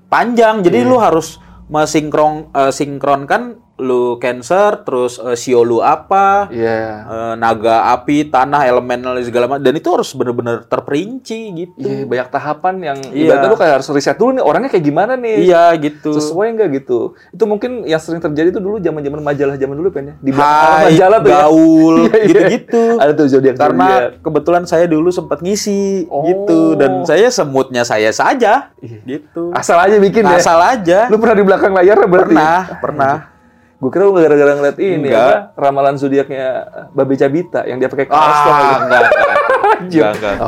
panjang 0.07 0.63
jadi 0.63 0.83
Iya. 0.83 0.89
lu 0.89 0.97
harus 0.99 1.39
mesinkron 1.67 2.51
eh, 2.55 2.71
sinkronkan 2.71 3.59
lu 3.77 4.17
cancer 4.17 4.81
terus 4.81 5.17
eh, 5.17 5.33
sio 5.33 5.61
lu 5.61 5.79
apa 5.79 6.49
Iya. 6.49 6.77
eh, 7.03 7.33
naga 7.35 7.93
api 7.93 8.25
tanah 8.25 8.65
elemen 8.65 8.97
segala 9.21 9.45
macam 9.47 9.61
dan 9.61 9.73
itu 9.73 9.85
harus 9.87 10.09
bener-bener 10.11 10.65
terperinci 10.65 11.39
gitu 11.55 11.77
Iya, 11.79 12.03
banyak 12.03 12.27
tahapan 12.27 12.75
yang 12.83 12.97
Iya. 13.07 13.21
ibaratnya 13.23 13.47
lu 13.47 13.55
kayak 13.55 13.73
harus 13.75 13.87
riset 13.89 14.17
dulu 14.17 14.33
nih 14.33 14.43
orangnya 14.43 14.69
kayak 14.69 14.81
gimana 14.83 15.13
nih. 15.13 15.35
iya 15.43 15.69
gitu 15.73 16.09
Sesuai 16.11 16.53
nggak 16.53 16.69
gitu? 16.75 16.99
Itu 17.29 17.43
mungkin 17.45 17.85
yang 17.85 17.97
sering 17.97 18.17
terjadi 18.17 18.49
itu 18.49 18.57
dulu 18.57 18.77
zaman-zaman 18.77 19.21
majalah 19.21 19.55
zaman 19.55 19.75
dulu 19.75 19.89
pen 19.89 20.09
ya. 20.09 20.15
Di 20.17 20.31
Hai, 20.33 20.83
majalah 20.89 21.19
tuh 21.19 21.29
ya. 21.29 21.37
gaul, 21.43 21.95
iya. 22.09 22.25
gitu-gitu. 22.25 22.83
Ada 22.97 23.11
tuh 23.13 23.25
zodiak 23.27 23.55
Karena 23.55 23.87
kebetulan 24.17 24.63
saya 24.65 24.85
dulu 24.85 25.09
sempat 25.09 25.39
ngisi 25.39 26.09
Oh. 26.09 26.25
gitu 26.25 26.73
dan 26.73 27.03
saya 27.03 27.29
semutnya 27.29 27.83
saya 27.83 28.09
saja 28.09 28.73
Iya. 28.79 28.99
gitu. 29.05 29.53
asal 29.53 29.77
aja 29.77 29.97
bikin 29.97 30.23
ya. 30.23 30.35
Asal 30.35 30.57
aja. 30.59 31.05
Lu 31.07 31.17
pernah 31.17 31.35
di 31.35 31.45
belakang 31.45 31.71
layar 31.71 31.97
berarti? 32.01 32.33
Pernah, 32.33 32.57
pernah. 32.81 33.15
Gue 33.77 33.89
kira 33.93 34.09
lu 34.09 34.17
gara-gara 34.17 34.57
ngeliat 34.57 34.77
ini 34.81 35.13
Enggak. 35.13 35.21
apa 35.21 35.33
ramalan 35.53 35.95
zodiaknya 36.01 36.45
Babe 36.97 37.13
Cabita 37.13 37.61
yang 37.69 37.77
dia 37.77 37.85
pakai 37.85 38.09
kaos 38.09 38.37
tuh. 38.41 38.51
Ah, 38.51 38.77
enggak. 38.89 39.03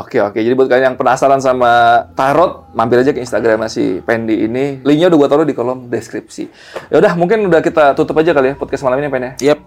Oke 0.02 0.18
oke, 0.18 0.38
jadi 0.42 0.54
buat 0.58 0.66
kalian 0.66 0.94
yang 0.94 0.98
penasaran 0.98 1.38
sama 1.38 2.02
tarot, 2.18 2.66
mampir 2.74 2.98
aja 2.98 3.14
ke 3.14 3.22
Instagram 3.22 3.70
si 3.70 4.02
Pendi 4.02 4.50
ini. 4.50 4.82
Linknya 4.82 5.14
udah 5.14 5.18
gua 5.22 5.28
taruh 5.30 5.46
di 5.46 5.54
kolom 5.54 5.86
deskripsi. 5.86 6.50
Ya 6.90 6.98
udah, 6.98 7.14
mungkin 7.14 7.46
udah 7.46 7.62
kita 7.62 7.94
tutup 7.94 8.18
aja 8.18 8.34
kali 8.34 8.50
ya 8.50 8.54
podcast 8.58 8.82
malam 8.82 8.98
ini 8.98 9.06
Pen 9.06 9.22
ya. 9.22 9.54
Yep. 9.54 9.58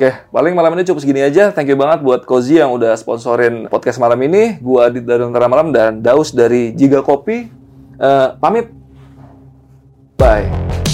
Oke, 0.00 0.16
paling 0.32 0.56
malam 0.56 0.72
ini 0.80 0.88
cukup 0.88 1.04
segini 1.04 1.20
aja. 1.20 1.52
Thank 1.52 1.68
you 1.68 1.76
banget 1.76 2.00
buat 2.00 2.24
Kozi 2.24 2.56
yang 2.56 2.72
udah 2.72 2.96
sponsorin 2.96 3.68
podcast 3.68 4.00
malam 4.00 4.16
ini. 4.24 4.56
Gua 4.64 4.88
Adit 4.88 5.04
dari 5.04 5.20
Antara 5.20 5.44
Malam 5.44 5.76
dan 5.76 6.00
Daus 6.00 6.32
dari 6.32 6.72
Jiga 6.72 7.04
Kopi. 7.04 7.44
Eh, 8.00 8.28
pamit. 8.40 8.72
Bye. 10.16 10.89